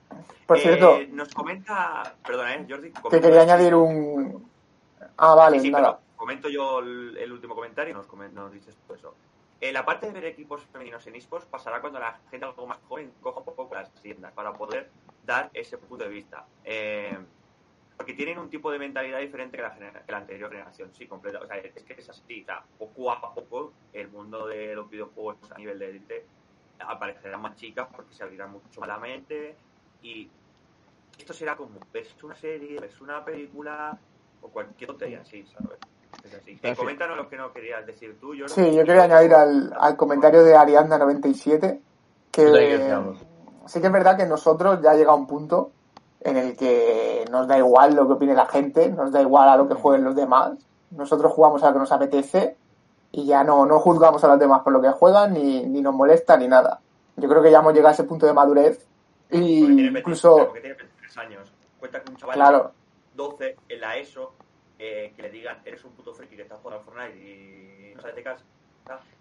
[0.46, 2.92] Por Eh, cierto, Nos comenta, perdona, ¿eh, Jordi?
[3.10, 4.51] te quería añadir un...
[5.18, 5.98] Ah, vale, Sí, nada.
[5.98, 9.16] pero comento yo el, el último comentario y nos, nos dices tú eso.
[9.60, 12.80] Eh, la parte de ver equipos femeninos en esports pasará cuando la gente algo más
[12.88, 14.90] joven coja un poco las tiendas para poder
[15.26, 16.46] dar ese punto de vista.
[16.64, 17.16] Eh,
[17.96, 21.40] porque tienen un tipo de mentalidad diferente que la, que la anterior generación, sí, completa.
[21.40, 22.42] O sea, es que es así.
[22.42, 26.26] O sea, poco a poco el mundo de los videojuegos a nivel de élite
[26.80, 29.56] aparecerán más chicas porque se abrirán mucho más la mente
[30.02, 30.28] y
[31.16, 34.00] esto será como ves una serie, ves una película
[34.42, 35.78] o cualquier tontería así, ¿sabes?
[36.24, 36.60] Es así.
[36.76, 38.50] Coméntanos lo que no querías decir tú, Jordi.
[38.50, 41.82] Sí, yo quería añadir al, al comentario de Arianda97 Yo también
[42.32, 43.16] quiero que decir algo.
[43.66, 45.72] sí que es verdad que nosotros ya llega un punto
[46.20, 49.58] en el que nos da igual lo que opine la gente, nos da igual a
[49.58, 50.54] lo que jueguen los demás.
[50.92, 52.58] Nosotros jugamos a lo que nos apetece
[53.12, 55.96] y ya no, no juzgamos a los demás por lo que juegan, ni, ni nos
[55.96, 56.80] molesta, ni nada.
[57.18, 58.86] Yo creo que ya hemos llegado a ese punto de madurez
[59.30, 61.54] y Porque tiene 23, incluso, porque tiene 23 años.
[61.80, 62.72] Cuenta con un chaval claro,
[63.16, 64.34] 12 en la ESO
[64.80, 68.02] eh, que le digan eres un puto friki que estás jugando al Fortnite y no
[68.02, 68.44] sabes de casa,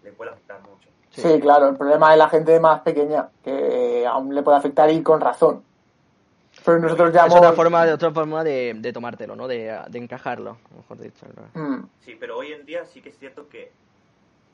[0.03, 0.89] le puede afectar mucho.
[1.11, 5.03] sí, claro, el problema es la gente más pequeña, que aún le puede afectar y
[5.03, 5.63] con razón.
[6.65, 7.55] Pero nosotros ya Es otra hemos...
[7.55, 9.47] forma, de, otra forma de, de tomártelo, ¿no?
[9.47, 11.25] De, de encajarlo, mejor dicho.
[11.53, 11.61] ¿no?
[11.61, 13.71] Mm, Sí, pero hoy en día sí que es cierto que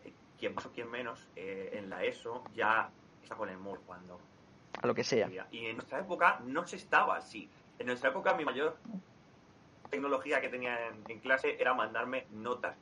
[0.06, 2.90] eh, quien más o quien menos eh, en la ESO ya
[3.24, 4.20] está con el móvil cuando
[4.82, 5.30] A lo que sea.
[5.52, 7.50] Y en nuestra época no se estaba así.
[7.80, 8.78] En nuestra época mi mayor
[9.90, 12.76] tecnología que tenía en, en clase era mandarme notas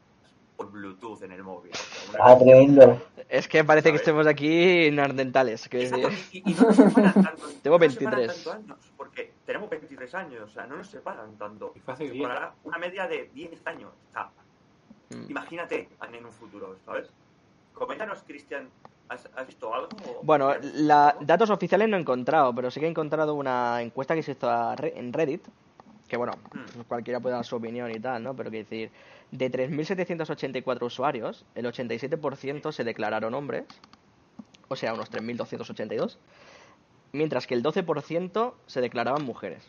[0.57, 1.71] por Bluetooth en el móvil.
[2.19, 3.01] Ah, tremendo.
[3.27, 5.67] Es que parece que estemos aquí en ardentales.
[5.67, 6.43] quiero Exacto, decir.
[6.45, 7.47] y, y no nos separan tanto.
[7.61, 8.43] Tengo no nos separan 23.
[8.43, 11.73] tanto años, porque tenemos 23 años, o sea, no nos separan tanto.
[11.75, 12.23] Y fue hace Se 10.
[12.27, 13.91] separará una media de 10 años.
[14.09, 14.29] O sea,
[15.09, 15.29] Mm.
[15.29, 17.07] imagínate en un futuro, ¿sabes?
[17.73, 18.67] Coméntanos, Cristian,
[19.07, 19.89] ¿has, has visto algo?
[20.07, 23.35] o- Bueno, ¿has visto la, datos oficiales no he encontrado, pero sí que he encontrado
[23.35, 25.43] una encuesta que se hizo a Re- en Reddit,
[26.07, 26.81] que bueno, Mm.
[26.87, 28.35] cualquiera puede dar su opinión y tal, ¿no?
[28.35, 28.91] Pero que decir,
[29.31, 33.65] de 3.784 usuarios, el 87% se declararon hombres,
[34.67, 36.17] o sea, unos 3.282,
[37.11, 39.63] mientras que el 12% se declaraban mujeres,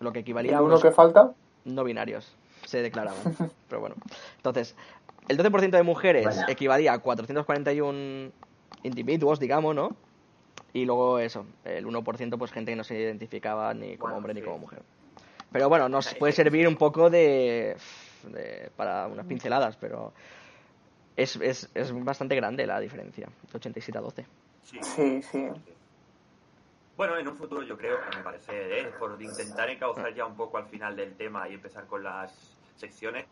[0.00, 1.32] lo que ¿Y equivalía a uno que falta?
[1.64, 2.34] no binarios
[2.64, 3.18] se declaraban.
[3.68, 3.94] Pero bueno.
[4.36, 4.74] Entonces,
[5.28, 6.46] el 12% de mujeres Vaya.
[6.48, 8.30] equivalía a 441
[8.82, 9.96] individuos, digamos, ¿no?
[10.72, 14.34] Y luego eso, el 1% pues gente que no se identificaba ni como Bueno, hombre
[14.34, 14.82] ni como mujer.
[15.52, 17.76] Pero bueno, nos puede servir un poco de,
[18.24, 20.12] de- para unas pinceladas, pero
[21.16, 24.26] es, es, es bastante grande la diferencia, de 87 a 12.
[24.64, 24.78] Sí.
[24.82, 25.48] Sí, sí.
[26.96, 28.86] Bueno, en un futuro yo creo, me parece, ¿eh?
[28.98, 33.24] por intentar encauzar ya un poco al final del tema y empezar con las secciones,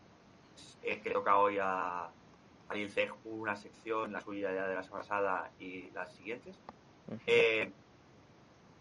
[0.83, 4.83] eh, que toca hoy a, a Lil Zeg una sección, la suya ya de la
[4.83, 6.57] semana pasada y las siguientes.
[7.27, 7.69] Eh,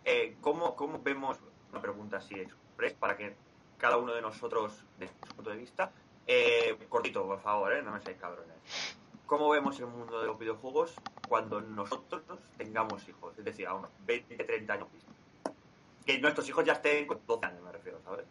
[0.05, 1.39] eh, ¿cómo, ¿Cómo vemos,
[1.73, 2.39] una pregunta así
[2.99, 3.35] para que
[3.79, 5.93] cada uno de nosotros, desde su punto de vista,
[6.27, 7.83] eh, cortito, por favor, ¿eh?
[7.83, 8.57] no me seáis cabrones.
[9.27, 10.95] ¿Cómo vemos el mundo de los videojuegos
[11.29, 12.23] cuando nosotros
[12.57, 13.37] tengamos hijos?
[13.39, 14.89] Es decir, a unos 20, 30 años.
[16.05, 18.25] Que nuestros hijos ya estén con 12 años, me refiero, ¿sabes?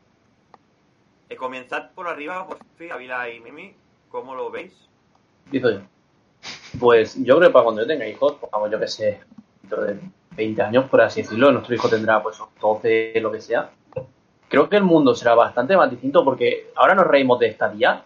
[1.27, 3.75] Eh, comenzad por arriba, por fin, Avila y Mimi,
[4.09, 4.73] ¿cómo lo veis?
[5.51, 5.81] Digo yo.
[6.79, 9.19] Pues yo creo que para cuando yo tenga hijos, pongamos yo que sé,
[9.61, 9.99] dentro de
[10.35, 13.71] 20 años, por así decirlo, nuestro hijo tendrá pues 12, lo que sea.
[14.55, 18.05] Creo que el mundo será bastante más distinto porque ahora nos reímos de esta día,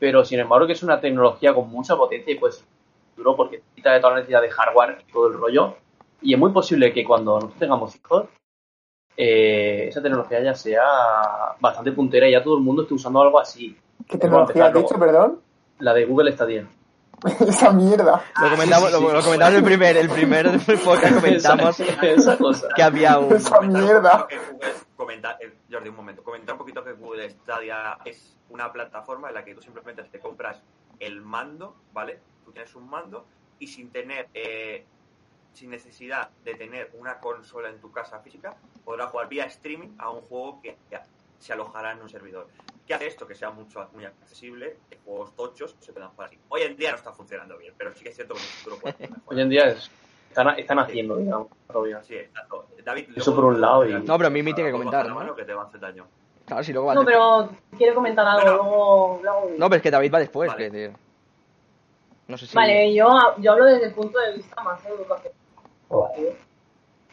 [0.00, 2.66] pero sin embargo que es una tecnología con mucha potencia y pues
[3.16, 5.76] duro porque quita de toda la necesidad de hardware y todo el rollo.
[6.22, 8.24] Y es muy posible que cuando nosotros tengamos hijos,
[9.16, 10.82] eh, esa tecnología ya sea
[11.60, 13.78] bastante puntera y ya todo el mundo esté usando algo así.
[14.08, 15.38] ¿Qué tecnología has dicho, perdón?
[15.78, 16.66] La de Google Stadia.
[17.40, 18.24] Esa mierda.
[18.40, 20.46] Lo comentamos, lo, lo comentamos el primer, el primer
[20.84, 22.68] podcast comentamos Esa- esa cosa.
[22.74, 24.26] que había un Esa mierda.
[24.28, 26.22] Google- comenta- eh, Jordi, un momento.
[26.22, 30.18] Comentar un poquito que Google Stadia es una plataforma en la que tú simplemente te
[30.18, 30.62] compras
[30.98, 32.20] el mando, ¿vale?
[32.44, 33.24] Tú tienes un mando
[33.58, 34.84] y sin tener, eh,
[35.52, 40.10] sin necesidad de tener una consola en tu casa física, podrás jugar vía streaming a
[40.10, 40.76] un juego que
[41.38, 42.48] se alojará en un servidor.
[42.90, 43.24] ¿Qué hace esto?
[43.24, 46.40] Que sea mucho, muy accesible, de juegos tochos se puedan jugar así.
[46.48, 48.50] Hoy en día no está funcionando bien, pero sí que es cierto que en el
[48.52, 49.22] futuro puede mejorar.
[49.26, 49.88] Hoy en día es-
[50.28, 51.46] están, están haciendo, digamos.
[52.02, 52.66] Sí, exacto.
[52.84, 55.14] David, Eso por un lado y- No, pero a mí me tiene que comentar, ¿no?
[55.14, 56.04] mano que te va a hacer daño.
[56.46, 57.16] Claro, si luego va No, después.
[57.16, 60.50] pero quiero comentar algo, Pero- luego, luego- No, pero es que David va después.
[60.50, 60.70] Vale.
[60.72, 60.92] que.
[62.26, 62.56] No sé si.
[62.56, 65.32] Vale, yo, yo hablo desde el punto de vista más educativo.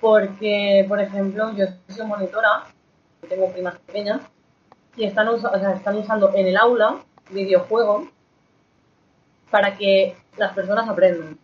[0.01, 2.63] Porque, por ejemplo, yo soy monitora,
[3.29, 4.21] tengo primas pequeñas,
[4.97, 6.97] y están, o sea, están usando en el aula
[7.29, 8.07] videojuegos
[9.51, 11.37] para que las personas aprendan.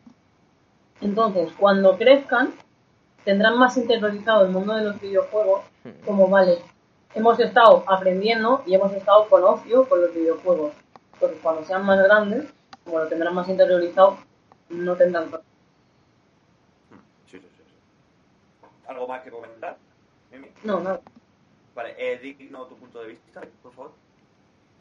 [1.02, 2.54] Entonces, cuando crezcan,
[3.24, 5.62] tendrán más interiorizado el mundo de los videojuegos,
[6.06, 6.60] como vale,
[7.14, 10.74] hemos estado aprendiendo y hemos estado con ocio con los videojuegos.
[11.14, 12.52] Entonces, cuando sean más grandes,
[12.84, 14.18] como lo tendrán más interiorizado,
[14.70, 15.46] no tendrán tanto.
[17.28, 17.64] Sí, sí, sí.
[18.88, 19.78] ¿Algo más que comentar?
[20.64, 21.00] No, no.
[21.76, 23.92] Vale, eh, digno tu punto de vista, por favor.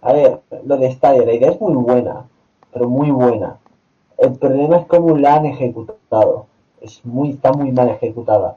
[0.03, 2.27] A ver, lo de Stadia, la idea es muy buena,
[2.73, 3.59] pero muy buena.
[4.19, 6.47] El problema es cómo la han ejecutado.
[6.81, 8.57] Es muy, está muy mal ejecutada.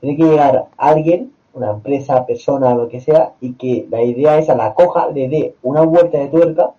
[0.00, 4.54] Tiene que llegar alguien, una empresa, persona, lo que sea, y que la idea esa
[4.54, 6.70] la coja, le dé una vuelta de tuerca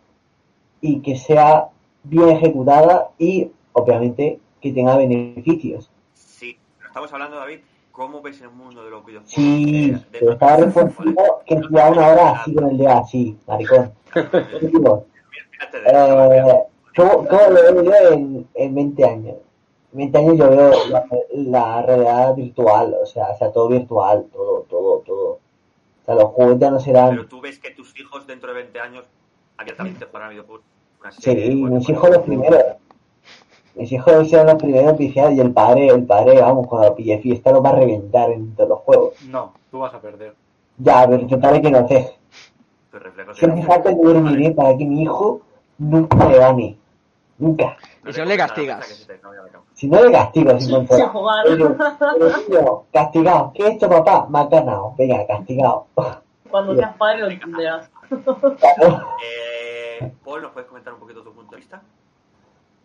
[0.82, 1.70] y que sea
[2.04, 5.90] bien ejecutada y, obviamente, que tenga beneficios.
[6.14, 7.60] Sí, estamos hablando, David,
[8.00, 9.30] ¿cómo ves el mundo de los videojuegos?
[9.30, 13.92] Sí, de- pero estaba respondiendo que ya una hora así con el dedo así, maricón.
[15.86, 16.64] Eh,
[16.96, 19.36] ¿cómo, cómo lo veo yo en, en 20 años?
[19.92, 24.26] En 20 años yo veo la, la realidad virtual, o sea, o sea, todo virtual,
[24.32, 25.30] todo, todo, todo.
[25.32, 25.40] O
[26.06, 27.28] sea, los juegos ya no Pero serán...
[27.28, 29.04] tú ves que tus hijos dentro de 20 años
[29.58, 30.64] abiertamente jugarán videojuegos.
[31.20, 32.64] Sí, mis hijos los primeros.
[33.80, 37.54] Mis hijos serán los primeros viciar y el padre, el padre, vamos, cuando pille fiesta
[37.54, 39.14] lo va a reventar en todos los juegos.
[39.30, 40.36] No, tú vas a perder.
[40.80, 41.88] Ya, pero padre que no
[42.92, 45.40] reflejos Si hace falta yo dormiré para que mi hijo
[45.78, 46.78] nunca le gane.
[47.38, 47.78] Nunca.
[48.06, 49.08] Y si no le castigas.
[49.76, 51.10] Si no le castigo sin Sin controlar.
[51.10, 51.46] jugar.
[52.50, 53.54] Pero, castigado.
[53.56, 54.28] ¿Qué he hecho, papá?
[54.30, 54.94] Me has ganado.
[54.98, 55.86] Venga, castigado.
[56.52, 57.90] Cuando seas padre lo entenderás.
[58.12, 61.82] Eh, Paul, ¿nos puedes comentar un poquito tu punto de vista?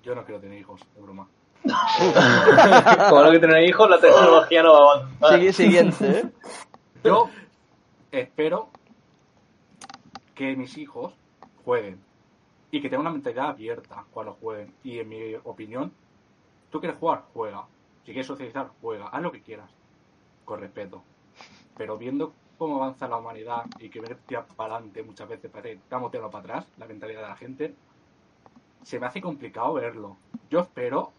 [0.04, 1.26] Yo no quiero tener hijos, es broma.
[3.08, 5.38] Como no que tener hijos, la tecnología no va a avanzar.
[5.38, 6.30] Sigue- siguiente, ¿eh?
[7.02, 7.30] Yo
[8.12, 8.68] espero
[10.34, 11.14] que mis hijos
[11.64, 12.00] jueguen
[12.70, 14.74] y que tengan una mentalidad abierta cuando jueguen.
[14.82, 15.92] Y en mi opinión,
[16.70, 17.64] tú quieres jugar, juega.
[18.04, 19.08] Si quieres socializar, juega.
[19.08, 19.70] Haz lo que quieras,
[20.44, 21.02] con respeto.
[21.76, 24.18] Pero viendo cómo avanza la humanidad y que ver
[24.56, 27.74] para adelante muchas veces parece que estamos tirando para atrás, la mentalidad de la gente,
[28.84, 30.16] se me hace complicado verlo.
[30.50, 31.12] Yo espero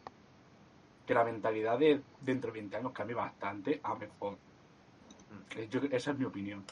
[1.06, 4.38] que la mentalidad de dentro de 20 años cambie bastante a mejor.
[5.58, 6.64] Eh, yo- esa es mi opinión.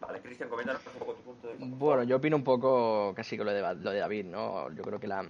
[0.00, 1.76] Vale, Cristian, coméntanos un poco tu punto de vista.
[1.78, 4.70] Bueno, yo opino un poco casi con lo de, lo de David, ¿no?
[4.74, 5.24] Yo creo que la,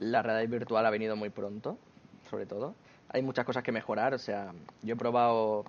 [0.00, 1.78] la realidad virtual ha venido muy pronto,
[2.28, 2.74] sobre todo.
[3.10, 4.52] Hay muchas cosas que mejorar, o sea,
[4.82, 5.64] yo he probado,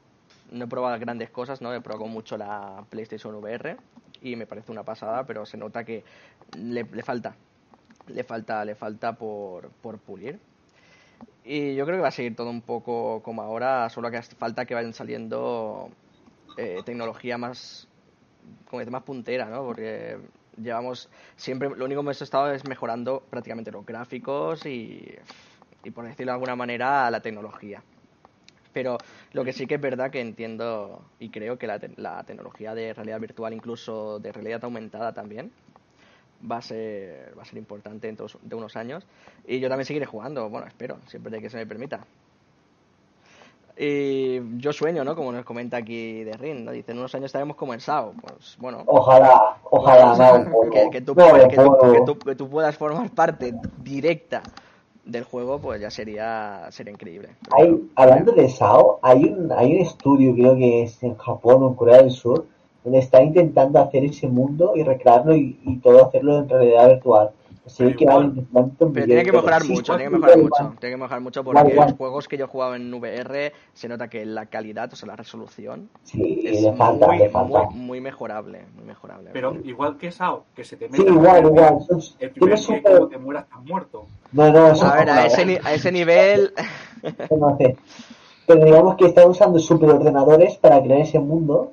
[0.52, 1.74] no he probado grandes cosas, ¿no?
[1.74, 3.78] He probado mucho la PlayStation VR
[4.22, 6.04] y me parece una pasada, pero se nota que
[6.58, 7.36] le, le falta,
[8.08, 10.40] le falta, le falta por, por pulir.
[11.44, 14.36] Y yo creo que va a seguir todo un poco como ahora, solo que hace
[14.36, 15.90] falta que vayan saliendo
[16.58, 17.88] eh, tecnología más
[18.70, 19.64] como más puntera, ¿no?
[19.64, 20.18] Porque
[20.58, 25.16] llevamos siempre, lo único que hemos estado es mejorando prácticamente los gráficos y,
[25.84, 27.84] y por decirlo de alguna manera, la tecnología.
[28.72, 28.98] Pero
[29.34, 32.94] lo que sí que es verdad que entiendo y creo que la, la tecnología de
[32.94, 35.52] realidad virtual, incluso de realidad aumentada también,
[36.49, 39.06] va a ser, va a ser importante dentro de unos años.
[39.48, 42.02] Y yo también seguiré jugando, bueno, espero, siempre que se me permita.
[43.76, 45.15] Y yo sueño, ¿no?
[45.15, 46.72] Como nos comenta aquí de Rin, ¿no?
[46.72, 48.14] Dice, en unos años estaremos como en SAO.
[48.22, 50.45] Pues bueno, Ojalá, ojalá,
[50.91, 54.44] que tú puedas formar parte directa
[55.06, 57.30] del juego, pues ya sería sería increíble.
[57.52, 61.68] Hay, hablando de SAO, hay un, hay un estudio, creo que es en Japón o
[61.70, 62.45] en Corea del Sur,
[62.92, 67.32] está intentando hacer ese mundo y recrearlo y, y todo hacerlo en realidad virtual.
[67.66, 71.02] Se ve que tanto Pero tiene que mejorar mucho, tiene que mejorar mucho, tiene que
[71.02, 71.88] mejorar mucho porque Igual, igual.
[71.92, 75.08] los juegos que yo he jugado en VR se nota que la calidad, o sea,
[75.08, 77.64] la resolución Sí, es le falta, muy, le falta.
[77.70, 79.30] muy, muy mejorable, muy mejorable.
[79.32, 81.78] Pero igual que SAO, que se te Sí, mete igual, igual.
[81.88, 84.06] Son- el primer día súper- que te mueras estás muerto.
[84.34, 86.54] No, no, eso a ver, a ese, ni- a ese nivel,
[87.40, 87.78] no sé.
[88.46, 91.72] Pero digamos que están usando superordenadores para crear ese mundo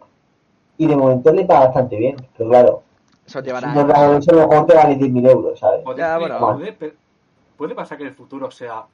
[0.81, 2.16] y de momento le va bastante bien.
[2.39, 2.82] Pero claro,
[3.27, 5.85] eso llevará un ordenador eso a lo mejor te vale 10.000 euros, ¿sabes?
[5.85, 6.59] Puede, Ya, bueno.
[7.59, 8.86] puede, pasar que en el futuro sea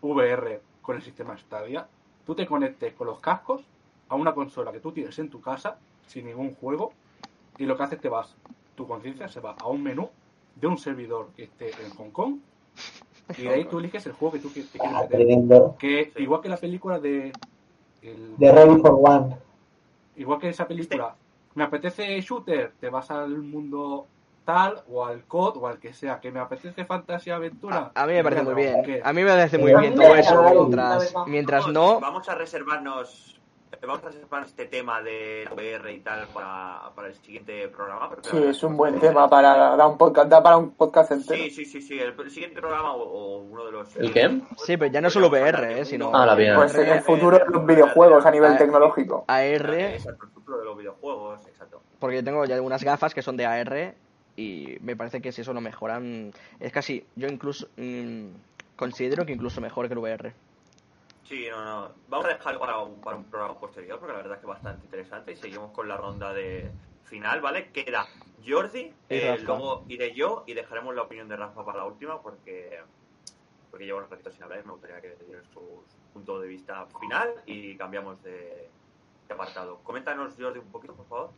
[0.00, 1.86] VR con el sistema Stadia.
[2.24, 3.60] Tú te conectes con los cascos
[4.08, 5.76] a una consola que tú tienes en tu casa
[6.06, 6.92] sin ningún juego
[7.58, 8.34] y lo que haces te vas,
[8.74, 10.08] tu conciencia se va a un menú
[10.58, 12.36] de un servidor que esté en Hong Kong
[13.36, 15.76] y de ahí tú eliges el juego que tú te quieres Ah, meter.
[15.78, 17.34] Que igual que la película de...
[18.00, 19.36] el- De Ready for One.
[20.16, 21.14] Igual que esa película,
[21.56, 24.06] me apetece shooter, te vas al mundo
[24.44, 27.90] tal o al COD o al que sea, que me apetece fantasía aventura.
[27.94, 28.82] a mí me parece muy bien.
[28.84, 29.00] ¿Qué?
[29.02, 32.34] A mí me parece muy A mí bien todo eso, mientras, mientras no, Vamos a
[32.34, 33.35] reservarnos.
[33.86, 38.08] Vamos a reservar este tema de VR y tal para, para el siguiente programa.
[38.10, 41.42] porque Sí, es un buen tema para dar un podcast, para un podcast entero.
[41.44, 41.98] Sí, sí, sí, sí.
[41.98, 43.96] El, el siguiente programa o, o uno de los.
[43.96, 44.40] ¿El qué?
[44.64, 46.56] Sí, pero ya no solo VR, eh, sino- Ah, la VR.
[46.56, 49.24] Pues en el futuro de los videojuegos a nivel tecnológico.
[49.28, 51.80] AR, Exacto, el futuro de los videojuegos, exacto.
[51.98, 53.94] porque yo tengo ya unas gafas que son de AR
[54.36, 58.26] y me parece que si eso lo mejoran, es casi, yo incluso mm,
[58.76, 60.32] considero que incluso mejor que el VR.
[61.28, 61.88] Sí, no, no.
[62.08, 64.48] Vamos a dejarlo para un, para un programa posterior porque la verdad es que es
[64.48, 66.70] bastante interesante y seguimos con la ronda de
[67.04, 67.70] final, ¿vale?
[67.72, 68.06] Queda
[68.46, 72.22] Jordi, Y eh, luego iré yo y dejaremos la opinión de Rafa para la última
[72.22, 72.80] porque
[73.70, 75.60] porque llevo un ratito sin hablar y me gustaría que dieran su
[76.12, 78.70] punto de vista final y cambiamos de,
[79.28, 79.78] de apartado.
[79.82, 81.30] Coméntanos, Jordi, un poquito, por favor.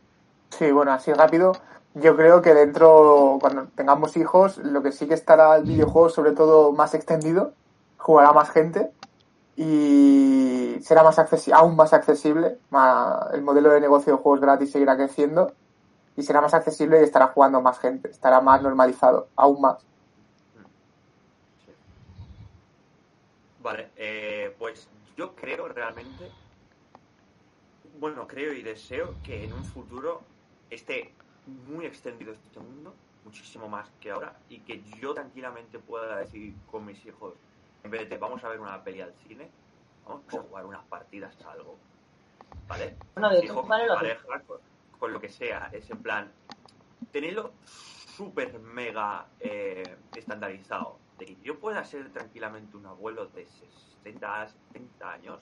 [0.51, 1.53] Sí, bueno, así rápido.
[1.95, 6.31] Yo creo que dentro, cuando tengamos hijos, lo que sí que estará el videojuego sobre
[6.31, 7.53] todo más extendido,
[7.97, 8.91] jugará más gente
[9.61, 12.57] y será más accesi- aún más accesible.
[13.33, 15.51] El modelo de negocio de juegos gratis seguirá creciendo
[16.15, 18.09] y será más accesible y estará jugando más gente.
[18.09, 19.85] Estará más normalizado, aún más.
[23.61, 24.87] Vale, eh, pues
[25.17, 26.31] yo creo realmente,
[27.99, 30.21] bueno, creo y deseo que en un futuro
[30.69, 31.13] esté
[31.67, 32.93] muy extendido este mundo,
[33.25, 37.33] muchísimo más que ahora, y que yo tranquilamente pueda decir con mis hijos,
[37.83, 39.49] en vez de vamos a ver una peli al cine,
[40.05, 41.77] vamos a jugar unas partidas a algo.
[42.67, 42.95] ¿Vale?
[43.15, 44.57] Bueno, de hecho, vale pareja, con,
[44.99, 46.31] con lo que sea, es en plan,
[47.11, 47.53] tenerlo
[48.19, 50.97] súper mega eh, estandarizado.
[51.17, 55.39] De que yo pueda ser tranquilamente un abuelo de 60, 70 años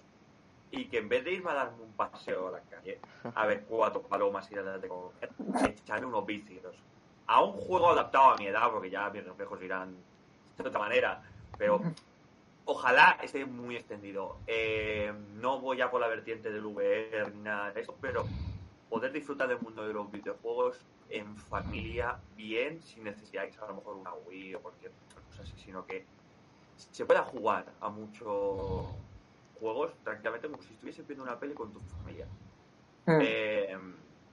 [0.71, 2.99] y que en vez de irme a darme un paseo a la calle,
[3.35, 5.29] a ver cuatro palomas y darle de comer,
[5.69, 6.75] echarme unos vicios.
[7.27, 9.95] A un juego adaptado a mi edad, porque ya mis reflejos irán
[10.57, 11.21] de otra manera,
[11.57, 11.81] pero
[12.67, 14.37] ojalá esté muy extendido.
[14.45, 18.25] Eh, no voy a por la vertiente del VR ni nada de eso, pero
[18.89, 20.79] poder disfrutar del mundo de los videojuegos
[21.09, 24.91] en familia bien, sin necesidad de que sea a lo mejor una Wii o cualquier
[25.09, 26.05] otra cosa así, sino que
[26.75, 28.85] se pueda jugar a muchos
[29.59, 32.27] juegos tranquilamente como si estuviese viendo una peli con tu familia.
[33.05, 33.19] Hmm.
[33.21, 33.77] Eh,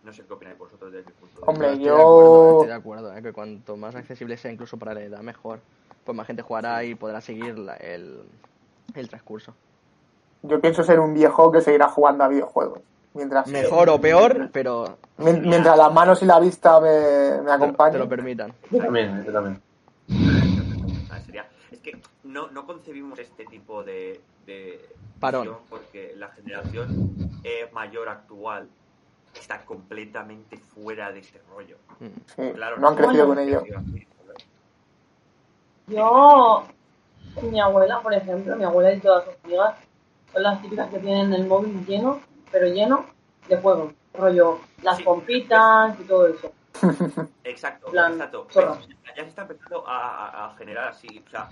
[0.03, 1.85] no sé qué opináis vosotros desde mi punto de Hombre, vista.
[1.85, 2.53] Estoy de acuerdo, yo...
[2.53, 5.61] estoy de acuerdo, eh, que cuanto más accesible sea incluso para la edad, mejor.
[6.05, 8.23] Pues más gente jugará y podrá seguir la- el,
[8.95, 9.55] el transcurso.
[10.43, 12.81] Yo pienso ser un viejo que seguirá jugando a videojuegos.
[13.15, 17.37] Mientras, Mejor o peor, pero mien- mientras las manos y la vista me, me te,
[17.37, 18.09] te lo acompañen.
[18.09, 18.53] permitan.
[18.71, 19.63] Yo también, yo también.
[21.11, 21.19] Ah,
[21.71, 24.85] Es que no, no concebimos este tipo de, de
[25.21, 25.49] Parón.
[25.71, 27.15] porque la generación
[27.45, 28.69] eh, mayor actual
[29.35, 31.77] está completamente fuera de este rollo.
[32.01, 32.07] Mm.
[32.37, 33.63] Sí, Claro, no han crecido con ello.
[35.87, 36.65] Yo,
[37.43, 39.75] mi abuela, por ejemplo, mi abuela y todas sus amigas
[40.33, 42.21] son las típicas que tienen el móvil lleno,
[42.51, 43.05] pero lleno
[43.49, 43.93] de juegos.
[44.15, 45.03] Rollo, las Sí.
[45.03, 46.53] pompitas y todo eso.
[47.45, 48.47] Exacto, Plan, exacto.
[49.17, 51.23] Ya se está empezando a, generar así.
[51.27, 51.49] O sea,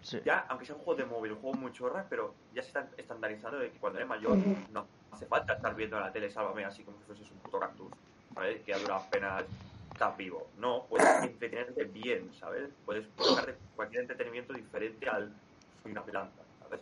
[0.00, 0.20] Sí.
[0.24, 2.88] ya, aunque sea un juego de móvil, un juego muy chorra, pero ya se está
[2.96, 4.36] estandarizando de que cuando eres mayor
[4.72, 7.88] no hace falta estar viendo la tele, sálvame, así como si fueses un puto cactus,
[8.34, 8.62] ¿sabes?
[8.62, 9.44] Que a duras penas
[9.92, 10.48] estás vivo.
[10.58, 12.70] No, puedes entretenerte bien, ¿sabes?
[12.84, 15.32] Puedes buscarte cualquier entretenimiento diferente al
[15.82, 16.80] soy una planta, ¿sabes?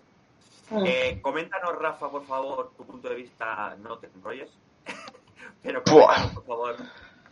[0.70, 0.86] Mm.
[0.86, 4.50] Eh, coméntanos, Rafa, por favor, tu punto de vista, no te enrolles,
[5.62, 6.76] pero coméntanos, por favor,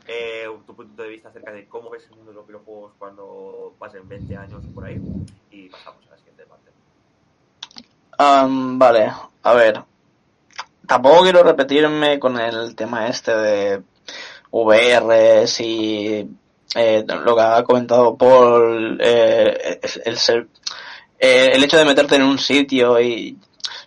[0.06, 3.74] eh, tu punto de vista acerca de cómo ves el mundo de los videojuegos cuando
[3.78, 5.00] pasen 20 años o por ahí.
[5.50, 6.70] Y pasamos a la siguiente parte.
[8.16, 9.82] Am, vale, a ver.
[10.86, 13.82] Tampoco quiero repetirme con el tema este de
[14.50, 16.26] VR y
[16.74, 20.48] eh, lo que ha comentado Paul, eh, el, ser-
[21.18, 23.36] eh, el hecho de meterte en un sitio y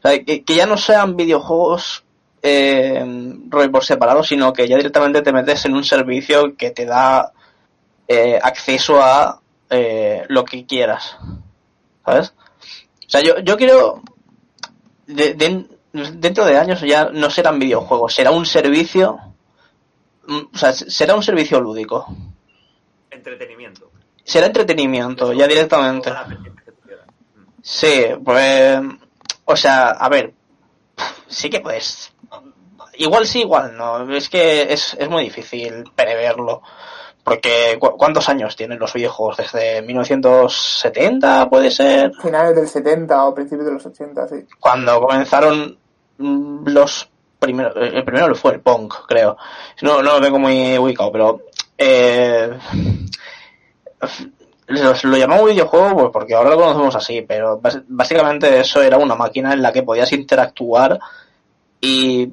[0.03, 2.03] o sea, que, ya no sean videojuegos
[2.41, 3.03] eh,
[3.71, 7.31] por separado, sino que ya directamente te metes en un servicio que te da
[8.07, 9.39] eh, acceso a
[9.69, 11.17] eh, lo que quieras,
[12.05, 12.33] ¿sabes?
[13.07, 14.01] O sea, yo, yo quiero
[15.07, 15.65] de- de-
[16.13, 19.19] dentro de años ya no serán videojuegos, será un servicio,
[20.27, 22.07] o sea, será un servicio lúdico,
[23.09, 23.91] Entretenimiento.
[24.23, 26.11] será entretenimiento ya directamente.
[26.11, 26.15] Mm.
[27.61, 28.79] Sí, pues,
[29.45, 30.33] o sea, a ver,
[31.27, 32.11] sí que pues,
[32.95, 36.61] igual sí, igual no, es que es, es muy difícil preverlo,
[37.23, 39.37] porque ¿cu- ¿cuántos años tienen los videojuegos?
[39.37, 42.11] ¿Desde 1970 puede ser?
[42.21, 44.35] Finales del 70 o principios de los 80, sí.
[44.59, 45.77] Cuando comenzaron
[46.17, 47.09] mm, los
[47.41, 49.35] primeros, eh, el primero fue el Pong, creo,
[49.81, 51.41] no, no lo tengo muy ubicado, pero
[51.77, 52.57] eh,
[54.67, 59.15] lo, lo llamamos videojuego pues porque ahora lo conocemos así, pero básicamente eso era una
[59.15, 60.99] máquina en la que podías interactuar
[61.81, 62.31] y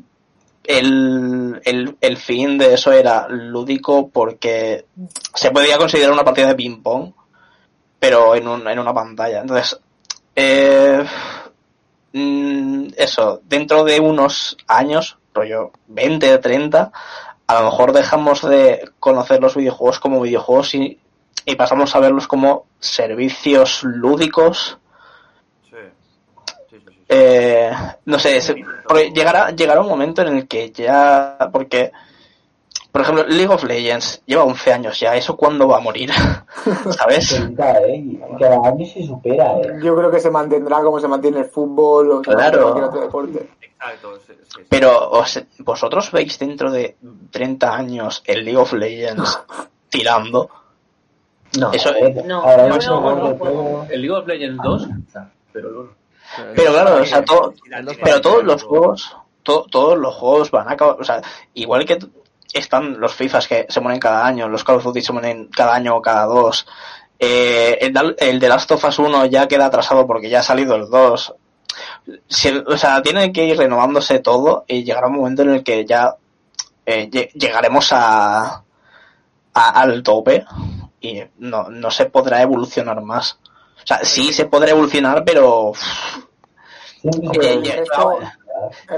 [0.65, 4.85] el, el, el fin de eso era lúdico porque
[5.35, 7.13] se podía considerar una partida de ping pong,
[7.99, 9.41] pero en, un, en una pantalla.
[9.41, 9.81] Entonces,
[10.37, 11.03] eh,
[12.19, 16.91] mm, eso, dentro de unos años, rollo 20, 30,
[17.47, 20.99] a lo mejor dejamos de conocer los videojuegos como videojuegos y,
[21.45, 24.79] y pasamos a verlos como servicios lúdicos.
[25.71, 25.77] Sí.
[26.71, 27.05] Sí, sí, sí, sí.
[27.09, 27.71] Eh,
[28.05, 31.93] no sé, se- porque llegará, llegará un momento en el que ya, porque,
[32.93, 36.11] por ejemplo, League of Legends lleva 11 años ya, ¿eso cuándo va a morir?
[36.99, 37.29] ¿Sabes?
[37.35, 38.21] 30, ¿eh?
[38.39, 39.79] Cada año se supera, ¿eh?
[39.83, 42.63] Yo creo que se mantendrá como se mantiene el fútbol o Claro.
[42.63, 43.49] cualquier otro deporte.
[43.61, 44.19] Exacto.
[44.27, 44.61] sí, sí, sí.
[44.69, 46.97] Pero os- vosotros veis dentro de
[47.31, 49.39] 30 años el League of Legends
[49.89, 50.49] tirando.
[51.59, 51.73] No.
[51.73, 51.91] Eso,
[52.27, 53.63] No, ahora mismo no, no de juego.
[53.63, 55.89] todo- El League of Legends 2, quizá, pero no.
[56.55, 57.55] pero claro, o sea, todo,
[58.05, 58.79] pero todos los juego.
[58.85, 61.23] juegos, to- todos los juegos van a acabar, o sea,
[61.55, 61.99] igual que
[62.53, 65.75] están los FIFAs que se mueren cada año, los Call of Duty se mueren cada
[65.75, 66.67] año o cada dos,
[67.19, 70.75] eh, el, el de Last of Us 1 ya queda atrasado porque ya ha salido
[70.77, 71.35] el 2.
[72.29, 75.85] Si- o sea, tiene que ir renovándose todo y llegará un momento en el que
[75.85, 76.17] ya
[76.87, 78.63] eh, lle- llegaremos a,
[79.55, 80.45] a- al tope
[81.01, 83.39] y no, no se podrá evolucionar más.
[83.83, 85.73] O sea, sí se podrá evolucionar, pero
[87.03, 87.63] el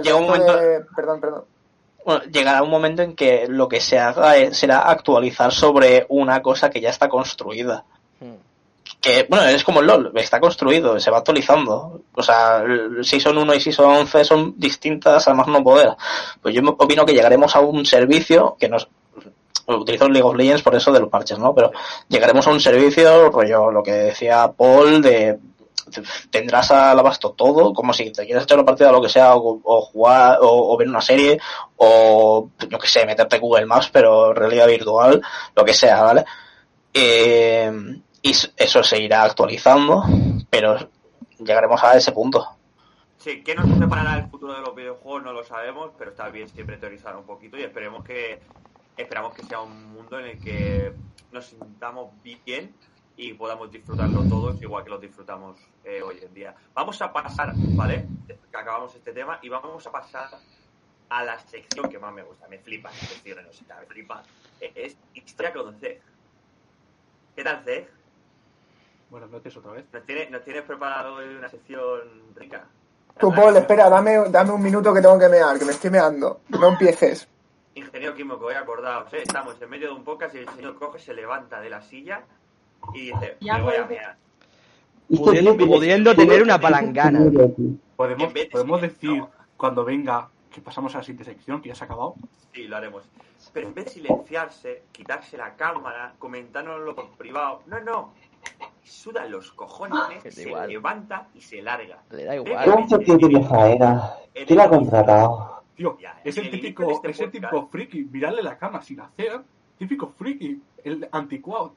[0.02, 1.44] llega un momento- de- Perdón, perdón.
[2.05, 6.43] Bueno, llegará un momento en que lo que se haga es- será actualizar sobre una
[6.43, 7.85] cosa que ya está construida.
[8.20, 8.35] Hmm.
[9.01, 12.02] Que, bueno, es como el LOL, está construido, se va actualizando.
[12.14, 15.97] O sea, el Season 1 y Season 11 son distintas, además no poder.
[16.43, 18.89] Pues yo opino que llegaremos a un servicio que nos...
[19.66, 21.55] Utilizo League of Legends por eso de los parches, ¿no?
[21.55, 21.70] Pero
[22.09, 25.39] llegaremos a un servicio, rollo, lo que decía Paul, de
[26.31, 29.81] tendrás al abasto todo, como si te quieres echar una partida lo que sea, o,
[29.83, 31.39] jugar, o, ver una serie,
[31.77, 35.21] o yo que sé, meterte Google Maps, pero realidad virtual,
[35.55, 36.25] lo que sea, ¿vale?
[36.93, 37.73] Eh,
[38.23, 40.05] y eso se irá actualizando,
[40.49, 40.91] pero
[41.39, 42.47] llegaremos a ese punto.
[43.19, 45.23] Sí, ¿qué nos preparará el futuro de los videojuegos?
[45.23, 48.41] No lo sabemos, pero está bien siempre teorizar un poquito y esperemos que
[48.97, 50.93] esperamos que sea un mundo en el que
[51.33, 52.75] nos sintamos bien
[53.20, 56.55] y podamos disfrutarlo todos igual que lo disfrutamos eh, hoy en día.
[56.72, 58.06] Vamos a pasar, ¿vale?
[58.51, 60.30] Acabamos este tema y vamos a pasar
[61.10, 62.48] a la sección que más me gusta.
[62.48, 64.22] Me flipa esta sección, no sé, me flipa.
[64.59, 66.01] Es historia con Zeg.
[67.36, 67.90] ¿Qué tal, Zeg?
[69.10, 69.84] Buenas noches otra vez.
[69.92, 72.64] ¿Nos tienes, nos tienes preparado hoy una sección rica?
[73.18, 76.40] Tú, Paul, espera, dame, dame un minuto que tengo que mear, que me estoy meando.
[76.48, 77.28] No empieces.
[77.74, 79.22] Ingeniero Químico, he acordado, ¿eh?
[79.22, 82.24] estamos en medio de un podcast y el señor coge, se levanta de la silla
[82.94, 84.16] y dice, Ya, me voy a mear.
[85.09, 87.20] Pudiendo, pudiendo tener una palangana.
[87.97, 89.24] Podemos, podemos decir
[89.57, 92.15] cuando venga que pasamos a la siguiente sección, que ya se ha acabado.
[92.52, 93.05] Sí, lo haremos.
[93.52, 98.12] Pero en vez de silenciarse, quitarse la cámara, comentárnoslo por privado, no, no.
[98.82, 99.98] Suda los cojones,
[100.35, 100.69] se igual.
[100.69, 101.98] levanta y se larga.
[102.11, 102.86] Le da ¿Qué igual.
[103.05, 104.12] tío tiene faena?
[104.32, 105.62] ¿Quién la ha contratado?
[105.74, 108.82] Tío, Ya, es el el típico, de es este el típico friki, mirarle la cama
[108.82, 109.40] sin hacer,
[109.78, 111.74] típico friki, el anticuado.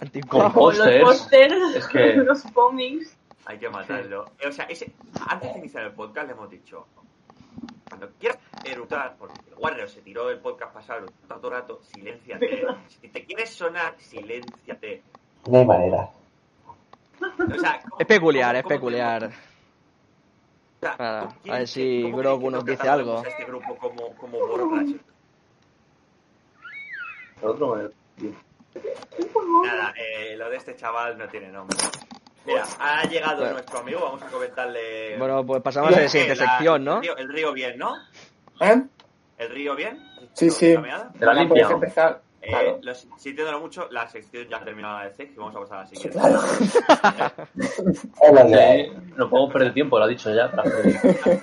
[0.00, 0.52] Los
[1.00, 1.76] Pósters.
[1.76, 3.16] Es que- los cómics.
[3.46, 4.24] Hay que matarlo.
[4.46, 4.92] O sea, ese,
[5.28, 6.86] antes de iniciar el podcast le hemos dicho,
[7.88, 12.66] cuando quieras eructar, porque el Warner se tiró el podcast pasado tanto rato, silénciate.
[13.00, 15.02] Si te quieres sonar, silénciate.
[15.46, 16.08] No hay manera.
[17.20, 19.20] O sea, ¿cómo- Es peculiar, es peculiar.
[19.20, 19.38] tenemos-
[20.76, 23.18] o sea, Ah, ¿cómo a ver si Grogu nos dice algo.
[23.18, 24.38] a este grupo como, como?
[27.42, 27.90] Otro, eh,
[29.64, 31.76] Nada, eh, lo de este chaval no tiene nombre.
[32.46, 33.52] Mira, ha llegado Bueno.
[33.54, 35.16] nuestro amigo, vamos a comentarle.
[35.16, 36.96] Bueno, pues pasamos a la Eh, siguiente sección, ¿no?
[36.96, 37.94] El río, el río bien, ¿no?
[38.60, 38.82] ¿Eh?
[39.38, 39.98] ¿El río bien?
[40.34, 40.74] Sí, sí.
[40.74, 41.10] ¿La?
[41.18, 41.68] Te limpia.
[42.46, 42.78] Eh, Claro.
[42.82, 45.78] lo sintiéndolo mucho, la sección ya ha terminado la de sex y vamos a pasar
[45.78, 46.18] a la siguiente.
[46.18, 46.40] claro.
[48.24, 50.46] Sí, no podemos perder tiempo, lo ha dicho ya.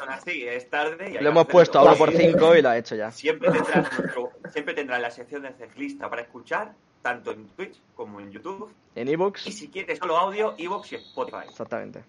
[0.09, 2.95] así, es tarde y Lo hemos puesto a uno por cinco y lo ha hecho
[2.95, 3.11] ya.
[3.11, 8.19] Siempre tendrás, nuestro- siempre tendrás la sección de lista para escuchar, tanto en Twitch como
[8.19, 8.71] en YouTube.
[8.95, 11.45] En Y ebooks, si quieres solo audio, Evox y Spotify.
[11.49, 12.03] exactamente.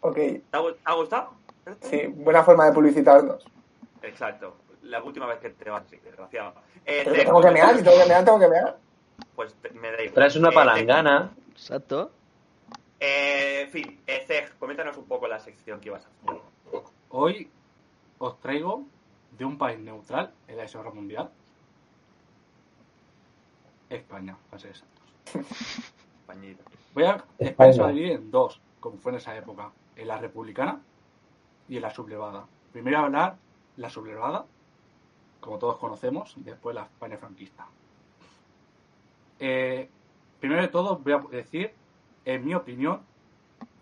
[0.00, 1.30] Ok, ¿Te ha, gu- te ha gustado?
[1.80, 3.44] sí, buena forma de publicitarnos.
[4.02, 4.56] Exacto.
[4.94, 6.54] La última vez que te vas, sí, desgraciado.
[6.86, 8.78] Eh, Pero tengo que mear, si tengo que mear, tengo que mear.
[9.34, 10.14] Pues te- me da igual.
[10.14, 11.32] Traes una Eh, palangana.
[11.50, 12.12] Exacto.
[13.00, 16.40] Eh, en fin, eh, Zeg, coméntanos un poco la sección que ibas a hacer.
[17.10, 17.50] Hoy
[18.18, 18.84] os traigo
[19.32, 21.28] de un país neutral en la guerra mundial.
[23.90, 25.04] España, para ser exactos.
[26.26, 26.62] Pañito.
[26.94, 27.50] Voy a España.
[27.50, 30.80] España se va a dividir en dos, como fue en esa época, en la republicana
[31.68, 32.46] y en la sublevada.
[32.72, 33.36] Primero hablar
[33.76, 34.44] la sublevada,
[35.44, 37.66] como todos conocemos, después la España franquista.
[39.38, 39.90] Eh,
[40.40, 41.72] primero de todo voy a decir,
[42.24, 43.02] en mi opinión,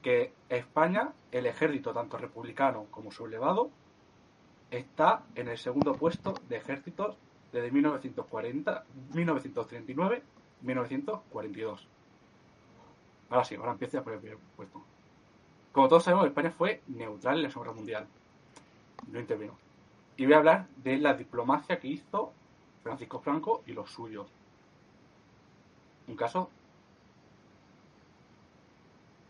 [0.02, 3.70] que España, el ejército tanto republicano como sublevado,
[4.72, 7.16] está en el segundo puesto de ejércitos
[7.52, 8.84] desde 1940,
[9.14, 10.22] 1939
[10.62, 11.88] 1942.
[13.30, 14.82] Ahora sí, ahora empieza por el primer puesto.
[15.70, 18.06] Como todos sabemos, España fue neutral en la Segunda Guerra Mundial.
[19.10, 19.61] No intervino.
[20.22, 22.32] Y voy a hablar de la diplomacia que hizo
[22.84, 24.28] Francisco Franco y los suyos.
[26.06, 26.48] Un caso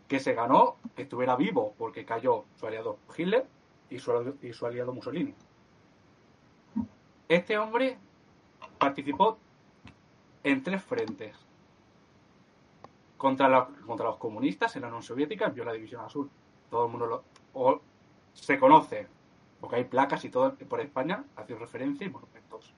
[0.07, 3.47] que se ganó que estuviera vivo porque cayó su aliado Hitler
[3.89, 5.33] y su, y su aliado Mussolini.
[7.27, 7.97] Este hombre
[8.77, 9.39] participó
[10.43, 11.35] en tres frentes.
[13.17, 16.29] Contra, contra los comunistas en la Unión Soviética envió la División Azul.
[16.69, 17.23] Todo el mundo
[17.55, 17.81] lo
[18.33, 19.07] se conoce,
[19.63, 22.73] porque hay placas y todo por España haciendo referencia y monumentos.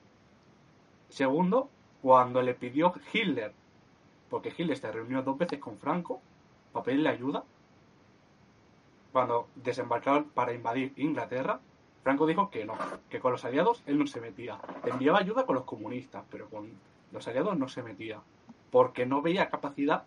[1.08, 1.68] Segundo,
[2.00, 3.52] cuando le pidió Hitler,
[4.30, 6.20] porque Hitler se reunió dos veces con Franco
[6.72, 7.42] para pedirle ayuda,
[9.10, 11.58] cuando desembarcaron para invadir Inglaterra,
[12.04, 12.74] Franco dijo que no,
[13.10, 14.56] que con los aliados él no se metía.
[14.84, 16.70] Enviaba ayuda con los comunistas, pero con
[17.10, 18.20] los aliados no se metía,
[18.70, 20.04] porque no veía capacidad,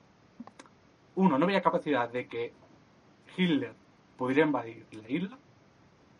[1.15, 2.53] uno, no veía capacidad de que
[3.35, 3.73] Hitler
[4.15, 5.37] pudiera invadir la isla,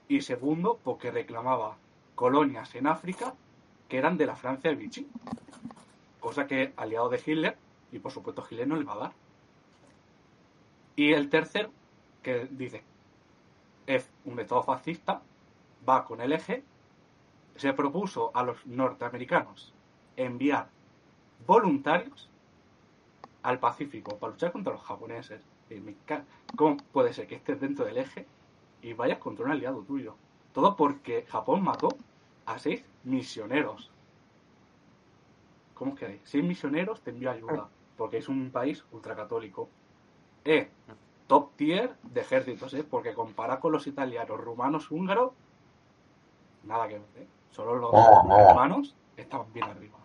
[0.09, 1.77] y segundo, porque reclamaba
[2.15, 3.35] colonias en África
[3.87, 5.07] que eran de la Francia de Vichy,
[6.19, 7.57] cosa que aliado de Hitler,
[7.91, 9.11] y por supuesto Hitler no le va a dar.
[10.95, 11.69] Y el tercer,
[12.21, 12.83] que dice,
[13.87, 15.21] es un Estado fascista,
[15.87, 16.63] va con el eje,
[17.55, 19.73] se propuso a los norteamericanos
[20.17, 20.69] enviar
[21.45, 22.29] voluntarios
[23.43, 25.41] al Pacífico para luchar contra los japoneses.
[26.55, 28.27] ¿Cómo puede ser que estés dentro del eje
[28.81, 30.15] y vayas contra un aliado tuyo?
[30.53, 31.89] Todo porque Japón mató
[32.45, 33.91] a seis misioneros.
[35.73, 36.21] ¿Cómo es que hay?
[36.23, 39.69] Seis misioneros te envió ayuda, porque es un país ultracatólico.
[40.43, 40.67] Es
[41.27, 42.83] top tier de ejércitos, ¿eh?
[42.83, 45.31] porque compara con los italianos, rumanos, húngaros,
[46.63, 47.07] nada que ver.
[47.17, 47.27] ¿eh?
[47.51, 49.97] Solo los rumanos estaban bien arriba.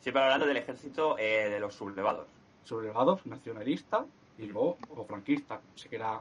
[0.00, 2.26] Siempre hablando del ejército eh, de los sublevados.
[2.64, 4.06] sublevados, nacionalistas
[4.38, 6.20] y luego, o franquista, como se quiera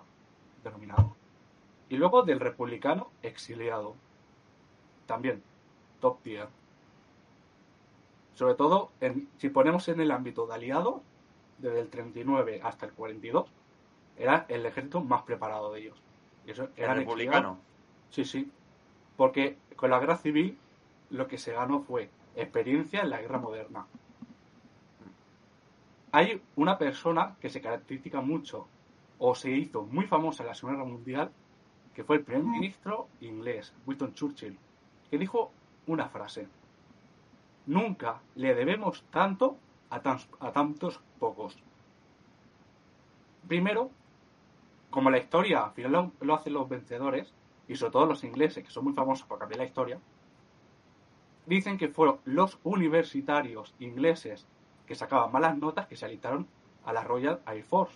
[0.63, 1.15] denominado.
[1.91, 3.95] Y luego del republicano exiliado.
[5.07, 5.43] También,
[5.99, 6.47] top tier.
[8.33, 11.01] Sobre todo, en- si ponemos en el ámbito de aliados,
[11.57, 13.51] desde el 39 hasta el 42,
[14.17, 16.01] era el ejército más preparado de ellos.
[16.47, 17.07] Y eso El republicano.
[17.09, 17.57] exiliados.
[18.09, 18.51] Sí, sí.
[19.17, 20.57] Porque con la guerra civil
[21.09, 23.85] lo que se ganó fue experiencia en la guerra moderna.
[26.13, 28.67] Hay una persona que se caracteriza mucho
[29.19, 31.31] o se hizo muy famosa en la Segunda Guerra Mundial,
[31.93, 34.57] que fue el primer ministro inglés, Winston Churchill,
[35.09, 35.51] que dijo
[35.87, 36.47] una frase.
[37.65, 39.57] Nunca le debemos tanto
[39.89, 41.57] a, tan- a tantos pocos.
[43.47, 43.91] Primero,
[44.89, 47.33] como la historia al final lo, lo hacen los vencedores,
[47.67, 49.99] y sobre todo los ingleses, que son muy famosos por cambiar la historia,
[51.45, 54.47] dicen que fueron los universitarios ingleses
[54.85, 56.47] que sacaban malas notas que se alistaron
[56.85, 57.95] a la Royal Air Force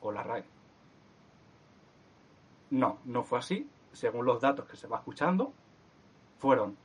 [0.00, 0.44] o la RAE.
[2.70, 3.68] No, no fue así.
[3.92, 5.52] según los datos que se va escuchando,
[6.38, 6.76] fueron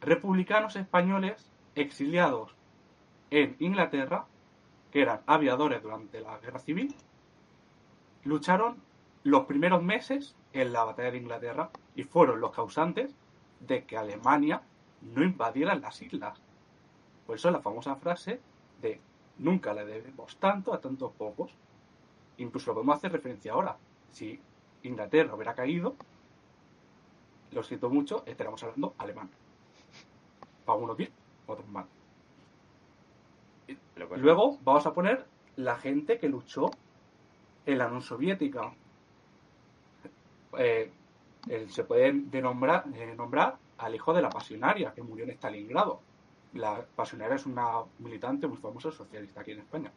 [0.00, 2.54] republicanos españoles exiliados
[3.30, 4.26] en Inglaterra,
[4.90, 6.94] que eran aviadores durante la guerra civil,
[8.24, 8.76] lucharon
[9.24, 13.14] los primeros meses en la batalla de Inglaterra y fueron los causantes
[13.60, 14.62] de que Alemania
[15.02, 16.40] no invadiera las islas.
[17.26, 18.40] Por eso la famosa frase
[18.80, 19.00] de
[19.38, 21.52] nunca le debemos tanto a tantos pocos.
[22.38, 23.76] Incluso lo podemos hacer referencia ahora.
[24.10, 24.40] Si
[24.82, 25.96] Inglaterra hubiera caído,
[27.52, 29.30] lo siento mucho, estaríamos hablando alemán.
[30.64, 31.10] Para unos bien,
[31.46, 31.86] otros mal.
[34.16, 35.26] Luego vamos a poner
[35.56, 36.70] la gente que luchó
[37.66, 38.72] en la Unión Soviética.
[40.56, 40.92] Eh,
[41.68, 46.00] se puede denombrar, eh, nombrar al hijo de la pasionaria que murió en Stalingrado.
[46.54, 49.92] La pasionaria es una militante muy famosa socialista aquí en España.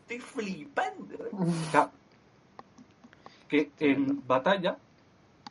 [0.00, 1.16] Estoy flipando.
[1.32, 1.90] O sea,
[3.48, 4.78] que en batalla,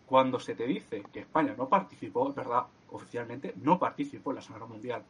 [0.06, 4.42] cuando se te dice que España no participó, es verdad, oficialmente no participó en la
[4.42, 5.04] Segunda Guerra Mundial,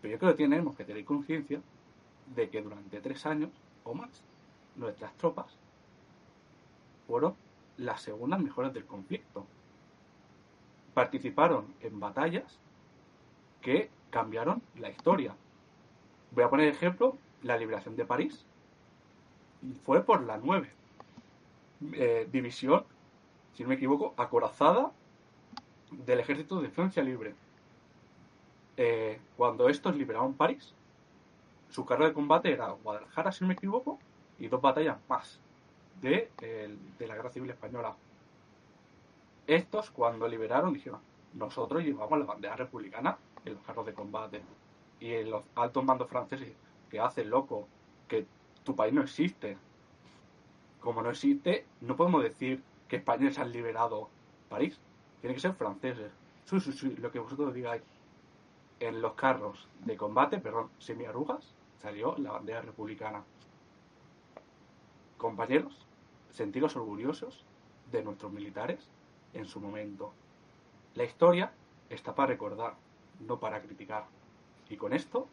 [0.00, 1.60] pero yo creo que tenemos que tener conciencia
[2.34, 3.50] de que durante tres años
[3.84, 4.22] o más,
[4.76, 5.56] nuestras tropas
[7.06, 7.34] fueron
[7.76, 9.46] las segundas mejores del conflicto.
[10.94, 12.58] Participaron en batallas
[13.60, 15.34] que cambiaron la historia.
[16.30, 18.44] Voy a poner ejemplo, la liberación de París
[19.84, 20.70] fue por la 9
[21.92, 22.84] eh, división,
[23.54, 24.92] si no me equivoco, acorazada
[25.90, 27.34] del Ejército de Francia Libre.
[28.76, 30.74] Eh, cuando estos liberaron París,
[31.70, 33.98] su carrera de combate era Guadalajara, si no me equivoco,
[34.38, 35.40] y dos batallas más
[36.00, 36.30] de,
[36.98, 37.94] de la Guerra Civil Española.
[39.46, 41.00] Estos, cuando liberaron, dijeron,
[41.34, 44.42] nosotros llevamos la bandera republicana en los carros de combate.
[45.00, 46.54] Y en los altos mandos franceses,
[46.90, 47.68] que hacen loco,
[48.08, 48.26] que
[48.62, 49.58] tu país no existe.
[50.84, 54.10] Como no existe, no podemos decir que españoles han liberado
[54.50, 54.78] París.
[55.22, 56.12] Tiene que ser franceses.
[56.44, 57.82] Sí, sí, sí, lo que vosotros digáis.
[58.80, 63.24] En los carros de combate, perdón, semiarrugas, salió la bandera republicana.
[65.16, 65.86] Compañeros,
[66.28, 67.46] sentiros orgullosos
[67.90, 68.86] de nuestros militares
[69.32, 70.12] en su momento.
[70.96, 71.50] La historia
[71.88, 72.74] está para recordar,
[73.20, 74.04] no para criticar.
[74.68, 75.28] Y con esto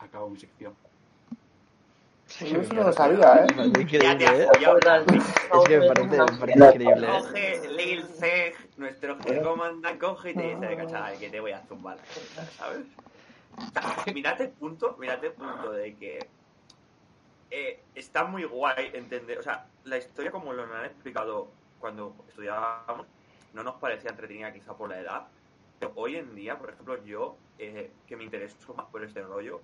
[0.00, 0.74] acabo mi sección.
[2.40, 3.46] Yo eso no lo sabía, ¿eh?
[3.56, 4.48] Ya te increíble, ¿eh?
[4.50, 5.04] has follado.
[5.06, 7.10] Es que me parece, me parece increíble, ¿eh?
[7.20, 11.52] Coge Lil Zeg, nuestro jefe comandante, coge y te dice, "Venga, chaval, que te voy
[11.52, 11.98] a zumbar.
[12.58, 12.84] ¿Sabes?
[14.14, 16.18] Mirad el punto, mirad el punto de que
[17.50, 21.48] eh, está muy guay entender, o sea, la historia como lo han explicado
[21.78, 23.06] cuando estudiábamos,
[23.54, 25.26] no nos parecía entretenida quizá por la edad,
[25.78, 29.60] pero hoy en día, por ejemplo, yo, eh, que me intereso más por este rollo,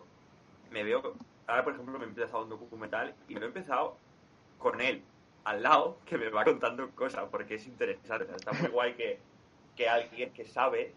[0.70, 1.14] me veo,
[1.46, 3.96] ahora por ejemplo me he empezado un documental y me lo he empezado
[4.58, 5.02] con él
[5.44, 8.24] al lado que me va contando cosas porque es interesante.
[8.24, 9.18] O sea, está muy guay que,
[9.76, 10.92] que alguien que sabe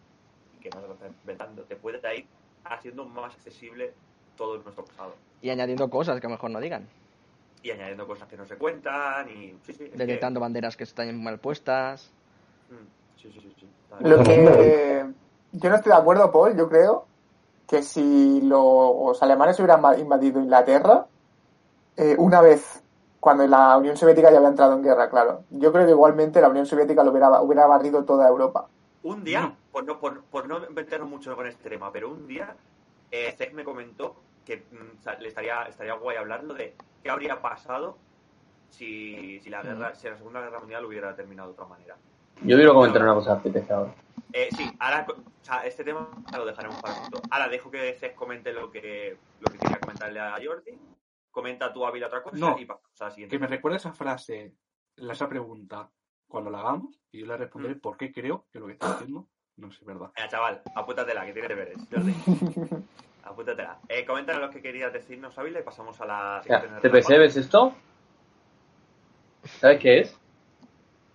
[0.55, 2.27] y que no se lo está inventando te puede ir
[2.63, 3.93] haciendo más accesible
[4.37, 6.87] todo nuestro pasado Y añadiendo cosas que mejor no digan.
[7.63, 10.83] y añadiendo cosas que no se cuentan y sí, sí, es que- Detectando banderas que
[10.83, 12.11] están mal puestas.
[12.69, 13.67] Mm, sí, sí, sí, sí.
[14.01, 15.05] Lo que
[15.53, 17.07] yo no estoy de acuerdo, Paul, yo creo
[17.67, 21.05] que si los alemanes hubieran invadido Inglaterra,
[21.97, 22.83] eh, una vez,
[23.19, 26.49] cuando la Unión Soviética ya había entrado en guerra, claro, yo creo que igualmente la
[26.49, 28.67] Unión Soviética lo hubiera, hubiera barrido toda Europa.
[29.03, 29.55] Un día, No.
[29.71, 32.55] por no, por, por no meternos mucho con este tema, pero un día
[33.11, 34.15] eh, Zeg me comentó
[34.45, 37.97] que mm, le estaría, estaría guay hablarlo de qué habría pasado
[38.69, 41.95] si, si la guerra, si la Segunda Guerra Mundial hubiera terminado de otra manera.
[42.41, 43.93] Yo quiero comentar una cosa apetece ahora.
[44.37, 47.21] Eh, sí, ahora, o sea, este tema lo dejaremos para pronto.
[47.31, 50.77] Ahora dejo que Cés comente lo que, lo que quería comentarle a Jordi.
[51.31, 53.33] Comenta tú, Ávila, otra cosa No, y pasamos a la siguiente.
[53.33, 54.53] Que me recuerde esa frase,
[54.97, 55.89] esa pregunta,
[56.27, 59.29] cuando la hagamos, y yo le responderé por qué creo que lo que está haciendo
[59.55, 60.11] no es verdad.
[60.27, 62.13] Chaval, apúntatela, que tiene deberes, Jordi.
[63.23, 63.79] Apúntatela.
[63.87, 66.89] Eh, coméntanos lo que querías decirnos, Ávila, y pasamos a la siguiente.
[66.89, 67.73] TPC, ¿ves esto?
[69.45, 70.19] ¿Sabes qué es?
[70.19, 71.13] Nadie lo tiene, venga, no olvides.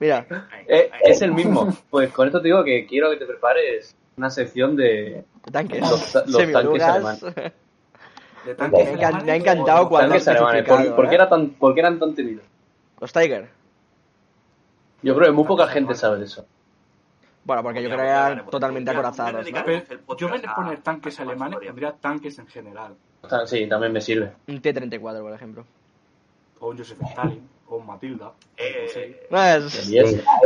[0.00, 1.68] Mira, Ahí, Eh, es el mismo.
[1.90, 5.80] Pues con esto te digo que quiero que te prepares una sección de tanques.
[5.80, 7.20] Los los tanques
[8.44, 10.64] De Me, tanques me ha alemanes, encantado cuando tanques alemanes.
[10.66, 11.14] ¿Por, por qué ¿eh?
[11.16, 12.44] era tan, por qué eran tan temidos?
[13.00, 13.48] Los Tiger.
[15.02, 16.00] Yo creo que muy poca gente alemanes.
[16.00, 16.46] sabe de eso.
[17.44, 19.40] Bueno, porque yo creo que eran totalmente acorazados, ¿no?
[20.16, 22.94] yo en vez de a- poner tanques alemanes, pondría tanques en general.
[23.46, 24.32] Sí, también me sirve.
[24.46, 25.64] Un T-34, por ejemplo.
[26.60, 27.48] O un Joseph Stalin.
[27.70, 28.32] o Matilda.
[28.56, 29.26] Eh.
[29.28, 29.84] Pues,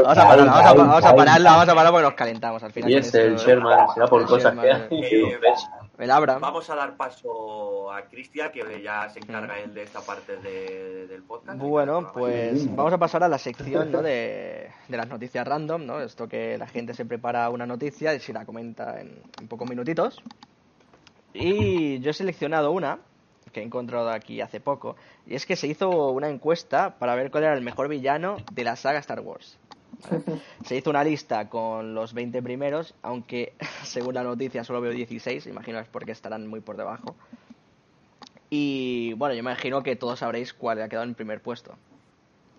[0.03, 2.73] vamos a parar, vamos a, vamos a pararlo, vamos a pararlo porque nos calentamos al
[2.73, 2.91] final.
[2.91, 3.37] y ese, el.
[3.37, 5.39] Sherman, será por cosas Sherman, que eh,
[5.99, 6.41] El Abram.
[6.41, 11.07] Vamos a dar paso a Cristian, que ya se encarga él de esta parte de-
[11.07, 11.59] del podcast.
[11.61, 14.03] Bueno, pues vamos a pasar a la sección ¿no?
[14.03, 16.01] de, de las noticias random, ¿no?
[16.01, 19.69] Esto que la gente se prepara una noticia y se la comenta en, en pocos
[19.71, 20.21] minutitos.
[21.35, 22.99] Y yo he seleccionado una
[23.53, 24.97] que he encontrado aquí hace poco,
[25.27, 28.65] y es que se hizo una encuesta para ver cuál era el mejor villano de
[28.65, 29.59] la saga Star Wars.
[30.11, 30.23] ¿vale?
[30.65, 33.55] Se hizo una lista con los 20 primeros, aunque
[33.85, 37.15] según la noticia solo veo 16, imagino es porque estarán muy por debajo.
[38.51, 41.75] Y bueno, yo imagino que todos sabréis cuál ha quedado en primer puesto.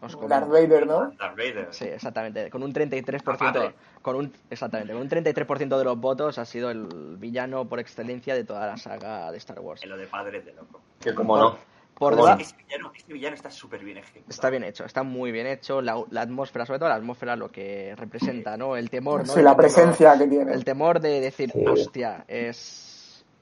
[0.03, 0.35] Os comento.
[0.35, 1.11] Darth Vader, ¿no?
[1.11, 1.67] Darth Vader.
[1.71, 2.49] Sí, exactamente.
[2.49, 3.73] Con un 33%, padre.
[4.01, 8.35] con un, exactamente, con un 33% de los votos ha sido el villano por excelencia
[8.35, 9.81] de toda la saga de Star Wars.
[9.83, 10.81] En lo de padres de loco.
[10.99, 11.57] Que como no.
[11.93, 14.25] Por Como deba- Ese villano, ese villano está súper bien ejecutado.
[14.31, 15.79] Está bien hecho, está muy bien hecho.
[15.79, 18.75] La, la atmósfera, sobre todo la atmósfera, lo que representa, ¿no?
[18.75, 19.31] El temor, ¿no?
[19.33, 20.51] Sí, la temor- presencia que tiene.
[20.53, 22.89] El temor de decir, hostia, es.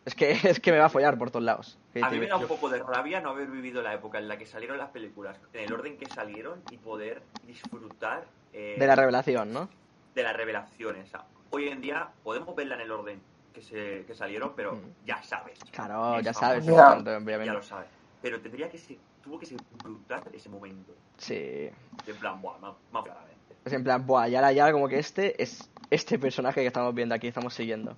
[0.06, 1.78] Es que, es que me va a follar por todos lados.
[2.02, 4.38] A mí me da un poco de rabia no haber vivido la época en la
[4.38, 8.95] que salieron las películas, en el orden que salieron y poder disfrutar eh, De la
[8.95, 9.69] revelación, ¿no?
[10.15, 11.07] de las revelaciones.
[11.07, 13.22] O sea, hoy en día podemos verla en el orden
[13.53, 15.06] que, se, que salieron, pero Mm.
[15.06, 15.57] ya sabes.
[15.72, 16.65] Claro, ya Esa sabes.
[16.65, 16.72] Ya.
[16.72, 17.88] por tanto, Ya lo sabes.
[18.22, 20.94] Pero tendría que ser, tuvo que ser brutal ese momento.
[21.18, 21.69] Sí.
[22.07, 23.56] En plan, buah, más, más claramente.
[23.64, 27.15] Es en plan, buah, ya, ya como que este es este personaje que estamos viendo
[27.15, 27.95] aquí, estamos siguiendo.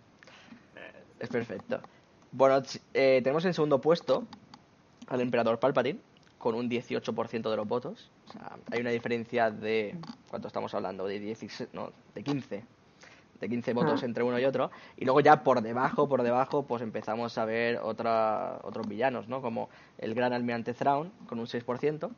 [1.24, 1.80] Es perfecto.
[2.34, 2.62] Bueno,
[2.94, 4.26] eh, tenemos en segundo puesto
[5.08, 6.00] al emperador Palpatine
[6.38, 8.12] con un 18% de los votos.
[8.28, 9.96] O sea, hay una diferencia de
[10.30, 11.06] ¿cuánto estamos hablando?
[11.06, 12.66] De 16, no, de 15.
[13.40, 14.06] De 15 votos Ah.
[14.06, 14.70] entre uno y otro.
[14.98, 19.42] Y luego ya por debajo, por debajo, pues empezamos a ver otra, otros villanos, ¿no?
[19.42, 22.12] Como el gran almirante Thrawn con un 6%.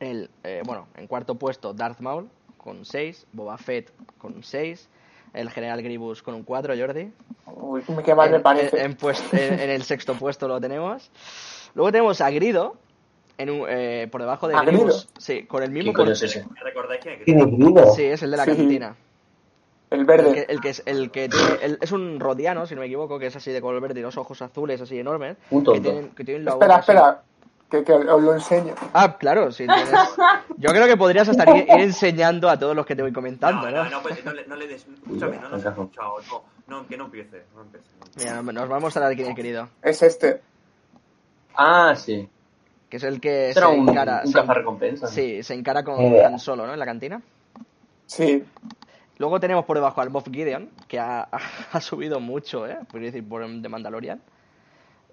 [0.00, 2.28] El, eh, bueno, en cuarto puesto Darth Maul
[2.58, 3.26] con 6.
[3.32, 4.90] Boba Fett con un 6.
[5.34, 7.10] El general Grievous con un 4, Jordi.
[7.46, 8.82] Uy, qué mal me En- parece.
[8.84, 11.10] En, pues- en- en el sexto puesto lo tenemos.
[11.74, 12.76] Luego tenemos a Grido,
[13.38, 14.82] en un- eh, por debajo de ¿A Grido?
[14.84, 15.08] Grievous.
[15.18, 15.92] Sí, con el mismo...
[15.92, 16.44] ¿Quién coño por- es ese?
[17.26, 17.94] ¿Me grido.
[17.94, 18.50] Sí, es el de la Sí.
[18.56, 18.94] cantina.
[19.90, 20.46] El El que, verde.
[20.48, 23.26] el que es, el que tiene- el- es un rodiano, si no me equivoco, que
[23.26, 25.36] es así de color verde y los ojos azules así enormes.
[25.50, 25.82] Un Que tonto.
[25.82, 26.92] tienen, que tienen la Espera, así.
[27.72, 28.74] Que, que os lo enseño.
[28.92, 29.66] Ah, claro, sí.
[29.66, 29.90] tienes-
[30.58, 33.62] Yo creo que podrías hasta ir, ir enseñando a todos los que te voy comentando,
[33.62, 33.84] No, ¿no?
[33.84, 34.86] no, no, pues, no le, no le des.
[34.86, 36.14] Escúchame, no lo has escuchado.
[36.30, 36.42] No,
[36.82, 37.44] no, que no empiece.
[37.54, 37.86] No empiece.
[37.98, 38.30] no empiece.
[38.30, 39.68] Mira, nos va a mostrar quién es querido.
[39.82, 40.42] Es este.
[41.56, 42.28] Ah, sí.
[42.90, 44.20] Que es el que se un, encara...
[44.24, 45.10] un se- cazarrecompensas.
[45.10, 46.24] Sí, se encara con Eh.
[46.24, 46.74] Han Solo, ¿no?
[46.74, 47.22] En la cantina.
[48.06, 48.44] Sí.
[49.16, 51.22] Luego tenemos por debajo al Moff Gideon, que ha,
[51.72, 52.78] ha subido mucho, ¿eh?
[52.90, 54.20] Podría decir, por de Mandalorian.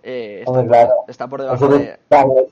[0.01, 0.93] Eh, está, Hombre, claro.
[1.07, 1.99] está por debajo es de...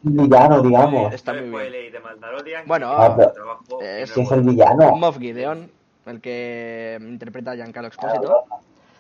[0.04, 1.14] un villano, digamos.
[1.14, 2.64] Está muy bien.
[2.66, 4.34] Bueno, Ah, pero- eh, es bueno.
[4.36, 4.96] el villano.
[4.98, 5.72] Moff Gideon,
[6.06, 8.44] el que interpreta a Giancarlo Expósito.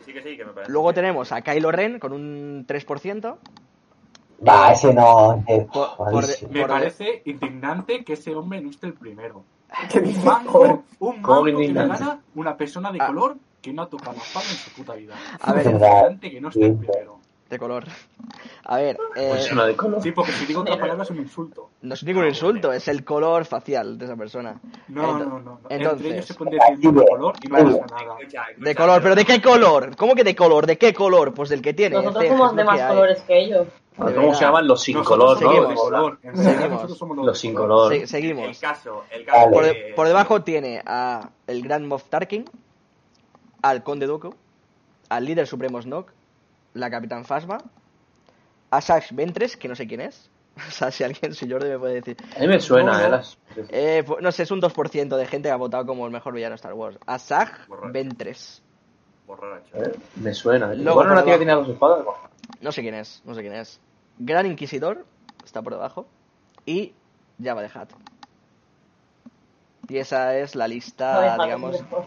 [0.05, 0.71] Sí que sí, que me parece.
[0.71, 0.95] Luego bien.
[0.95, 3.35] tenemos a Kylo Ren con un 3%.
[4.47, 5.43] Va, ese no.
[5.47, 6.51] eh, Por- por- malísimo.
[6.53, 9.43] Me Por- parece indignante que ese hombre no esté el primero.
[9.91, 10.61] ¿Qué Un manco,
[10.99, 11.97] un ¿Cómo manco que le indignante?
[12.05, 13.07] gana una persona de Ah.
[13.07, 15.15] color que no ha tocado la espada en su puta vida.
[15.41, 17.19] A ver, Es indignante que no esté el primero.
[17.49, 17.85] De color.
[18.65, 20.01] A ver, eh, Pues una de color.
[20.01, 21.69] Sí, porque si digo otra palabra es un insulto.
[21.81, 24.59] no es ningún insulto, es el color facial de esa persona.
[24.89, 25.39] No, Ento- no, no.
[25.39, 25.59] no.
[25.69, 27.79] entonces- Entre ellos se puede decir el mismo color y no pasa nada.
[28.19, 29.95] Escucha, escucha, De color, pero ¿de qué color?
[29.95, 30.65] ¿Cómo que de color?
[30.67, 31.33] ¿De qué color?
[31.33, 31.95] Pues del que tiene.
[31.95, 33.67] Nosotros cejas, somos de más colores que ellos.
[33.97, 35.69] De ¿Cómo se llaman los sin Nosotros color, Seguimos.
[35.69, 36.19] de color.
[36.95, 37.91] Somos Los sin de color.
[37.93, 38.59] Se- El seguimos.
[38.59, 39.51] caso, el caso Vale.
[39.51, 42.45] Por, de- de- por debajo tiene a el gran Moff Tarkin,
[43.63, 44.35] al Conde Dooku,
[45.09, 46.11] al líder supremo Snoke,
[46.77, 47.57] la Capitán Phasma,
[48.69, 50.29] a Sash Ventres, que no sé quién es.
[50.67, 52.17] O sea, si alguien, si Jordi me puede decir.
[52.35, 53.05] A mí me suena.
[53.05, 53.09] ¿eh?
[53.09, 53.37] Las...
[53.69, 56.33] Eh, pues, no sé, es un 2% de gente que ha votado como el mejor
[56.33, 56.97] villano de Star Wars.
[57.05, 57.19] A.
[57.91, 58.63] Ventres.
[59.27, 59.75] Borracho.
[59.75, 59.91] ¿eh?
[60.15, 60.73] Me suena.
[60.73, 62.05] Luego Igual por una tía tenía dos espadas.
[62.61, 63.79] No sé quién es, no sé quién es.
[64.17, 65.05] Gran Inquisidor,
[65.45, 66.07] está por debajo.
[66.65, 66.93] Y
[67.43, 67.89] Java de Hat.
[69.89, 72.05] Y esa es la lista, No digamos, mejor.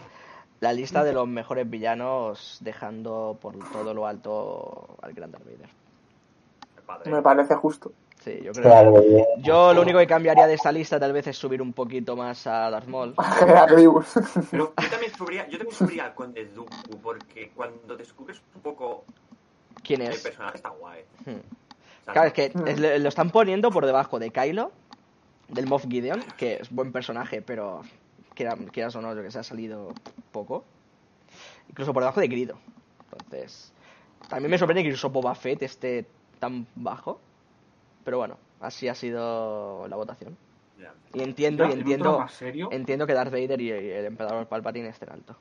[0.61, 5.69] La lista de los mejores villanos, dejando por todo lo alto al Gran Darth Vader.
[7.13, 7.91] Me parece justo.
[8.23, 8.65] Sí, yo creo.
[8.65, 9.25] Claro, bien.
[9.39, 12.45] Yo lo único que cambiaría de esta lista tal vez es subir un poquito más
[12.45, 13.15] a Darth Maul.
[13.39, 19.03] Pero yo también subiría, yo también subiría al Conde Dooku, porque cuando descubres un poco
[19.83, 20.21] ¿Quién el es?
[20.21, 21.01] personaje está guay.
[21.25, 21.31] Hmm.
[21.31, 22.67] O sea, Claro, es que Mm.
[22.67, 24.71] es- le- lo están poniendo por debajo de Kylo,
[25.47, 27.81] del Moff Gideon, que es buen personaje, pero
[28.71, 29.93] quieras o no, yo que se ha salido
[30.31, 30.63] poco.
[31.69, 32.57] Incluso por debajo de Grido.
[33.11, 33.73] Entonces,
[34.29, 36.05] también me sorprende que incluso Boba Fett esté
[36.39, 37.19] tan bajo.
[38.03, 40.37] Pero bueno, así ha sido la votación.
[41.13, 42.25] Y entiendo, y entiendo,
[42.71, 45.35] entiendo que Darth Vader y el Emperador Palpatine estén alto.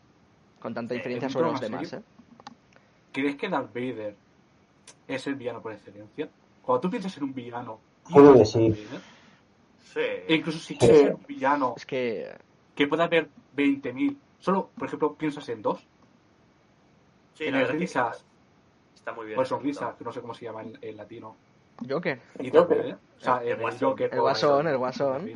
[0.61, 2.05] Con tanta diferencia sobre los más demás, serio.
[2.05, 2.53] ¿eh?
[3.13, 4.15] ¿crees que Darth Vader
[5.09, 6.29] es el villano por excelencia?
[6.63, 8.69] Cuando tú piensas en un villano, Creo que sí.
[8.69, 9.01] Darth Vader.
[9.93, 10.01] Sí.
[10.29, 11.05] E incluso si quieres Sí.
[11.05, 12.31] ser un villano Es que
[12.75, 15.87] que pueda haber 20.000, solo, por ejemplo, piensas en dos,
[17.35, 18.25] Sí, en la el risas,
[18.95, 19.39] está- muy bien.
[19.39, 19.61] o ejecutado.
[19.61, 21.37] sonrisas, que no sé cómo se llama en, en latino.
[21.89, 22.21] Joker.
[22.39, 22.79] Y El Joker.
[22.79, 23.89] Vader, o sea, El el, Guasón.
[23.91, 24.11] Joker.
[24.15, 25.31] El Guasón, el Guasón.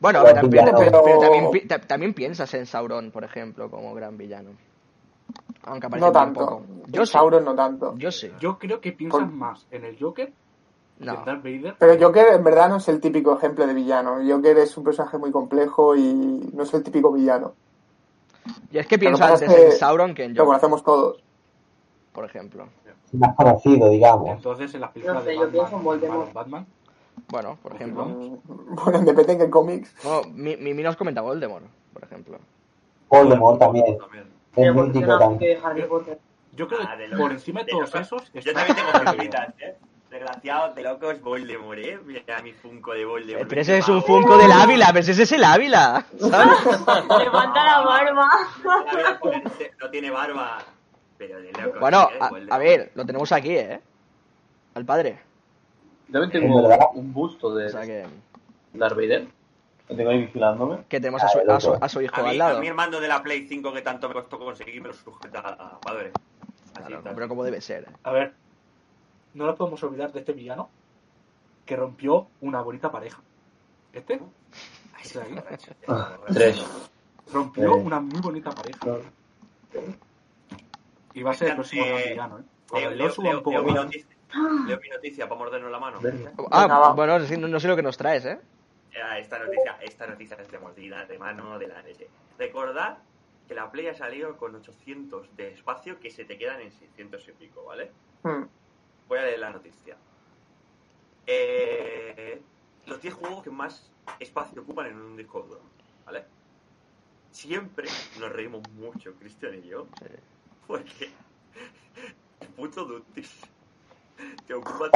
[0.00, 0.72] Bueno, pero, villano.
[0.78, 4.50] pero- pero también, también piensas en Sauron, por ejemplo, como gran villano.
[5.62, 6.40] Aunque aparece No tanto.
[6.40, 6.66] poco.
[6.88, 7.12] Yo En sí.
[7.12, 7.94] Sauron no tanto.
[7.96, 8.30] Yo sí.
[8.38, 10.34] Yo creo que piensas Por- más en el Joker que
[10.98, 11.14] No.
[11.14, 11.74] en Darth Vader.
[11.78, 14.18] Pero Joker en verdad no es el típico ejemplo de villano.
[14.26, 17.54] Joker es un personaje muy complejo y no es el típico villano.
[18.70, 20.84] Y es que Lo pienso antes es que en Sauron que en Lo Joker, conocemos
[20.84, 21.22] todos.
[22.12, 22.66] por ejemplo.
[23.12, 24.28] Más conocido, digamos.
[24.30, 26.32] Entonces, en las películas No sé, de yo Batman, pienso en Voldemort.
[26.32, 26.66] Batman,
[27.28, 28.04] Bueno, por ejemplo.
[28.06, 28.36] Mm,
[28.74, 29.94] Bueno, depende en qué cómics.
[30.04, 32.38] No, mi, mi, mi nos comenta Voldemort, por ejemplo.
[33.08, 33.98] Voldemort también.
[33.98, 34.24] También.
[34.56, 35.38] Es mítico también.
[35.38, 36.18] que Harry Potter.
[36.56, 39.22] yo creo Ah, que por encima de De todos esos Yo también tengo
[39.58, 39.76] ¿eh?
[40.14, 41.98] Desgraciado, de loco es Voldemort, ¿eh?
[42.04, 43.48] Mira mi Funko de Voldemort.
[43.48, 46.64] Pero ese es un Funko del Ávila, pero ese es el Ávila, ¿sabes?
[47.18, 48.30] Le falta la barba.
[49.80, 50.58] No tiene barba.
[51.18, 51.80] Pero de loco.
[51.80, 52.46] Bueno, ¿eh?
[52.48, 53.80] a, ver, lo tenemos aquí, ¿eh?
[54.74, 55.18] Al padre.
[56.12, 58.06] También tengo un busto de O sea que,
[58.72, 59.26] Darth Vader.
[59.88, 60.84] Lo tengo ahí vigilándome.
[60.88, 62.58] que tenemos a su, a su, a su hijo A al mí, lado.
[62.58, 64.94] a mí el mando de la Play 5 que tanto me costó conseguir me lo
[64.94, 66.12] sujeta a padre.
[66.76, 67.88] Así, Claro, pero como debe ser.
[68.04, 68.32] A ver,
[69.34, 70.70] no nos podemos olvidar de este villano
[71.66, 73.20] que rompió una bonita pareja.
[73.92, 74.20] Este
[75.02, 75.40] Este de ahí.
[75.88, 76.16] Ah.
[76.32, 76.64] Tres.
[77.32, 77.82] rompió Eh.
[77.82, 78.78] una muy bonita pareja.
[78.86, 78.98] No.
[81.14, 82.42] Y va a ser el próximo Eh, gran villano, ¿eh?
[82.72, 83.84] Leo, leo, Leo suba leo- un poco leo mi más.
[83.84, 84.08] noticia,
[84.66, 86.00] leo mi noticia para mordernos la mano.
[86.50, 88.38] Ah, bueno, no, no sé lo que nos traes, ¿eh?
[89.02, 92.08] Ah, Esta noticia, esta noticia es de mordida de mano de la leche.
[92.38, 92.98] Recordad
[93.48, 97.28] que la Play ha salido con 800 de espacio que se te quedan en 600
[97.28, 97.90] y pico, ¿vale?
[98.22, 98.44] Mm.
[99.06, 99.96] Voy a leer la noticia.
[101.26, 102.42] Eh,
[102.86, 103.90] los 10 juegos que más
[104.20, 105.62] espacio ocupan en un disco duro,
[106.04, 106.26] ¿vale?
[107.30, 109.88] Siempre nos reímos mucho, Cristian y yo,
[110.66, 111.10] porque
[112.40, 113.50] el puto Dutis
[114.46, 114.90] te ocupa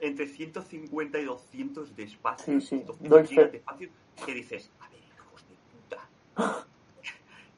[0.00, 3.50] entre 150 y 200 de espacio, Sí, sí, 200 doy gigas fe.
[3.52, 3.90] de espacio,
[4.24, 6.08] que dices, a ver, hijos de puta.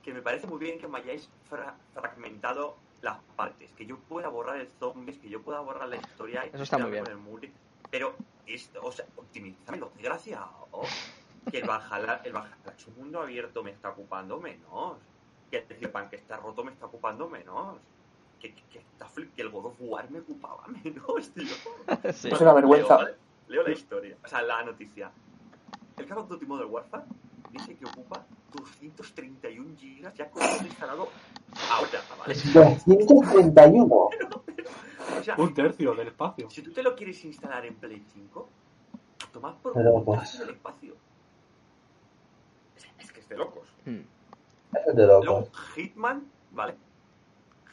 [0.02, 4.28] que me parece muy bien que me hayáis fra- fragmentado las partes, que yo pueda
[4.28, 7.04] borrar el zombies, que yo pueda borrar la historia y Eso está muy bien.
[7.04, 7.50] con el multi,
[7.90, 8.14] pero
[8.46, 10.66] esto, o sea, optimízamelo, desgraciado.
[11.50, 14.98] Que el Valhalla, el Valhalla es un mundo abierto, me está ocupando menos.
[15.50, 17.78] Que el Cyberpunk que está roto me está ocupando menos.
[18.38, 21.46] Que, que, que está flip- que el God of War me ocupaba menos, tío.
[22.12, 22.28] Sí.
[22.30, 22.96] Es una vergüenza.
[22.96, 23.16] Leo, ¿vale?
[23.48, 25.10] Leo la historia, o sea, la noticia.
[25.96, 27.04] El Call of Duty Modern Warfare
[27.52, 31.08] dice que ocupa 231 gigas ya con todo instalado
[31.70, 32.34] ahora, ¿vale?
[32.34, 34.08] 231.
[35.18, 36.48] O sea, Un tercio del espacio.
[36.48, 38.48] si tú te lo quieres instalar en Play 5,
[39.32, 40.20] tomad por un pues.
[40.20, 40.94] tercio del espacio.
[42.76, 43.68] Es, es que es de locos.
[43.86, 43.98] Mm.
[44.76, 45.24] Eso es de loco.
[45.24, 46.76] Luego, Hitman, ¿vale?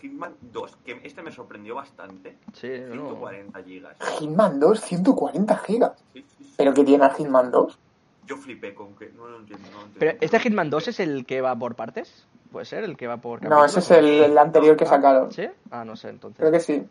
[0.01, 2.37] Hitman 2, que este me sorprendió bastante.
[2.53, 2.93] Sí, no.
[3.09, 3.97] 140 gigas.
[4.19, 6.03] Hitman 2, 140 gigas.
[6.13, 6.53] Sí, sí, sí.
[6.57, 7.79] ¿Pero qué tiene el Hitman 2?
[8.27, 9.69] Yo flipé con que no lo entiendo.
[9.71, 9.99] No lo entiendo.
[9.99, 12.27] Pero este Hitman 2 es el que va por partes?
[12.51, 12.83] ¿Puede ser?
[12.83, 15.31] ¿El que va por No, ese es el, el anterior que sacaron.
[15.31, 15.47] ¿Sí?
[15.71, 16.39] Ah, no sé, entonces.
[16.39, 16.85] Creo que sí.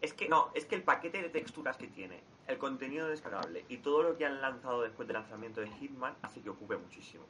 [0.00, 3.78] Es que no, es que el paquete de texturas que tiene, el contenido descargable y
[3.78, 7.24] todo lo que han lanzado después del lanzamiento de Hitman hace que ocupe muchísimo.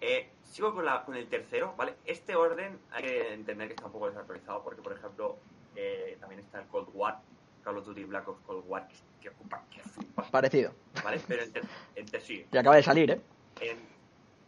[0.00, 1.94] Eh, sigo con, la, con el tercero, ¿vale?
[2.04, 5.36] Este orden hay que entender que está un poco desactualizado porque, por ejemplo,
[5.76, 7.20] eh, también está el Cold War,
[7.68, 9.82] Call of Duty Black Ops Cold War, que, que ocupa que
[10.30, 10.72] Parecido.
[11.04, 11.20] ¿vale?
[11.28, 11.64] Pero en, ter-
[11.96, 13.20] en ter- sí, Y acaba de salir, ¿eh?
[13.60, 13.78] en,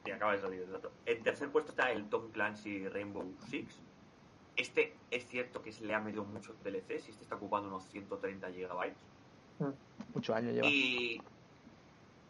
[0.06, 0.90] y acaba de salir el dato.
[1.04, 3.78] En tercer puesto está el Tom Clancy Rainbow Six.
[4.56, 7.84] Este es cierto que se le ha metido muchos DLCs y este está ocupando unos
[7.90, 8.96] 130 gigabytes.
[10.14, 10.66] Mucho año lleva.
[10.66, 11.20] Y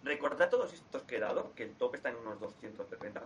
[0.02, 3.22] recordad todos estos que he dado, que el top está en unos 230.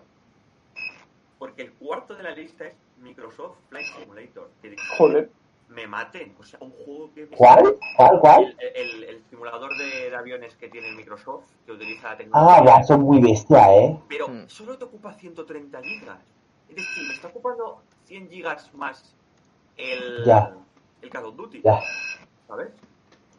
[1.38, 4.50] Porque el cuarto de la lista es Microsoft Flight Simulator.
[4.60, 5.30] Que Joder.
[5.68, 6.34] Me maten.
[6.38, 7.26] O sea, un juego que...
[7.28, 7.76] ¿Cuál?
[7.96, 8.20] ¿Cuál?
[8.20, 8.56] ¿Cuál?
[8.58, 12.64] El, el- el simulador de, de aviones que tiene Microsoft, que utiliza la Ah, tecnología.
[12.78, 13.98] ya, son muy bestia, ¿eh?
[14.08, 14.48] Pero Hmm.
[14.48, 16.18] solo te ocupa 130 gigas.
[16.68, 19.14] Es decir, me está ocupando 100 gigas más
[19.76, 20.54] el, Ya.
[21.02, 21.62] el Call of Duty.
[21.62, 21.80] Ya,
[22.46, 22.68] ¿Sabes?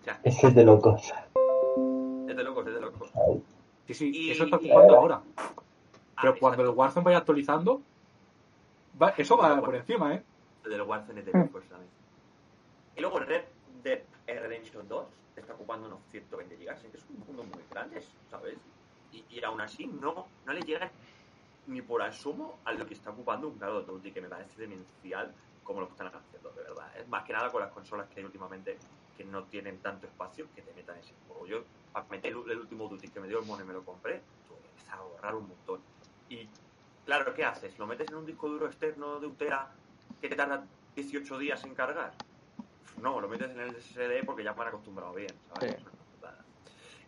[0.02, 1.02] O sea, es que es de locos.
[2.28, 3.12] es de locos, es de locos.
[3.88, 5.22] Sí, sí, Y- eso está ocupando ahora.
[5.38, 6.70] Ah, Pero cuando el.
[6.70, 7.82] Warzone vaya actualizando,
[9.02, 10.24] va- eso va por encima, ¿eh?
[10.64, 11.42] del Warzone de Hmm.
[11.46, 11.92] locos también.
[12.96, 13.44] Y luego Red
[13.84, 18.08] Dead Redemption 2, te está ocupando unos 120 gigas, es que son mundos muy grandes,
[18.30, 18.56] ¿sabes?
[19.12, 20.90] Y, y aún así no, no le llega
[21.68, 24.62] ni por asomo a lo que está ocupando un Call of Duty, que me parece
[24.62, 26.96] demencial como lo están haciendo, de verdad.
[26.98, 28.78] Es más que nada con las consolas que hay últimamente
[29.18, 31.48] que no tienen tanto espacio que te metan ese juego.
[31.48, 33.84] Yo, para meter el, el último Duty que me dio el mono y me lo
[33.84, 35.82] compré, tuve que a ahorrar un montón.
[36.30, 36.48] Y
[37.06, 37.78] claro, ¿qué haces?
[37.80, 39.72] ¿Lo metes en un disco duro externo de un tera
[40.22, 40.66] que te tarda
[40.96, 42.14] 18 días en cargar?
[43.06, 45.30] No, lo metes en el SSD porque ya me han acostumbrado bien.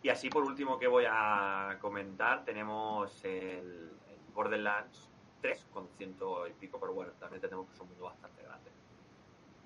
[0.00, 5.10] Y así por último que voy a comentar, tenemos el, el Borderlands
[5.40, 8.70] 3 con ciento y pico, pero bueno, también tenemos que es un mundo bastante grande.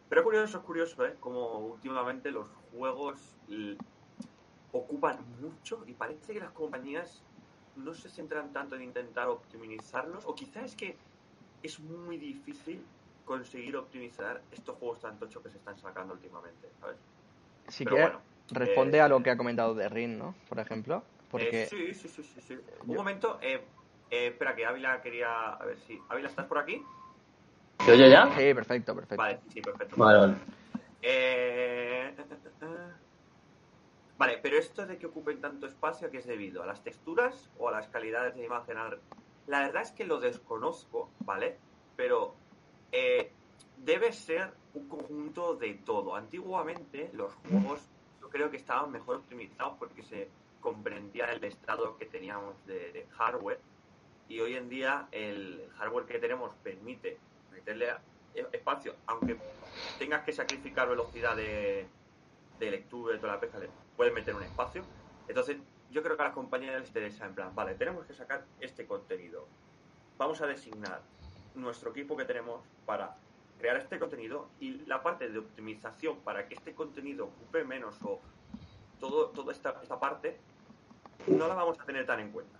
[0.08, 1.16] Pero es curioso, es curioso, ¿eh?
[1.20, 3.36] Como últimamente los juegos
[4.72, 7.22] ocupan mucho y parece que las compañías
[7.76, 10.96] no se centran tanto en intentar optimizarlos, o quizás es que
[11.62, 12.82] es muy difícil
[13.24, 16.96] conseguir optimizar estos juegos tan tochos que se están sacando últimamente, ¿sabes?
[17.68, 20.34] Si Pero quieres, bueno, responde eh, a lo que ha comentado de Rin, ¿no?
[20.48, 21.04] Por ejemplo.
[21.30, 22.58] Porque Eh, sí, sí, sí, sí, sí.
[22.86, 23.64] Un momento, eh,
[24.10, 25.50] eh, espera, que Ávila quería...
[25.54, 25.98] A ver si...
[26.08, 26.82] Ávila, ¿estás por aquí?
[27.84, 28.26] ¿Se oye ya?
[28.36, 29.16] Sí, perfecto, perfecto.
[29.22, 29.96] Vale, sí, perfecto.
[29.96, 30.36] Vale, vale.
[31.00, 32.14] Eh,
[34.22, 36.62] Vale, pero esto de que ocupen tanto espacio, ¿a qué es debido?
[36.62, 38.76] ¿A las texturas o a las calidades de imagen?
[38.76, 39.00] Al-
[39.48, 41.58] La verdad es que lo desconozco, ¿vale?
[41.96, 42.36] Pero
[42.92, 43.38] eh,
[43.76, 46.16] debe ser un conjunto de todo.
[46.16, 47.90] Antiguamente los juegos
[48.20, 53.08] yo creo que estaban mejor optimizados porque se comprendía el estado que teníamos de, de
[53.10, 53.66] hardware
[54.26, 59.46] y hoy en día el hardware que tenemos permite meterle a- e- espacio, aunque
[59.96, 61.96] tengas que sacrificar velocidad de,
[62.54, 64.92] de lectura y toda la pesca, le puedes meter un espacio.
[65.26, 68.50] Entonces, yo creo que a las compañías les interesa en plan, vale, tenemos que sacar
[68.58, 69.54] este contenido.
[70.18, 71.10] Vamos a designar
[71.54, 73.16] nuestro equipo que tenemos para
[73.58, 78.20] crear este contenido y la parte de optimización para que este contenido ocupe menos o
[78.98, 80.36] todo, toda esta, esta parte
[81.26, 82.58] no la vamos a tener tan en cuenta.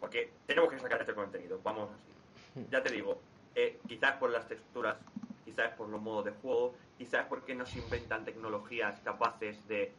[0.00, 2.66] Porque tenemos que sacar este contenido, vamos así.
[2.70, 3.20] Ya te digo,
[3.54, 4.96] eh, quizás por las texturas,
[5.44, 9.92] quizás por los modos de juego, quizás porque no se inventan tecnologías capaces de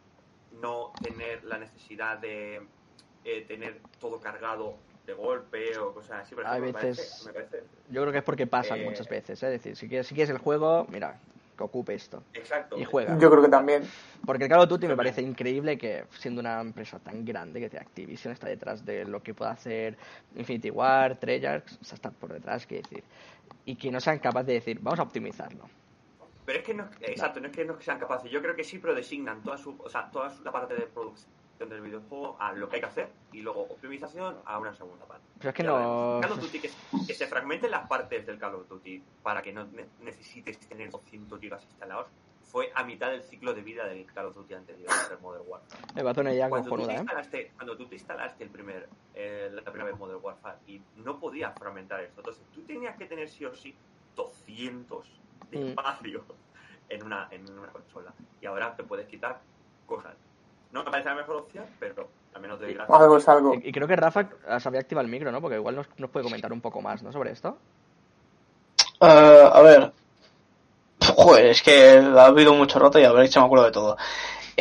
[0.62, 2.66] no tener la necesidad de
[3.26, 4.78] eh, tener todo cargado
[5.10, 6.36] de golpe o cosas así.
[6.36, 9.08] Por ejemplo, me veces- parece- me parece Yo creo que es porque pasan Eh, muchas
[9.10, 9.48] veces, ¿eh?
[9.48, 11.20] Es decir, si quieres, si quieres el juego, mira,
[11.58, 12.24] que ocupe esto.
[12.34, 12.78] Exacto.
[12.80, 13.18] Y juega.
[13.18, 13.84] Yo creo que también.
[14.26, 17.78] Porque el Call of Duty me parece increíble que, siendo una empresa tan grande, que
[17.78, 19.98] Activision está detrás de lo que puede hacer
[20.36, 23.04] Infinity War, Treyarch, o sea, está por detrás, quiero decir.
[23.66, 25.66] Y que no sean capaces de decir, vamos a optimizarlo.
[26.46, 28.32] Pero es que no, exacto, no es que no sean capaces.
[28.32, 30.82] Yo creo que sí, pero designan toda su, o sea, toda su- la parte de
[30.88, 31.30] producción
[31.68, 35.26] del videojuego a lo que hay que hacer y luego optimización a una segunda parte.
[35.40, 36.20] Pero es que Ya no-.
[36.22, 36.72] Call of Duty, que,
[37.08, 40.90] que se fragmenten las partes del Call of Duty para que no ne- necesites tener
[40.90, 42.08] 200 gigas instalados
[42.44, 45.82] fue a mitad del ciclo de vida del Call of Duty anterior al Modern Warfare.
[45.94, 46.94] Me va a hacer una idea Cuando tú, ¿eh?
[46.96, 51.20] instalaste, cuando tú te instalaste el primer, eh, la primera vez Modern Warfare y no
[51.20, 53.76] podías fragmentar esto, entonces tú tenías que tener sí o sí
[54.16, 55.08] 200
[55.52, 55.68] de Mm.
[55.70, 56.26] espacio
[56.90, 58.14] en una, en una consola.
[58.42, 59.42] Y ahora te puedes quitar
[59.86, 60.16] cosas.
[60.72, 63.00] No me parece la mejor opción, pero al menos te doy gracias.
[63.00, 63.56] Algo es algo.
[63.56, 64.30] Y, y creo que Rafa
[64.60, 65.42] sabía activar el micro, ¿no?
[65.42, 67.12] Porque igual nos, nos puede comentar un poco más, ¿no?
[67.12, 67.58] Sobre esto.
[69.02, 69.92] Eh, a ver.
[71.16, 73.98] Joder, es que ha habido mucho rato y a ver si me acuerdo de todo.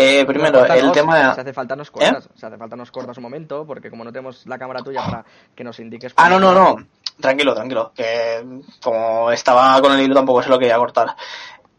[0.01, 1.93] Eh, primero, el tema Si hace falta nos ¿Eh?
[1.93, 2.29] cortas.
[2.37, 5.25] Si hace falta nos cortas un momento, porque como no tenemos la cámara tuya para
[5.57, 6.15] que nos indiques...
[6.17, 6.77] Ah, no, no, no.
[7.21, 7.93] Tranquilo, tranquilo.
[7.97, 11.17] Que como estaba con el hilo tampoco se lo quería cortar.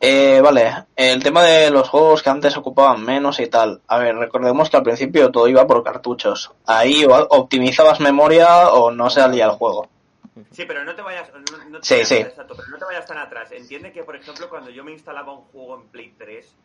[0.01, 3.81] Eh, vale, el tema de los juegos que antes ocupaban menos y tal.
[3.87, 6.51] A ver, recordemos que al principio todo iba por cartuchos.
[6.65, 9.89] Ahí o optimizabas memoria o no salía el juego.
[10.51, 11.39] Sí, pero no te vayas, no,
[11.69, 12.15] no te Sí, vayas- sí.
[12.15, 13.51] exacto, pero no te vayas tan atrás.
[13.51, 16.55] Entiende que, por ejemplo, cuando yo me instalaba un juego en Play 3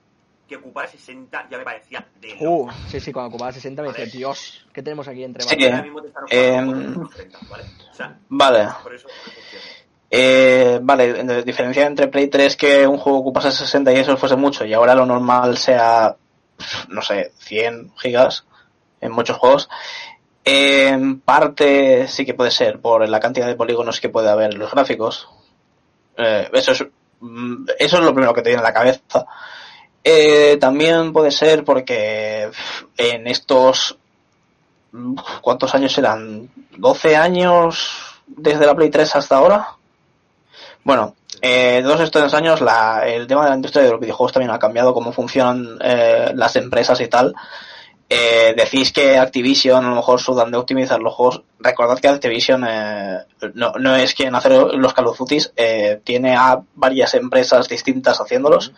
[0.46, 2.74] que ocupara 60, ya me parecía de Uh, locos.
[2.88, 5.86] sí, sí, cuando ocupaba 60 me dice, Dios, ¿qué tenemos aquí entre Sí, manos?
[6.30, 6.62] Eh,
[6.94, 7.64] por 30, ¿vale?
[7.90, 8.68] O sea, Vale.
[8.82, 9.68] por eso, por eso entiendo.
[10.16, 14.36] Eh, vale, de- diferencia entre Play 3 que un juego ocupase 60 y eso fuese
[14.36, 16.14] mucho y ahora lo normal sea,
[16.88, 18.44] no sé, 100 gigas
[19.00, 19.68] en muchos juegos.
[20.44, 24.60] En parte sí que puede ser por la cantidad de polígonos que puede haber en
[24.60, 25.28] los gráficos.
[26.16, 26.86] Eh, eso es
[27.20, 29.26] mm, eso es lo primero que te viene a la cabeza.
[30.04, 32.50] Eh, también puede ser porque
[32.98, 33.98] en estos
[34.92, 36.48] mm, ¿cuántos años eran?
[36.78, 37.90] ¿12 años
[38.28, 39.66] desde la Play 3 hasta ahora?
[40.84, 44.50] Bueno, eh, todos estos años la, el tema de la industria de los videojuegos también
[44.52, 47.34] ha cambiado, cómo funcionan eh, las empresas y tal.
[48.08, 51.42] Eh, decís que Activision a lo mejor sudan de optimizar los juegos.
[51.58, 53.18] Recordad que Activision eh,
[53.54, 55.06] no, no es quien hace los Call
[55.56, 58.72] eh, tiene a varias empresas distintas haciéndolos.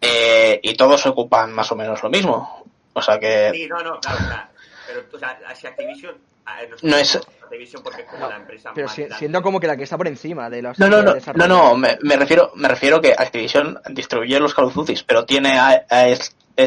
[0.00, 2.64] eh, y todos ocupan más o menos lo mismo.
[2.94, 4.48] O sea que Sí, no, no, claro, claro.
[4.86, 6.29] Pero, o sea, si Activision...
[6.44, 9.18] a ver, No es- Activision porque es como la empresa Pero más si- grande.
[9.18, 11.76] siendo como que la que está por encima de los No, no, no, no, no,
[11.76, 15.84] me, me refiero, me refiero que Activision distribuye los Call of Duty, pero tiene a,
[15.90, 16.06] a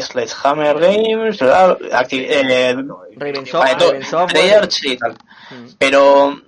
[0.00, 1.78] Sledgehammer Games, ¿verdad?
[1.92, 2.74] Acti- eh,
[4.82, 5.12] y tal.
[5.12, 5.68] Mm.
[5.78, 6.40] Pero,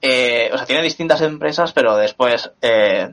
[0.00, 3.12] eh, o sea, tiene distintas empresas, pero después, eh,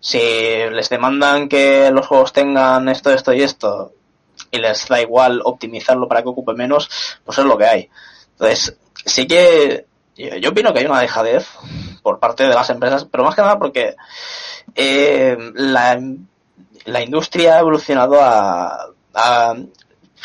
[0.00, 3.92] si les demandan que los juegos tengan esto, esto y esto,
[4.50, 6.88] y les da igual optimizarlo para que ocupe menos,
[7.24, 7.90] pues es lo que hay.
[8.32, 8.76] Entonces,
[9.06, 11.48] sí que yo, opino que hay una dejadez
[12.02, 13.96] por parte de las empresas, pero más que nada porque
[14.74, 15.98] eh, la,
[16.84, 19.54] la industria ha evolucionado a, a-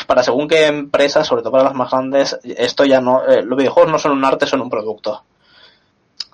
[0.06, 3.56] para según qué empresas, sobre todo para las más grandes, esto ya no, eh, los
[3.58, 5.22] videojuegos no son un arte, son un producto.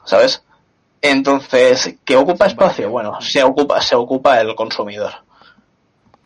[0.05, 0.43] ¿Sabes?
[1.03, 2.89] Entonces, ¿qué ocupa espacio?
[2.91, 5.13] Bueno, se ocupa, se ocupa el consumidor.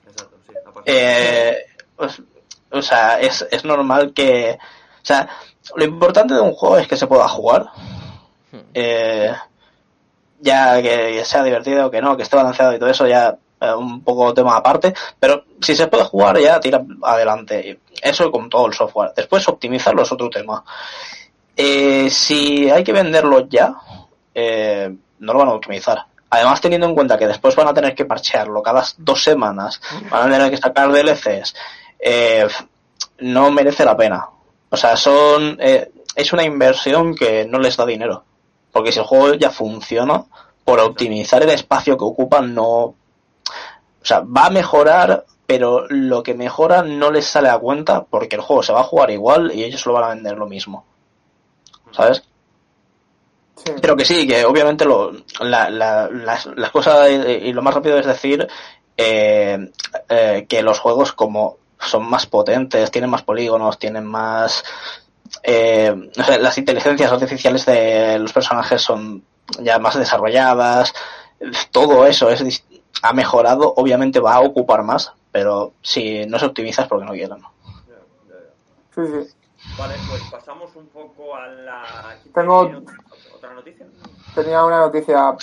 [0.07, 0.55] Exacto, sí.
[0.87, 1.57] Eh,
[1.97, 2.23] pues,
[2.71, 5.29] o sea, es, es normal que, o sea,
[5.77, 7.67] lo importante de un juego es que se pueda jugar.
[8.75, 9.33] Eh,
[10.41, 13.73] ya que sea divertido o que no, que esté balanceado y todo eso ya eh,
[13.73, 17.81] un poco tema aparte, pero si se puede jugar ya tira adelante.
[18.03, 19.13] Eso con todo el software.
[19.15, 20.65] Después optimizarlo es otro tema.
[21.57, 23.75] Eh, si hay que venderlo ya,
[24.35, 26.07] eh, no lo van a optimizar.
[26.31, 29.81] Además, teniendo en cuenta que después van a tener que parchearlo cada dos semanas,
[30.11, 31.55] van a tener que sacar DLCs,
[32.01, 32.49] eh,
[33.19, 34.27] no merece la pena.
[34.73, 38.25] O sea, son eh, es una inversión que no les da dinero.
[38.73, 40.25] Porque si el juego ya funciona,
[40.65, 42.67] por optimizar el espacio que ocupa, no.
[42.75, 42.97] O
[44.03, 48.43] sea, va a mejorar, pero lo que mejora no les sale a cuenta porque el
[48.43, 50.85] juego se va a jugar igual y ellos lo van a vender lo mismo.
[51.93, 52.23] ¿Sabes?
[53.65, 53.73] Sí.
[53.81, 57.75] Pero que sí, que obviamente lo, la, la- las, las cosas y, y lo más
[57.75, 58.49] rápido es decir
[58.97, 59.71] eh,
[60.09, 64.63] eh, que los juegos como son más potentes, tienen más polígonos, tienen más...
[65.43, 69.25] eh, no sé, las inteligencias artificiales de los personajes son
[69.61, 70.93] ya más desarrolladas,
[71.71, 72.65] todo eso es,
[73.03, 77.13] ha mejorado, obviamente va a ocupar más, pero si no se optimiza es porque no
[77.13, 77.43] quieren.
[78.95, 79.35] Sí, sí.
[79.79, 82.17] Vale, pues pasamos un poco a la...
[82.35, 82.95] Tengo- ¿Tiene otra,
[83.35, 83.87] otra noticia?
[84.35, 85.35] Tenía una noticia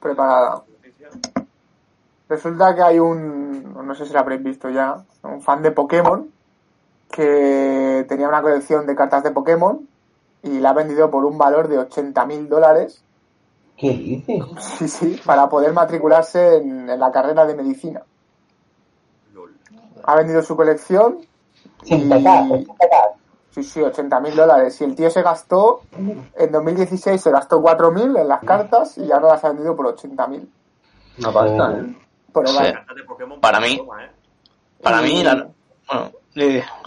[0.00, 0.62] preparada.
[2.34, 6.28] Resulta que hay un, no sé si lo habréis visto ya, un fan de Pokémon
[7.08, 9.86] que tenía una colección de cartas de Pokémon
[10.42, 13.04] y la ha vendido por un valor de 80 mil dólares,
[13.76, 14.42] ¿Qué dices?
[14.78, 18.02] sí, sí, para poder matricularse en, en la carrera de medicina.
[19.32, 19.54] LOL.
[20.02, 21.18] Ha vendido su colección
[21.84, 23.04] Sin y- pecar, sin pecar.
[23.50, 24.80] Sí, sí, 80 mil dólares.
[24.80, 25.82] Y el tío se gastó,
[26.34, 29.86] en 2016 se gastó 4 mil en las cartas y ahora las ha vendido por
[29.86, 30.52] 80 mil.
[31.20, 31.94] Una pasta, ¿eh?
[32.34, 32.56] Pero Sí.
[32.56, 32.72] vale.
[32.74, 33.76] Cartas de Pokémon Para por mí.
[33.78, 34.10] toma, ¿eh?
[34.82, 35.48] Para Y- mí, la,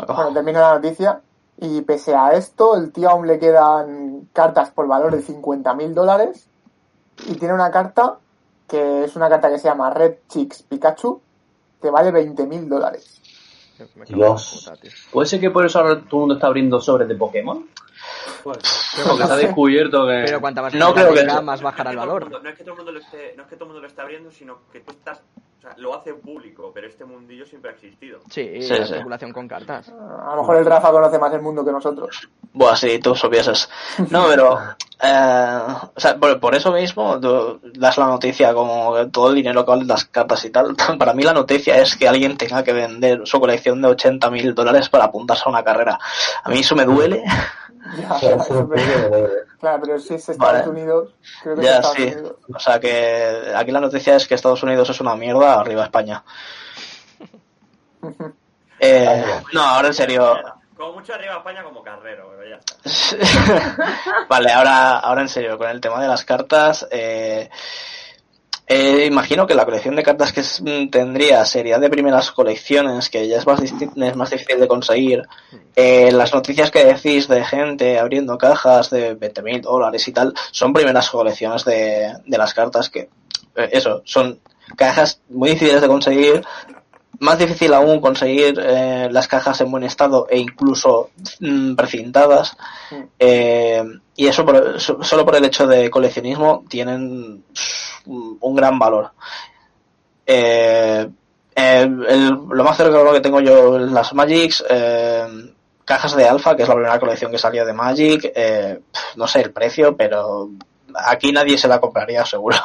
[0.08, 1.22] bueno, termino la noticia.
[1.60, 5.96] Y pese a esto, el tío aún le quedan cartas por valor de 50 mil
[5.96, 6.48] dólares.
[7.28, 8.18] Y tiene una carta
[8.68, 11.20] que es una carta que se llama Red Chicks Pikachu,
[11.82, 13.22] que vale 20 mil dólares.
[14.08, 14.72] Dios.
[15.12, 17.66] ¿Puede ser que por eso ahora todo el mundo está abriendo sobres de Pokémon?
[18.44, 18.58] Pues,
[19.08, 20.24] Porque se ha descubierto que...
[20.26, 22.24] Pero cuanta más No creo que tenga, eso- más bajará el valor.
[22.24, 23.82] mundo- no es que todo el mundo lo esté, no es que todo el mundo
[23.82, 27.46] lo esté abriendo, sino que tú estás, o sea, lo hace público, pero este mundillo
[27.46, 28.20] siempre ha existido.
[28.30, 28.94] Sí, Sí, la sí.
[28.94, 29.90] especulación con cartas.
[29.90, 32.30] A lo mejor el Rafa conoce más el mundo que nosotros.
[32.54, 33.70] Buah, sí, tú supieses.
[34.10, 34.58] No, pero...
[35.04, 35.60] eh,
[35.96, 39.72] o sea, por, por eso mismo tú das la noticia como todo el dinero que
[39.72, 40.76] valen las cartas y tal.
[40.98, 44.56] Para mí la noticia es que alguien tenga que vender su colección de 80 mil
[44.56, 46.00] dólares para apuntarse a una carrera.
[46.44, 47.24] A mí eso me duele.
[47.96, 48.48] Ya, es
[49.60, 50.70] claro, pero si es Estados Vale.
[50.70, 52.04] Unidos, creo que es Ya, Estados sí.
[52.04, 52.36] Unidos.
[52.54, 56.24] O sea que aquí la noticia es que Estados Unidos es una mierda, arriba España.
[58.80, 60.38] Eh, no, ahora en serio.
[60.76, 63.98] Como mucho arriba España como carrero, pero ya está.
[64.30, 67.50] vale, ahora, ahora en serio, con el tema de las cartas, eh,
[68.68, 73.28] eh, imagino que la colección de cartas que mm, tendría sería de primeras colecciones, que
[73.28, 75.24] ya es más, es más difícil de conseguir.
[75.76, 80.34] Eh, las noticias que decís de gente abriendo cajas de 20 mil dólares y tal,
[80.52, 83.10] son primeras colecciones de, de las cartas que,
[83.56, 84.40] eh, eso, son
[84.76, 86.44] cajas muy difíciles de conseguir.
[87.20, 92.56] Más difícil aún conseguir eh, las cajas en buen estado e incluso mm, precintadas.
[93.18, 93.84] Eh,
[94.16, 97.44] y eso por- so- solo por el hecho de coleccionismo tienen
[98.42, 99.12] un gran valor.
[100.26, 101.08] Eh,
[101.56, 105.26] el- el- lo más cercano que tengo yo en las Magics, eh,
[105.86, 108.80] cajas de Alpha, que es la primera colección que salió de Magic, eh,
[109.16, 110.50] no sé el precio, pero
[111.06, 112.58] aquí nadie se la compraría seguro.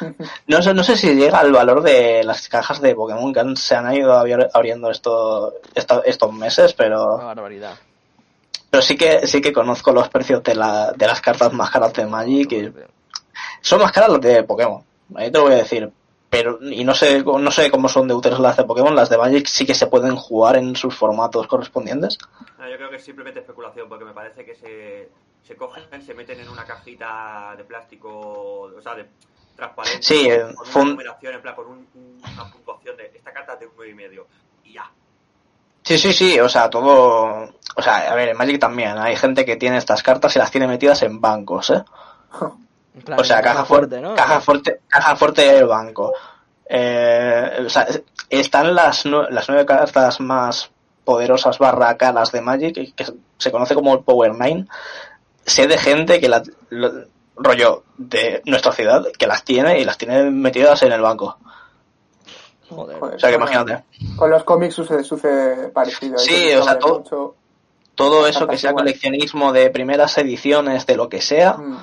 [0.46, 3.56] No sé, no sé si llega al valor de las cajas de Pokémon que han-
[3.56, 4.12] se han ido
[4.52, 7.74] abriendo esto, esto- estos meses, pero Una barbaridad.
[8.70, 11.92] pero sí que sí que conozco los precios de, la, de las cartas más caras
[11.92, 12.72] de Magic y
[13.60, 14.82] son más caras las de Pokémon.
[15.14, 15.90] Ahí te lo voy a decir.
[16.28, 19.18] Pero, y no sé, no sé cómo son de útiles las de Pokémon, las de
[19.18, 22.18] Magic sí que se pueden jugar en sus formatos correspondientes.
[22.56, 25.08] No, yo creo que es simplemente especulación, porque me parece que se,
[25.42, 29.08] se cogen, se meten en una cajita de plástico, o sea, de
[29.56, 32.96] transparente, Sí, eh, con fue un- una numeración, en plan, con un- un- una puntuación
[32.96, 34.26] de esta carta es de un 9 y medio.
[34.64, 34.88] Y ya.
[35.82, 37.48] Sí, sí, sí, o sea, todo...
[37.76, 40.50] O sea, a ver, en Magic también hay gente que tiene estas cartas y las
[40.52, 41.82] tiene metidas en bancos, ¿eh?
[43.16, 44.14] O sea, caja fuerte, ¿no?
[44.14, 46.12] caja fuerte, caja fuerte del banco.
[46.68, 47.86] Eh, o sea,
[48.28, 50.70] están las, las nueve cartas más
[51.04, 53.06] poderosas barra caras de Magic, que
[53.38, 54.66] se conoce como el Power Nine.
[55.44, 57.04] Sé de gente que la, lo-
[57.36, 61.38] rollo de nuestra ciudad que las tiene y las tiene metidas en el banco.
[62.68, 62.98] Joder.
[63.00, 63.84] Joder, O sea, que imagínate.
[64.16, 66.18] Con los cómics sucede, sucede parecido.
[66.18, 67.34] Hay Sí, o sea, todo- mucho.
[67.96, 68.84] Todo eso que sea igual.
[68.84, 71.78] coleccionismo de primeras ediciones, de lo que sea, Mm.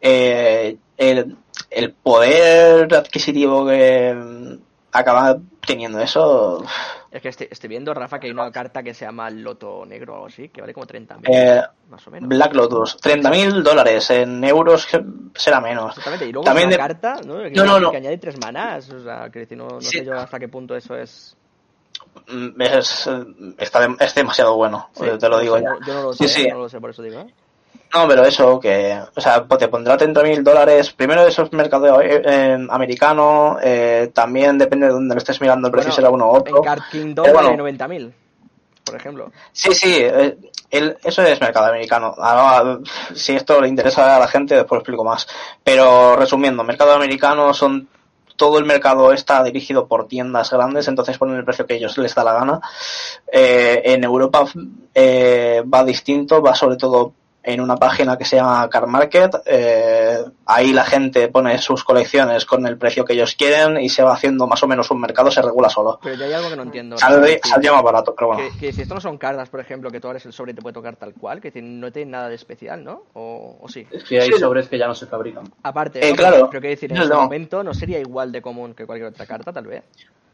[0.00, 1.36] Eh, el,
[1.70, 4.54] el poder adquisitivo que mm,
[4.92, 6.64] acaba teniendo eso
[7.10, 10.12] Es que estoy, estoy viendo, Rafa, que hay una carta que se llama Loto Negro
[10.12, 12.28] o algo así, que vale como 30 Eh, más o menos.
[12.28, 14.86] Black Lotus 30.000 dólares en euros
[15.34, 17.38] será menos Exactamente, y luego también una de- carta, ¿no?
[17.42, 17.90] Que, No, no, no.
[17.90, 19.98] que añade tres manás, o sea, que no, no Sí.
[19.98, 21.36] sé yo hasta qué punto eso es...
[22.28, 23.24] mm, es, eh,
[23.58, 26.28] está de- es demasiado bueno Sí, te lo digo sé, ya yo no lo Sí,
[26.28, 26.48] sé, sí.
[26.48, 27.20] no lo sé, por eso digo.
[27.20, 27.34] ¿eh?
[27.94, 32.00] No pero eso que o sea pues te pondrá 30.000 dólares primero eso es mercado
[32.00, 36.10] eh, eh, americano eh, también depende de donde lo estés mirando el precio Bueno, será
[36.10, 37.56] uno u otro En Card Kingdom Pero bueno.
[37.56, 38.12] vale 90.000,
[38.84, 39.32] por ejemplo.
[39.52, 40.36] Sí, sí, eh,
[40.70, 42.14] el- eso es mercado americano.
[42.18, 42.78] Ahora,
[43.14, 45.26] si esto le interesa a la gente, después explico más.
[45.62, 47.88] Pero resumiendo, mercado americano son
[48.36, 52.14] todo el mercado está dirigido por tiendas grandes, entonces ponen el precio que ellos les
[52.14, 52.60] da la gana.
[53.30, 54.44] Eh, en Europa
[54.94, 57.12] eh, va distinto, va sobre todo
[57.52, 59.36] en una página que se llama Car Market.
[59.46, 64.02] eh, ahí la gente pone sus colecciones con el precio que ellos quieren y se
[64.02, 65.98] va haciendo más o menos un mercado, se regula solo.
[66.02, 66.98] Pero ya hay algo que no entiendo.
[66.98, 67.40] Sale
[67.72, 68.42] más barato, pero bueno.
[68.52, 70.54] Que, que si esto no son cartas, por ejemplo, que tú abres el sobre y
[70.54, 73.02] te puede tocar tal cual, que decir, no tiene nada de especial, ¿no?
[73.14, 73.86] O, o sí.
[73.90, 74.38] Es que hay Sí.
[74.38, 75.44] sobres que ya no se fabrican.
[75.62, 76.16] Aparte, Eh, ¿no?
[76.16, 76.48] claro.
[76.50, 77.22] pero, que decir, en este no.
[77.22, 79.82] momento no sería igual de común que cualquier otra carta, tal vez.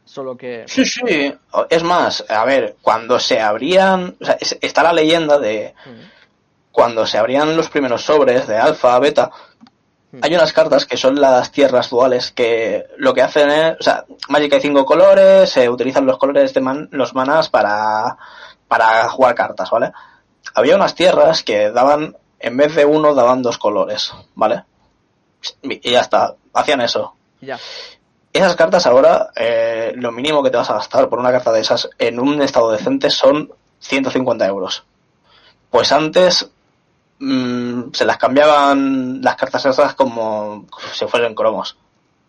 [0.03, 0.65] Solo que...
[0.67, 1.33] Sí, sí.
[1.69, 6.14] Es más, a ver, cuando se abrían, o sea, es- está la leyenda de Mm,
[6.75, 9.31] cuando se abrían los primeros sobres de alfa, beta,
[10.11, 10.19] mm.
[10.21, 14.03] hay unas cartas que son las tierras duales que lo que hacen es, o sea,
[14.27, 18.17] Magic hay cinco colores, se utilizan los colores de man- los manas para,
[18.67, 19.93] para jugar cartas, ¿vale?
[20.53, 24.65] Había unas tierras que daban, en vez de uno, daban dos colores, ¿vale?
[25.61, 27.15] Y ya está, hacían eso.
[27.39, 27.57] Ya.
[28.33, 31.61] Esas cartas ahora, eh, lo mínimo que te vas a gastar por una carta de
[31.61, 33.49] esas en un estado decente son
[33.79, 34.83] 150 euros.
[35.69, 36.49] Pues antes
[37.19, 41.77] mm, se las cambiaban las cartas esas como si fuesen cromos.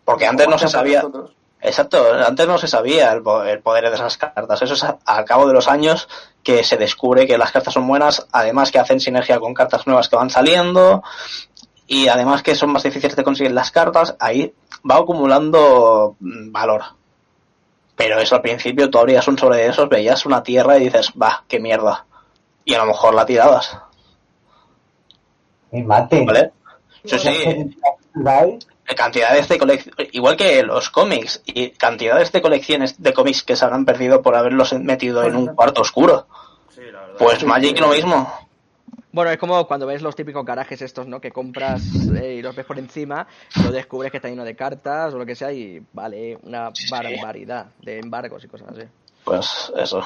[0.05, 0.99] Porque antes no se sabía.
[1.03, 1.33] Nosotros.
[1.61, 4.63] Exacto, antes no se sabía el, po- el poder de esas cartas.
[4.63, 6.09] Eso es a- al cabo de los años
[6.45, 10.09] que se descubre que las cartas son buenas, además que hacen sinergia con cartas nuevas
[10.09, 11.03] que van saliendo
[11.89, 14.55] y además que son más difíciles de conseguir las cartas, ahí
[14.89, 16.83] va acumulando mm, valor.
[17.97, 21.13] Pero eso al principio tú abrías un sobre de esos, veías una tierra y dices,
[21.21, 22.05] va, qué mierda.
[22.65, 23.77] Y a lo mejor la tirabas,
[25.73, 26.27] Me maten.
[26.27, 26.53] ¿vale?
[27.05, 27.75] Eso sí,
[28.15, 28.59] ¿Vale?
[28.95, 33.65] cantidades de colecciones, igual que los cómics, y cantidades de colecciones de cómics que se
[33.65, 36.27] habrán perdido por haberlos metido en un cuarto oscuro.
[36.69, 37.17] Sí, la verdad.
[37.19, 38.33] Pues Magic lo mismo.
[39.11, 41.21] Bueno, es como cuando ves los típicos garajes estos, ¿no?
[41.21, 41.83] Que compras
[42.21, 43.27] eh, y los ves por encima,
[43.57, 46.71] y lo descubres que está lleno de cartas o lo que sea y vale una
[46.91, 48.83] barbaridad de embargos y cosas así.
[49.25, 50.03] Pues eso.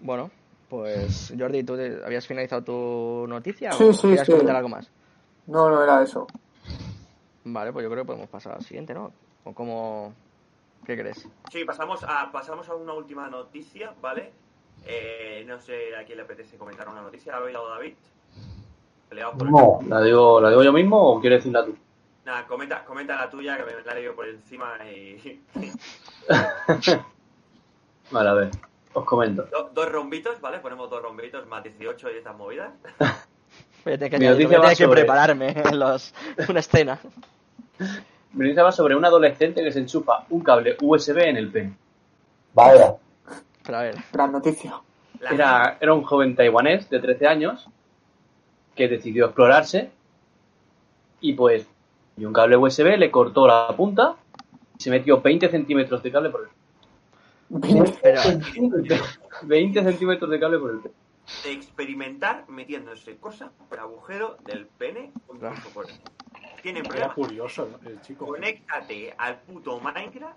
[0.00, 0.30] Bueno,
[0.70, 4.32] pues Jordi, ¿tú te- habías finalizado tu noticia Sí, o sí, querías sí.
[4.32, 4.90] comentar algo más?
[5.46, 6.26] No, no era eso.
[7.44, 9.12] Vale, pues yo creo que podemos pasar al siguiente, ¿no?
[9.44, 10.14] ¿O cómo...
[10.86, 11.28] ¿Qué crees?
[11.50, 14.32] Sí, pasamos a, pasamos a una última noticia, ¿vale?
[14.86, 17.32] Eh, no sé a quién le apetece comentar una noticia.
[17.32, 17.94] ¿La ha oído David?
[19.10, 19.18] El-
[19.50, 19.80] No.
[19.88, 21.76] ¿La digo, ¿La digo yo mismo o quieres decirla tú?
[22.24, 25.42] Nada, comenta, comenta la tuya, que me la he leído por encima y...
[28.10, 28.50] Vale, a ver,
[28.92, 29.44] os comento.
[29.50, 30.58] Do- dos rombitos, ¿vale?
[30.58, 32.72] Ponemos dos rombitos más 18 y estas movidas.
[33.84, 36.14] Voy a tener que, Mi añadir- noticia voy a tener que sobre- prepararme en los,
[36.48, 36.98] una escena.
[38.32, 41.74] Mi noticia va sobre un adolescente que se enchufa un cable USB en el pene.
[42.54, 42.94] Vaya.
[43.64, 44.74] Pero a ver, Gran noticia.
[45.30, 47.68] Era, era un joven taiwanés de 13 años
[48.74, 49.90] que decidió explorarse
[51.20, 51.66] y pues
[52.16, 54.14] y un cable USB le cortó la punta
[54.78, 56.48] y se metió 20 centímetros de cable por el
[58.02, 58.20] Pero,
[59.42, 65.12] 20 centímetros de cable por el De experimentar metiéndose cosas por el agujero del pene
[65.26, 65.56] con Claro.
[65.62, 65.86] tu por
[66.62, 67.14] Tienen Era problemas.
[67.14, 67.88] curioso ¿no?
[67.88, 68.26] el chico.
[68.26, 70.36] Conéctate al puto Minecraft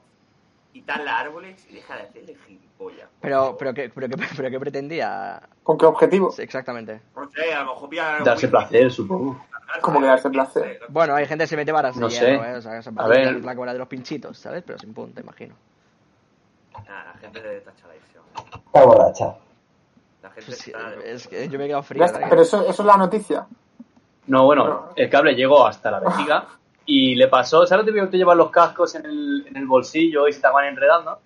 [0.74, 3.10] y tala árboles y deja de hacerle gilipollas.
[3.22, 6.32] pero, pero, ¿qué, pero, qué, pero qué pretendía ¿Con qué objetivo?
[6.32, 7.02] Sí, exactamente.
[7.16, 7.90] No sé, a lo mejor
[8.24, 9.46] darse placer, supongo.
[9.82, 10.80] ¿Cómo que darse placer?
[10.90, 12.34] Bueno, hay gente que se mete varas No sé.
[12.36, 12.56] ¿eh?
[12.56, 13.44] O sea, se A ver.
[13.44, 14.64] la cobra de los pinchitos, ¿sabes?
[14.66, 15.56] Pero sin punta, imagino.
[16.88, 18.24] Nah, la gente de tachadísimo.
[18.66, 19.36] Está borracha.
[20.22, 22.06] La gente Pues sí, está es que yo me he quedado frío.
[22.30, 23.46] pero eso, eso es la noticia.
[24.28, 26.48] No, bueno, el cable llegó hasta la vejiga
[26.86, 29.66] y le pasó, ¿sabes lo típico que te llevan los cascos en el, en el
[29.68, 31.20] bolsillo y se estaban enredando?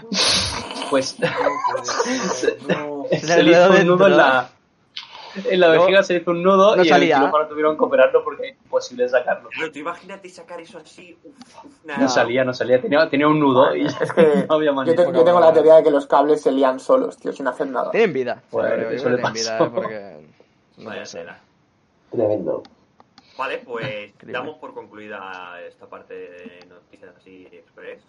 [0.90, 4.48] Pues No, se le hizo un nudo en la,
[5.50, 7.16] en la No- vejiga, se hizo un nudo no y salía.
[7.16, 9.48] el quirófano tuvieron que operarlo porque es imposible sacarlo.
[9.56, 11.16] Pero tú imagínate sacar eso así.
[11.24, 11.34] Uf,
[11.64, 12.08] uf, No nada.
[12.08, 15.04] salía, no salía, tenía, tenía un nudo y Es que no había yo, manera.
[15.06, 17.66] te- yo tengo la teoría de que los cables se lían solos, tío, sin hacer
[17.68, 17.90] nada.
[17.90, 18.42] Tienen vida.
[18.50, 19.58] Pues, yo eso le vida.
[19.58, 19.70] ¿eh?
[19.74, 20.16] porque...
[20.78, 21.40] No Vaya.
[22.10, 22.62] Tremendo.
[23.38, 28.02] Vale, pues damos por concluida esta parte de noticias así express.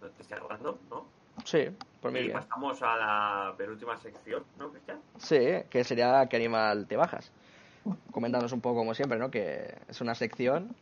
[0.00, 1.06] Noticias random, ¿no?
[1.44, 1.68] Sí,
[2.00, 5.00] por mí y pasamos a la penúltima sección, ¿no, Cristian?
[5.18, 7.30] Sí, que sería ¿Qué animal te bajas?
[8.10, 9.30] Coméntanos un poco, como siempre, ¿no?
[9.30, 10.74] Que es una sección...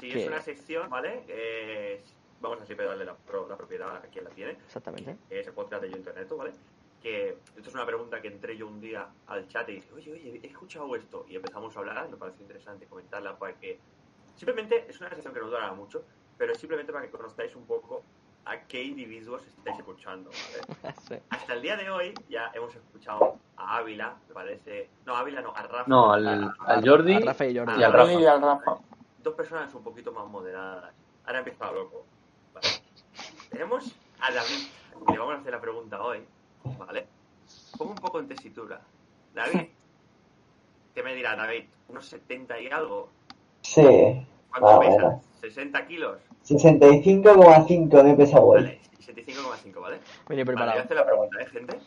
[0.00, 0.22] Sí, ¿Qué?
[0.22, 1.22] es una sección, ¿vale?
[1.28, 2.02] Eh,
[2.40, 3.16] vamos a siempre darle la,
[3.48, 4.52] la propiedad a quien la tiene.
[4.52, 5.16] Exactamente.
[5.30, 6.52] Es el podcast de Yo Internet, ¿vale?
[7.02, 10.12] Que esto es una pregunta que entré yo un día al chat y dije, oye,
[10.12, 11.26] oye, he escuchado esto.
[11.28, 13.78] Y empezamos a hablar, me pareció interesante comentarla para que...
[14.36, 16.02] Simplemente es una sección que no durará mucho,
[16.36, 18.02] pero es simplemente para que conozcáis un poco
[18.46, 20.94] a qué individuos estáis escuchando, ¿vale?
[21.08, 21.14] Sí.
[21.30, 24.90] Hasta el día de hoy ya hemos escuchado a Ávila, me parece...
[25.06, 25.84] No, a Ávila no, a Rafa.
[25.86, 27.80] No, al, A- al Jordi a Rafa y Jordi.
[27.80, 28.12] y al Rafa.
[28.12, 28.76] y al Rafa.
[29.22, 30.92] dos personas un poquito más moderadas.
[31.26, 32.04] Ahora empieza loco.
[32.52, 32.68] Vale.
[33.50, 34.66] Tenemos a David,
[35.06, 36.22] que le vamos a hacer la pregunta hoy.
[36.78, 37.06] ¿Vale?
[37.78, 38.80] Pongo un poco en tesitura.
[39.34, 39.68] David,
[40.94, 41.64] ¿qué me dirá David?
[41.88, 43.10] ¿Unos 70 y algo?
[43.62, 43.82] Sí.
[44.50, 44.92] ¿Cuánto Ah, pesa?
[45.02, 45.22] bueno.
[45.50, 46.18] ¿60 kilos?
[46.46, 48.62] 65,5 de peso hoy.
[48.62, 49.80] Vale, 65,5, ¿vale?
[49.80, 50.78] Vale, voy preparado.
[50.78, 51.78] a hacer la pregunta, ¿eh, gente?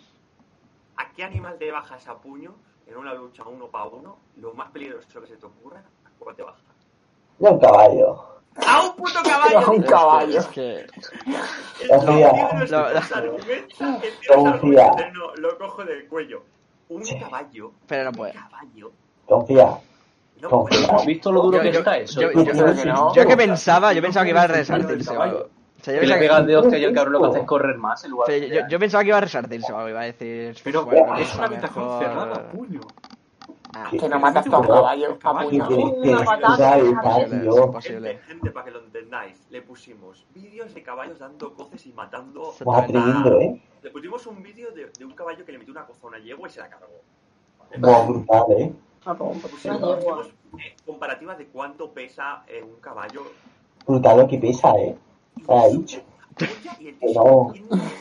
[0.97, 2.55] ¿A qué animal te bajas a puño
[2.87, 4.17] en una lucha uno para uno?
[4.37, 6.61] Lo más peligroso que se te ocurra, ¿a cuál te bajas?
[7.39, 8.23] Ya un caballo.
[8.65, 9.59] ¡A un puto caballo!
[9.59, 10.39] A un caballo.
[10.39, 10.85] Es que...
[11.81, 12.31] El Confía.
[15.13, 16.43] no, lo cojo del cuello.
[16.89, 18.33] Un caballo, Pero no un puede.
[18.33, 18.91] caballo,
[19.25, 19.77] Confía.
[20.41, 20.65] No.
[20.91, 22.21] ¿Has visto lo duro Yo- que yo- está eso?
[22.21, 23.13] yo- Yo creo que no.
[23.13, 25.37] Yo que pensaba, yo pensaba que iba a resartirse o algo.
[25.79, 27.21] O sea, yo Que le pensaba pega que- el de hostia y el cabrón lo
[27.21, 28.55] que hace es correr más en lugar pero de...
[28.55, 30.55] yo, yo pensaba que iba a resartirse o algo, iba a decir...
[30.63, 32.81] Pero bueno, es una habitación mejor- cerrada, puño.
[33.75, 35.11] Ah, Que no matas a un caballo.
[35.13, 35.49] A Caballo.
[35.49, 35.87] ¿Qué puño.
[36.13, 38.19] Una patada, sea es imposible.
[38.25, 42.53] Gente, para que lo entendáis, le pusimos vídeos de caballos dando coces y matando.
[42.57, 43.61] Tremendo, ¿eh?
[43.83, 46.17] Le pusimos un vídeo de, de un caballo que le metió una coza a una
[46.19, 47.01] yegua y se la cargó.
[47.59, 47.77] ¿Vale?
[47.77, 48.73] Buah, brutal, ¿eh?
[49.15, 50.27] Pusimos, Una yegua.
[50.85, 53.23] comparativas de cuánto pesa eh, un caballo
[53.85, 54.95] Brutal lo que pesa, ¿eh?
[55.47, 56.01] Ha dicho.
[56.79, 57.53] y el tío No.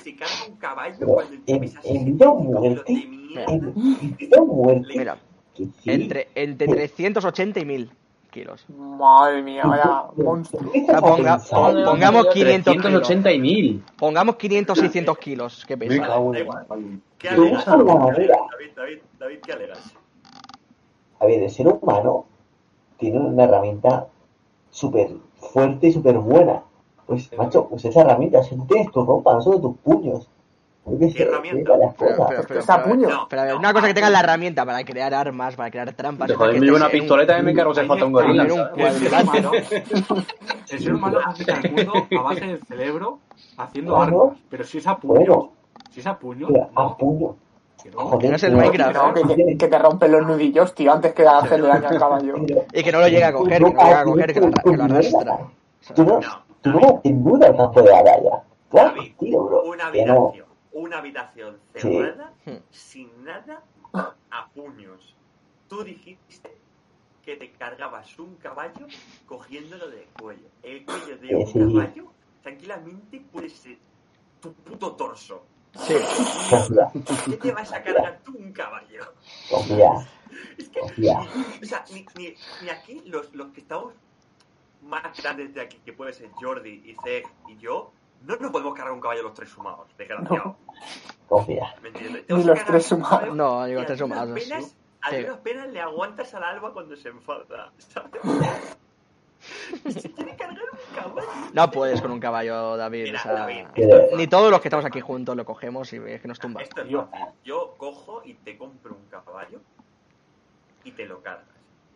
[0.03, 2.61] se carga un caballo Pero cuando el tío en- pesa en 60 vida o kilos
[2.61, 3.53] muerte, de mierda.
[3.53, 4.89] En en vida o muerte.
[4.99, 5.17] Mira,
[5.55, 5.91] Que sí.
[5.91, 7.91] entre, entre 380 y 1000
[8.31, 8.67] kilos.
[8.69, 10.71] Madre mía, vaya monstruo.
[10.71, 12.83] Pon- pongamos 500 kilos.
[13.09, 13.83] 380 y 1000.
[13.97, 15.65] Pongamos 500, 600 kilos.
[15.67, 16.07] ¿Qué Me pesa?
[16.07, 16.67] cago Da en igual.
[17.17, 17.63] ¿Qué ¿Qué alegas?
[17.63, 18.13] usa la ¿Qué madera?
[18.13, 19.95] alegas, David, David, David, ¿qué alegas?
[21.21, 22.27] A ver, el ser humano
[22.99, 24.09] tiene una herramienta
[24.71, 26.63] súper fuerte y súper buena.
[27.07, 30.29] Pues, macho, pues esa herramienta, si tú tienes tu ropa, no solo tus puños.
[30.99, 31.73] Qué sé, herramienta?
[31.75, 32.27] Pero, cosas.
[32.29, 33.09] pero, pero, Está a pero, puño.
[33.09, 35.57] No, pero a ver, no, una cosa que a tengas la herramienta para crear armas,
[35.57, 36.33] para crear trampas.
[36.33, 38.45] Joder, que me llevo una pistoleta y me cargo si falta un gorila.
[40.69, 43.19] El ser humano, conquista el mundo a base del cerebro
[43.57, 44.39] haciendo armas.
[44.49, 45.51] Pero si es a puño,
[45.91, 47.37] si es a puño, a no, puño.
[47.95, 49.15] Joder, Que no es el tío, Minecraft.
[49.15, 52.35] Que, que- que te rompen los nudillos, tío, antes que hacerle daño al caballo.
[52.73, 54.47] Y que no lo llegue a coger, que no lo llegue a coger, que lo,
[54.47, 55.39] arra- que lo arrastra.
[55.95, 56.21] Tú no,
[56.63, 57.89] tú no te mudas al campo de.
[58.69, 59.63] Claro, David, tío, bro.
[59.65, 62.33] una habitación, una habitación cerrada,
[62.71, 65.15] sin nada, a puños.
[65.69, 66.51] Tú dijiste
[67.25, 68.87] que te cargabas un caballo
[69.27, 70.47] cogiéndolo del cuello.
[70.63, 71.59] El cuello de un sí.
[71.59, 72.05] caballo
[72.43, 73.79] tranquilamente puede ser
[74.41, 75.43] tu puto torso.
[75.79, 75.95] Sí.
[76.51, 76.91] Confía,
[77.27, 79.13] ¿Qué te vas a cargar tú un caballo?
[79.51, 80.07] confía,
[80.59, 81.19] Es que, confía.
[81.63, 83.95] o sea, ni, ni, ni aquí los, los que estamos
[84.83, 87.93] más grandes de aquí, que puede ser Jordi y Zeg y yo,
[88.23, 90.57] no nos podemos cargar un caballo los tres sumados, desgraciado.
[91.29, 91.75] Confía.
[91.83, 92.25] ¿Me entiendes?
[92.29, 93.35] Ni los tres sumados.
[93.35, 95.21] No, digo, y tres sumados, penas a Sí.
[95.23, 97.71] duras penas le aguantas al alba cuando se enfada.
[97.79, 98.11] ¿sabes?
[99.85, 100.76] Y se quiere cargar un caballo.
[101.53, 103.05] No puedes con un caballo, David.
[103.05, 103.67] Mira, o sea, David.
[103.75, 106.63] esto- ni todos los que estamos aquí juntos lo cogemos y es que nos tumba.
[106.63, 107.07] Esto es Yo.
[107.09, 107.27] fácil.
[107.45, 109.61] Yo cojo y te compro un caballo
[110.85, 111.47] y te lo cargas.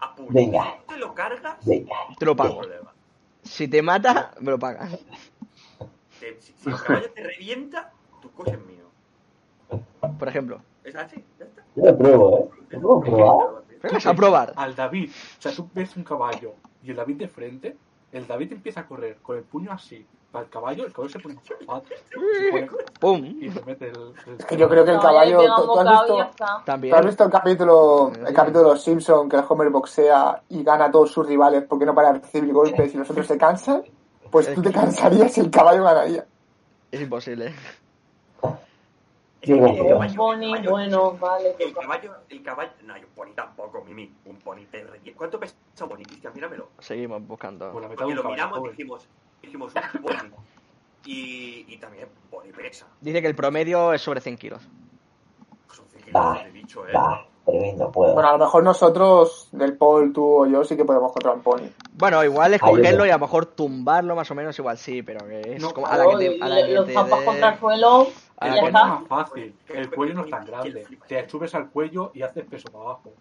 [0.00, 0.14] A.
[0.30, 0.76] Venga.
[0.88, 1.94] Te lo cargas, Venga.
[2.18, 2.62] Te lo pago.
[3.42, 4.98] Si te mata, me lo pagas.
[6.20, 8.84] Te- si, si el caballo te revienta, tu coche es mío.
[10.18, 10.62] Por ejemplo.
[10.84, 11.62] Es así, ya está.
[11.76, 12.76] Yo lo pruebo, ¿eh?
[12.76, 13.60] ¿Lo puedo probar?
[14.04, 14.52] A probar.
[14.56, 17.76] Al David, o sea, tú ves un caballo y el David de frente,
[18.12, 21.18] el David empieza a correr con el puño así para el caballo, el caballo se
[21.18, 22.68] pone se pone-
[23.00, 23.24] ¡Pum!
[23.40, 23.96] y se mete el,
[24.26, 25.38] el- Es que yo creo que el No, caballo.
[25.56, 26.62] ¿tú, tú has visto, está.
[26.64, 26.92] También.
[26.94, 30.62] tú has visto el capítulo, el capítulo de los Simpsons que el Homer boxea y
[30.62, 33.36] gana a todos sus rivales porque no para de recibir golpes y los otros se
[33.38, 33.82] cansan?
[34.30, 36.24] Pues tú te cansarías y el caballo ganaría.
[36.92, 37.46] Es imposible.
[37.46, 37.58] Es que
[38.42, 38.58] Digo, el pero-
[39.46, 41.56] Un caballo- pony, el caballo- bueno, vale.
[41.58, 44.12] El caballo, el caballo, no, hay un pony tampoco, Mimi.
[44.26, 44.84] Un pony te.
[45.14, 46.34] ¿Cuánto pesa un pony, Cristian?
[46.34, 46.68] Míramelo.
[46.78, 47.70] Seguimos buscando.
[47.72, 48.28] Porque de lo un caballo.
[48.30, 49.08] miramos y dijimos,
[49.42, 50.14] dijimos un pony.
[51.06, 52.86] Y, y también pony pesa.
[53.00, 54.62] Dice que el promedio es sobre 100 kilos.
[55.72, 56.92] Son 100 Va, kilos de bicho, eh.
[57.46, 58.12] Tremendo, puedo.
[58.12, 61.40] Bueno, a lo mejor nosotros, del Paul, tú o yo, sí que podemos contra un
[61.40, 61.62] pony.
[61.94, 65.26] Bueno, igual es cogerlo y a lo mejor tumbarlo más o menos, igual sí, pero
[65.26, 67.24] que es No, como a la que te, a la le- que los te dé-
[67.24, 68.06] contra el suelo
[68.40, 70.86] a El la es más fácil, el cuello no es tan grande.
[71.06, 73.12] Te subes al cuello y haces peso para abajo.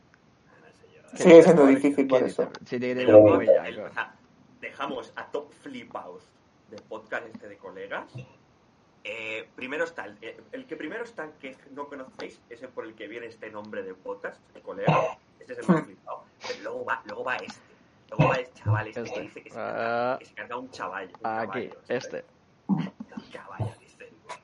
[1.14, 2.44] Sigue siendo difícil por ¿Quién eso.
[2.46, 2.66] dice?
[2.66, 3.90] Sí, tiene Pero un cuello, El- claro.
[3.90, 4.14] o sea,
[4.62, 6.24] dejamos a top flipaos
[6.70, 8.06] del podcast este de colegas.
[9.04, 10.18] Eh, primero está el,
[10.52, 13.94] el que primero está que no conocéis, ese por el que viene este nombre de
[13.96, 15.18] podcast, de colega.
[15.40, 16.24] Este es el más flipado.
[16.48, 17.60] Pero luego va, luego va este.
[18.12, 19.14] Luego va el chaval este, Este.
[19.16, 20.18] que dice que se, carga, Ah.
[20.20, 21.08] que se carga un chaval.
[21.20, 22.26] Un Aquí, este.
[22.68, 22.92] Un
[23.34, 23.72] caballo.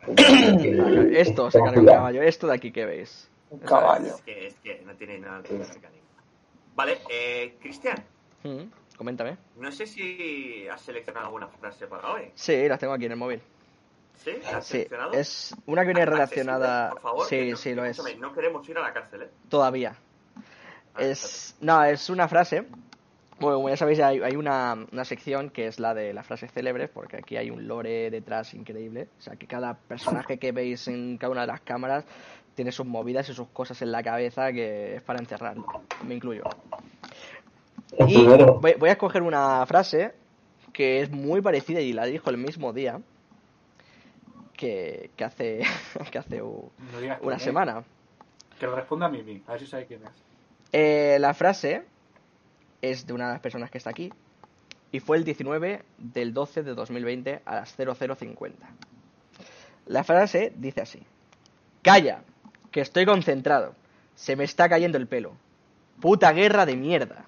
[1.11, 3.30] Esto se carga un caballo, esto de aquí que veis.
[3.49, 4.15] Un caballo.
[4.15, 6.23] Es que, es que no tiene nada de lógica ninguna.
[6.76, 8.03] Vale, eh, Cristian,
[8.44, 9.38] Mm, Coméntame.
[9.56, 12.32] no sé si has seleccionado alguna frase para hoy.
[12.36, 13.41] Sí, las tengo aquí en el móvil.
[14.23, 14.32] ¿Sí?
[14.44, 15.14] ¿La has Sí, seleccionado?
[15.14, 16.90] es una que viene Accesible, relacionada.
[16.91, 17.99] Por favor, Sí, que- sí, lo es.
[18.19, 19.30] No queremos ir a la cárcel, ¿eh?
[19.49, 19.95] Todavía.
[20.94, 22.65] Ah, Es, no, es una frase.
[23.39, 26.51] Bueno, como ya sabéis, hay, hay una, una sección que es la de las frases
[26.53, 29.09] célebres, porque aquí hay un lore detrás increíble.
[29.19, 32.05] O sea, que cada personaje que veis en cada una de las cámaras
[32.55, 35.65] tiene sus movidas y sus cosas en la cabeza que es para encerrarlo.
[36.07, 36.43] Me incluyo.
[38.07, 40.13] Y voy, voy a escoger una frase
[40.71, 43.01] que es muy parecida y la dijo el mismo día
[44.55, 45.61] que, que hace,
[46.11, 47.41] que hace u- No una es.
[47.43, 47.83] semana.
[48.59, 50.11] Que lo responda a Mimi, a ver si sabe quién es.
[50.71, 51.83] Eh, la frase
[52.91, 54.11] es de una de las personas que está aquí
[54.91, 58.67] y fue el 19 del 12 de 2020 a las 0050.
[59.87, 60.99] La frase dice así:
[61.81, 62.23] Calla,
[62.71, 63.75] que estoy concentrado.
[64.15, 65.33] Se me está cayendo el pelo.
[65.99, 67.25] Puta guerra de mierda.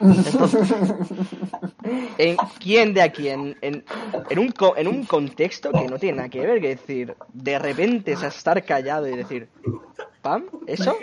[0.00, 0.72] Entonces,
[2.18, 3.28] ¿en quién de aquí?
[3.28, 3.56] En,
[4.38, 9.08] un contexto que no tiene nada que ver, que decir, de repente es estar callado
[9.08, 9.48] y decir,
[10.22, 10.44] ¿pam?
[10.66, 10.96] ¿Eso?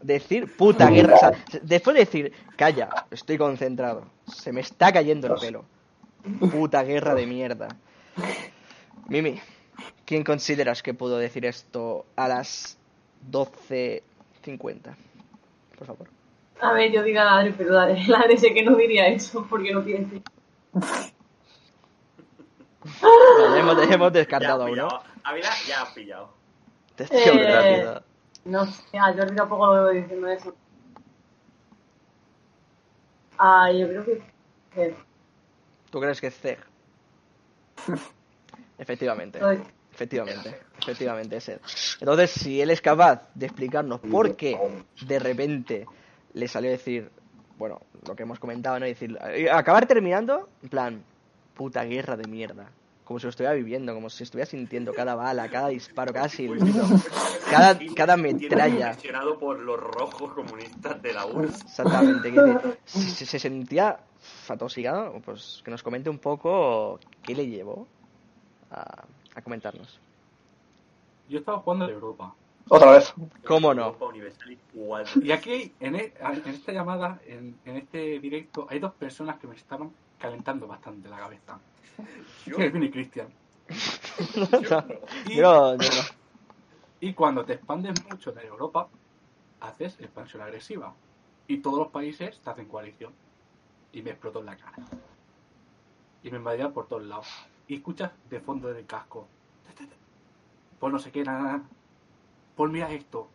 [0.00, 1.14] Decir puta guerra.
[1.16, 4.04] O sea, después de decir, calla, estoy concentrado.
[4.26, 5.64] Se me está cayendo el pelo.
[6.50, 7.68] Puta guerra de mierda.
[9.08, 9.40] Mimi,
[10.04, 12.78] ¿quién consideras que pudo decir esto a las
[13.30, 14.94] 12.50?
[15.76, 16.08] Por favor.
[16.60, 19.46] A ver, yo diga la Adri, pero la la Adri sé que no diría eso
[19.48, 20.22] porque no piense.
[23.02, 24.88] Vale, hemos, hemos Ya descartado ha a uno.
[25.66, 26.30] ya ha pillado.
[26.94, 28.02] Atención Eh, rápida.
[28.48, 30.54] No sé, a Jordi tampoco lo veo diciendo eso.
[33.38, 34.22] Ah, yo creo que...
[34.74, 34.94] que
[35.90, 36.58] ¿Tú crees que es Zeg?
[38.78, 39.38] Efectivamente.
[39.38, 39.62] soy-
[39.92, 41.60] Efectivamente, efectivamente es él.
[41.98, 44.56] Entonces, si él es capaz de explicarnos por qué
[45.00, 45.88] de repente
[46.34, 47.10] le salió a decir,
[47.56, 48.86] bueno, lo que hemos comentado, ¿no?
[48.86, 49.18] Y decir,
[49.50, 51.02] acabar terminando, en plan,
[51.54, 52.70] puta guerra de mierda.
[53.08, 56.84] Como si lo estuviera viviendo, como si estuviera sintiendo cada bala, cada disparo, cada silbido,
[57.50, 58.90] cada, cada metralla.
[58.90, 61.64] Impresionado por los rojos comunistas de la URSS.
[61.64, 63.98] Exactamente, que se sentía
[64.46, 67.88] atosigado, pues que nos comente un poco qué le llevó
[68.70, 69.98] a, a comentarnos.
[71.30, 72.34] Yo estaba jugando en Europa.
[72.68, 73.14] Otra vez.
[73.46, 73.86] ¿Cómo no?
[73.86, 75.06] Europa Universal igual.
[75.22, 79.46] Y aquí, en, e- en esta llamada, en, en este directo, hay dos personas que
[79.46, 81.58] me estaban calentando bastante la cabeza.
[82.56, 83.28] Kevin y Cristian.
[85.26, 86.02] Y, Yo, yo no.
[87.00, 88.88] y cuando te expandes mucho de Europa,
[89.60, 90.94] haces expansión agresiva.
[91.46, 93.12] Y todos los países te hacen coalición.
[93.92, 94.76] Y me explotó en la cara.
[96.22, 97.28] Y me invadían por todos lados.
[97.68, 99.26] Y escuchas de fondo del casco.
[100.78, 101.62] Pues no sé qué, nada, nada.
[102.56, 103.28] Pues mira esto.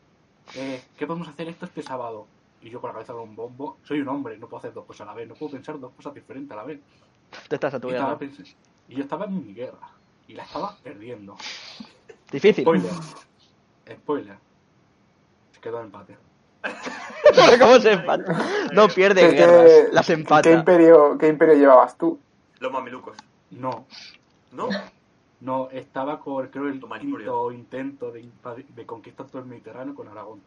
[0.56, 2.28] eh, ¿qué podemos hacer esto este sábado?
[2.62, 4.86] Y yo con la cabeza de un bombo, soy un hombre, no puedo hacer dos
[4.86, 6.80] cosas a la vez, no puedo pensar dos cosas diferentes a la vez.
[7.50, 8.18] Tú estás a tu Y, guerra.
[8.90, 9.90] yo estaba en mi guerra,
[10.28, 11.36] y la estaba perdiendo.
[12.32, 12.64] Difícil.
[12.64, 12.92] Spoiler.
[13.92, 14.38] Spoiler.
[15.52, 16.18] Se quedó en empate.
[17.60, 18.40] ¿Cómo se empata?
[18.74, 20.50] No pierde ¿Qué- guerras, qué- las ¿qué empata.
[20.52, 22.20] imperio, ¿Qué imperio llevabas tú?
[22.60, 23.18] Los mamelucos.
[23.52, 23.86] No,
[24.52, 24.70] ¿No?
[25.42, 28.30] no, estaba con, creo, el quinto intento de,
[28.70, 30.42] de conquistar todo el Mediterráneo con Aragón.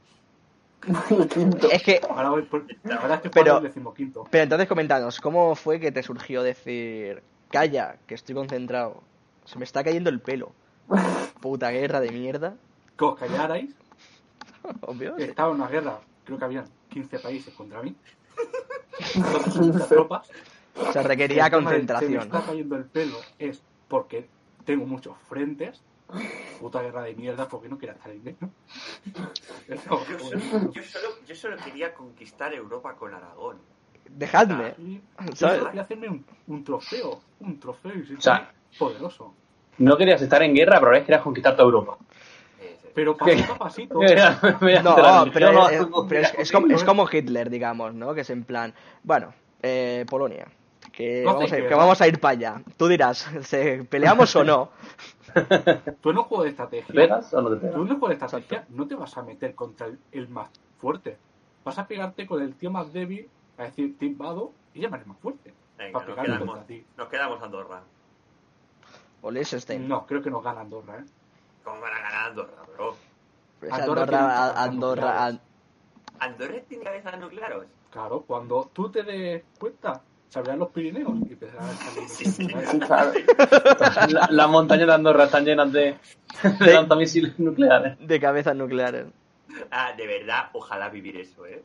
[1.71, 2.65] Es que, Ahora voy por,
[3.01, 4.27] ahora estoy Pero- el decimoquinto.
[4.31, 9.03] pero entonces comentanos, ¿cómo fue que te surgió decir, calla, que estoy concentrado?
[9.45, 10.53] Se me está cayendo el pelo.
[11.41, 12.55] Puta guerra de mierda.
[12.97, 13.75] Que os callarais,
[14.83, 15.17] Obvio.
[15.17, 17.95] estaba en una guerra, creo que habían 15 países contra mí.
[19.89, 20.29] Tropas.
[20.93, 22.23] Se requería de Se me concentración.
[22.23, 24.29] está cayendo el pelo es porque
[24.65, 25.81] tengo muchos frentes.
[26.61, 28.51] Puta guerra de mierda, porque no quiero estar en medio.
[29.69, 33.59] Eso, Yo solo, yo, solo, yo solo quería conquistar Europa con Aragón.
[34.09, 34.75] Dejadme.
[34.79, 35.01] Y yo
[35.35, 35.57] ¿Sabes?
[35.59, 37.21] solo quería hacerme un, un trofeo.
[37.41, 39.35] Un trofeo y O sea- poderoso.
[39.79, 41.99] No querías estar en guerra, pero ahora querías conquistar toda Europa.
[42.61, 42.79] Eh.
[42.95, 43.95] Pero pasito a pasito.
[44.83, 48.15] No, pero, no, es, no, pero es- es como, es como Hitler, digamos, ¿no?
[48.15, 48.73] Que es en plan,
[49.03, 50.47] bueno, eh, Polonia,
[50.93, 51.77] que No vamos, a ir, que guerra.
[51.77, 52.63] vamos a ir para allá.
[52.79, 54.71] Tú dirás, ¿se, ¿peleamos o no?
[56.01, 56.95] Tú en un juego de estrategia.
[56.95, 57.81] ¿Pegas o no te Tú en pegas?
[57.81, 61.19] un juego de estrategia no te vas a meter contra el, el más fuerte.
[61.65, 65.19] Vas a pegarte con el tío más débil, a decir, te invado y eres más
[65.19, 65.53] fuerte.
[65.79, 66.87] Venga, Para nos quedamos, contra ti.
[66.97, 67.83] nos quedamos Andorra.
[69.23, 69.89] O Liechtenstein.
[69.89, 71.05] No, creo que nos gana Andorra, ¿eh?
[71.65, 72.97] ¿Cómo van a ganar Andorra, bro?
[73.61, 75.41] Pues Andorra Andorra, Andorra, nucleares.
[76.21, 77.69] ¿Andorra tiene cabezas nucleares?
[77.91, 82.09] Claro, cuando tú te des cuenta, se abrirán los Pirineos y empezarán a salir.
[82.09, 83.13] Sí, sí, Sí, claro.
[84.09, 85.97] La- Las montañas de Andorra están llenas de,
[86.61, 87.97] de lanzamisiles nucleares.
[88.01, 89.07] de cabezas nucleares.
[89.71, 91.63] Ah, de verdad, ojalá vivir eso, ¿eh?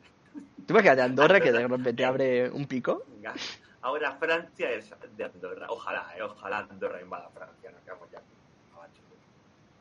[0.66, 3.04] ¿Tú imaginas de Andorra que de repente abre un pico?
[3.16, 3.34] Venga.
[3.82, 5.66] Ahora Francia es de Andorra.
[5.70, 6.22] Ojalá, ¿eh?
[6.22, 7.72] Ojalá Andorra invada Francia.
[7.72, 8.22] Nos quedamos ya.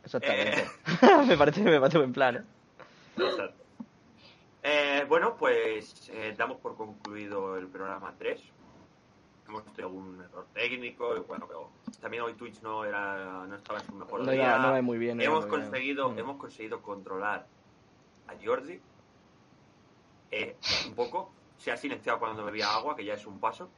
[0.05, 0.65] Exactamente.
[1.29, 2.43] me, parece, me parece buen plan, ¿eh?
[3.19, 3.63] Exacto.
[4.63, 8.41] Eh, bueno, pues eh, damos por concluido el programa 3.
[9.51, 11.69] Hemos tenido algún error técnico, y bueno, pero
[12.01, 14.59] también hoy Twitch no era no estaba en su mejor No día.
[14.59, 15.17] no va muy bien.
[15.17, 15.63] no hemos muy bien.
[15.71, 16.19] conseguido Mm.
[16.21, 17.47] hemos conseguido controlar
[18.29, 18.81] a Jordi
[20.31, 20.57] eh,
[20.87, 21.33] un poco.
[21.59, 23.69] Se ha silenciado cuando bebía agua, que ya es un paso.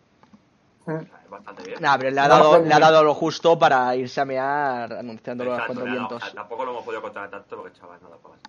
[0.82, 1.80] O sea, es bastante bien.
[1.80, 2.84] Nah, pero le ha, No, dado, no, le ha no.
[2.86, 6.34] dado lo justo para irse a mear anunciándolo a los Exacto, ha dado- vientos.
[6.34, 8.40] tampoco lo hemos podido controlar tanto porque chaval no da para más.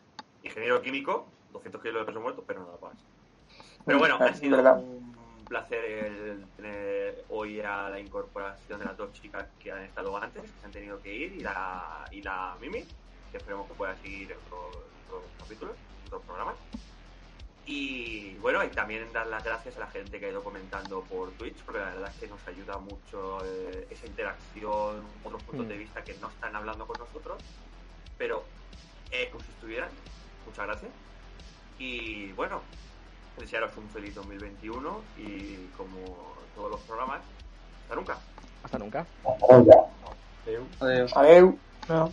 [0.43, 3.03] Ingeniero químico, 200 kilos de peso muerto, pero no da para más.
[3.85, 5.12] Pero bueno, ha sido un
[5.53, 10.41] placer el tener hoy a la incorporación de las dos chicas que han estado antes,
[10.41, 12.83] que se han tenido que ir, y la, y la Mimi,
[13.31, 14.83] que esperemos que pueda seguir en otros,
[15.37, 16.55] capítulos, en otros programas.
[17.67, 21.29] Y bueno, y también dar las gracias a la gente que ha ido comentando por
[21.33, 25.69] Twitch, porque la verdad es que nos ayuda mucho eh, esa interacción, otros puntos Mm.
[25.69, 27.43] de vista que no están hablando con nosotros,
[28.17, 28.43] pero
[29.11, 29.89] eh, como si estuvieran.
[30.47, 30.91] Muchas gracias.
[31.77, 32.59] Y bueno,
[33.37, 35.97] desearos un feliz 2021 y como
[36.55, 37.21] todos los programas,
[37.83, 38.17] hasta nunca.
[38.63, 39.05] Hasta nunca.
[39.23, 39.75] Oiga.
[40.45, 40.63] Creo.
[40.79, 41.15] Adiós.
[41.15, 41.57] Adeu.
[41.89, 42.11] No.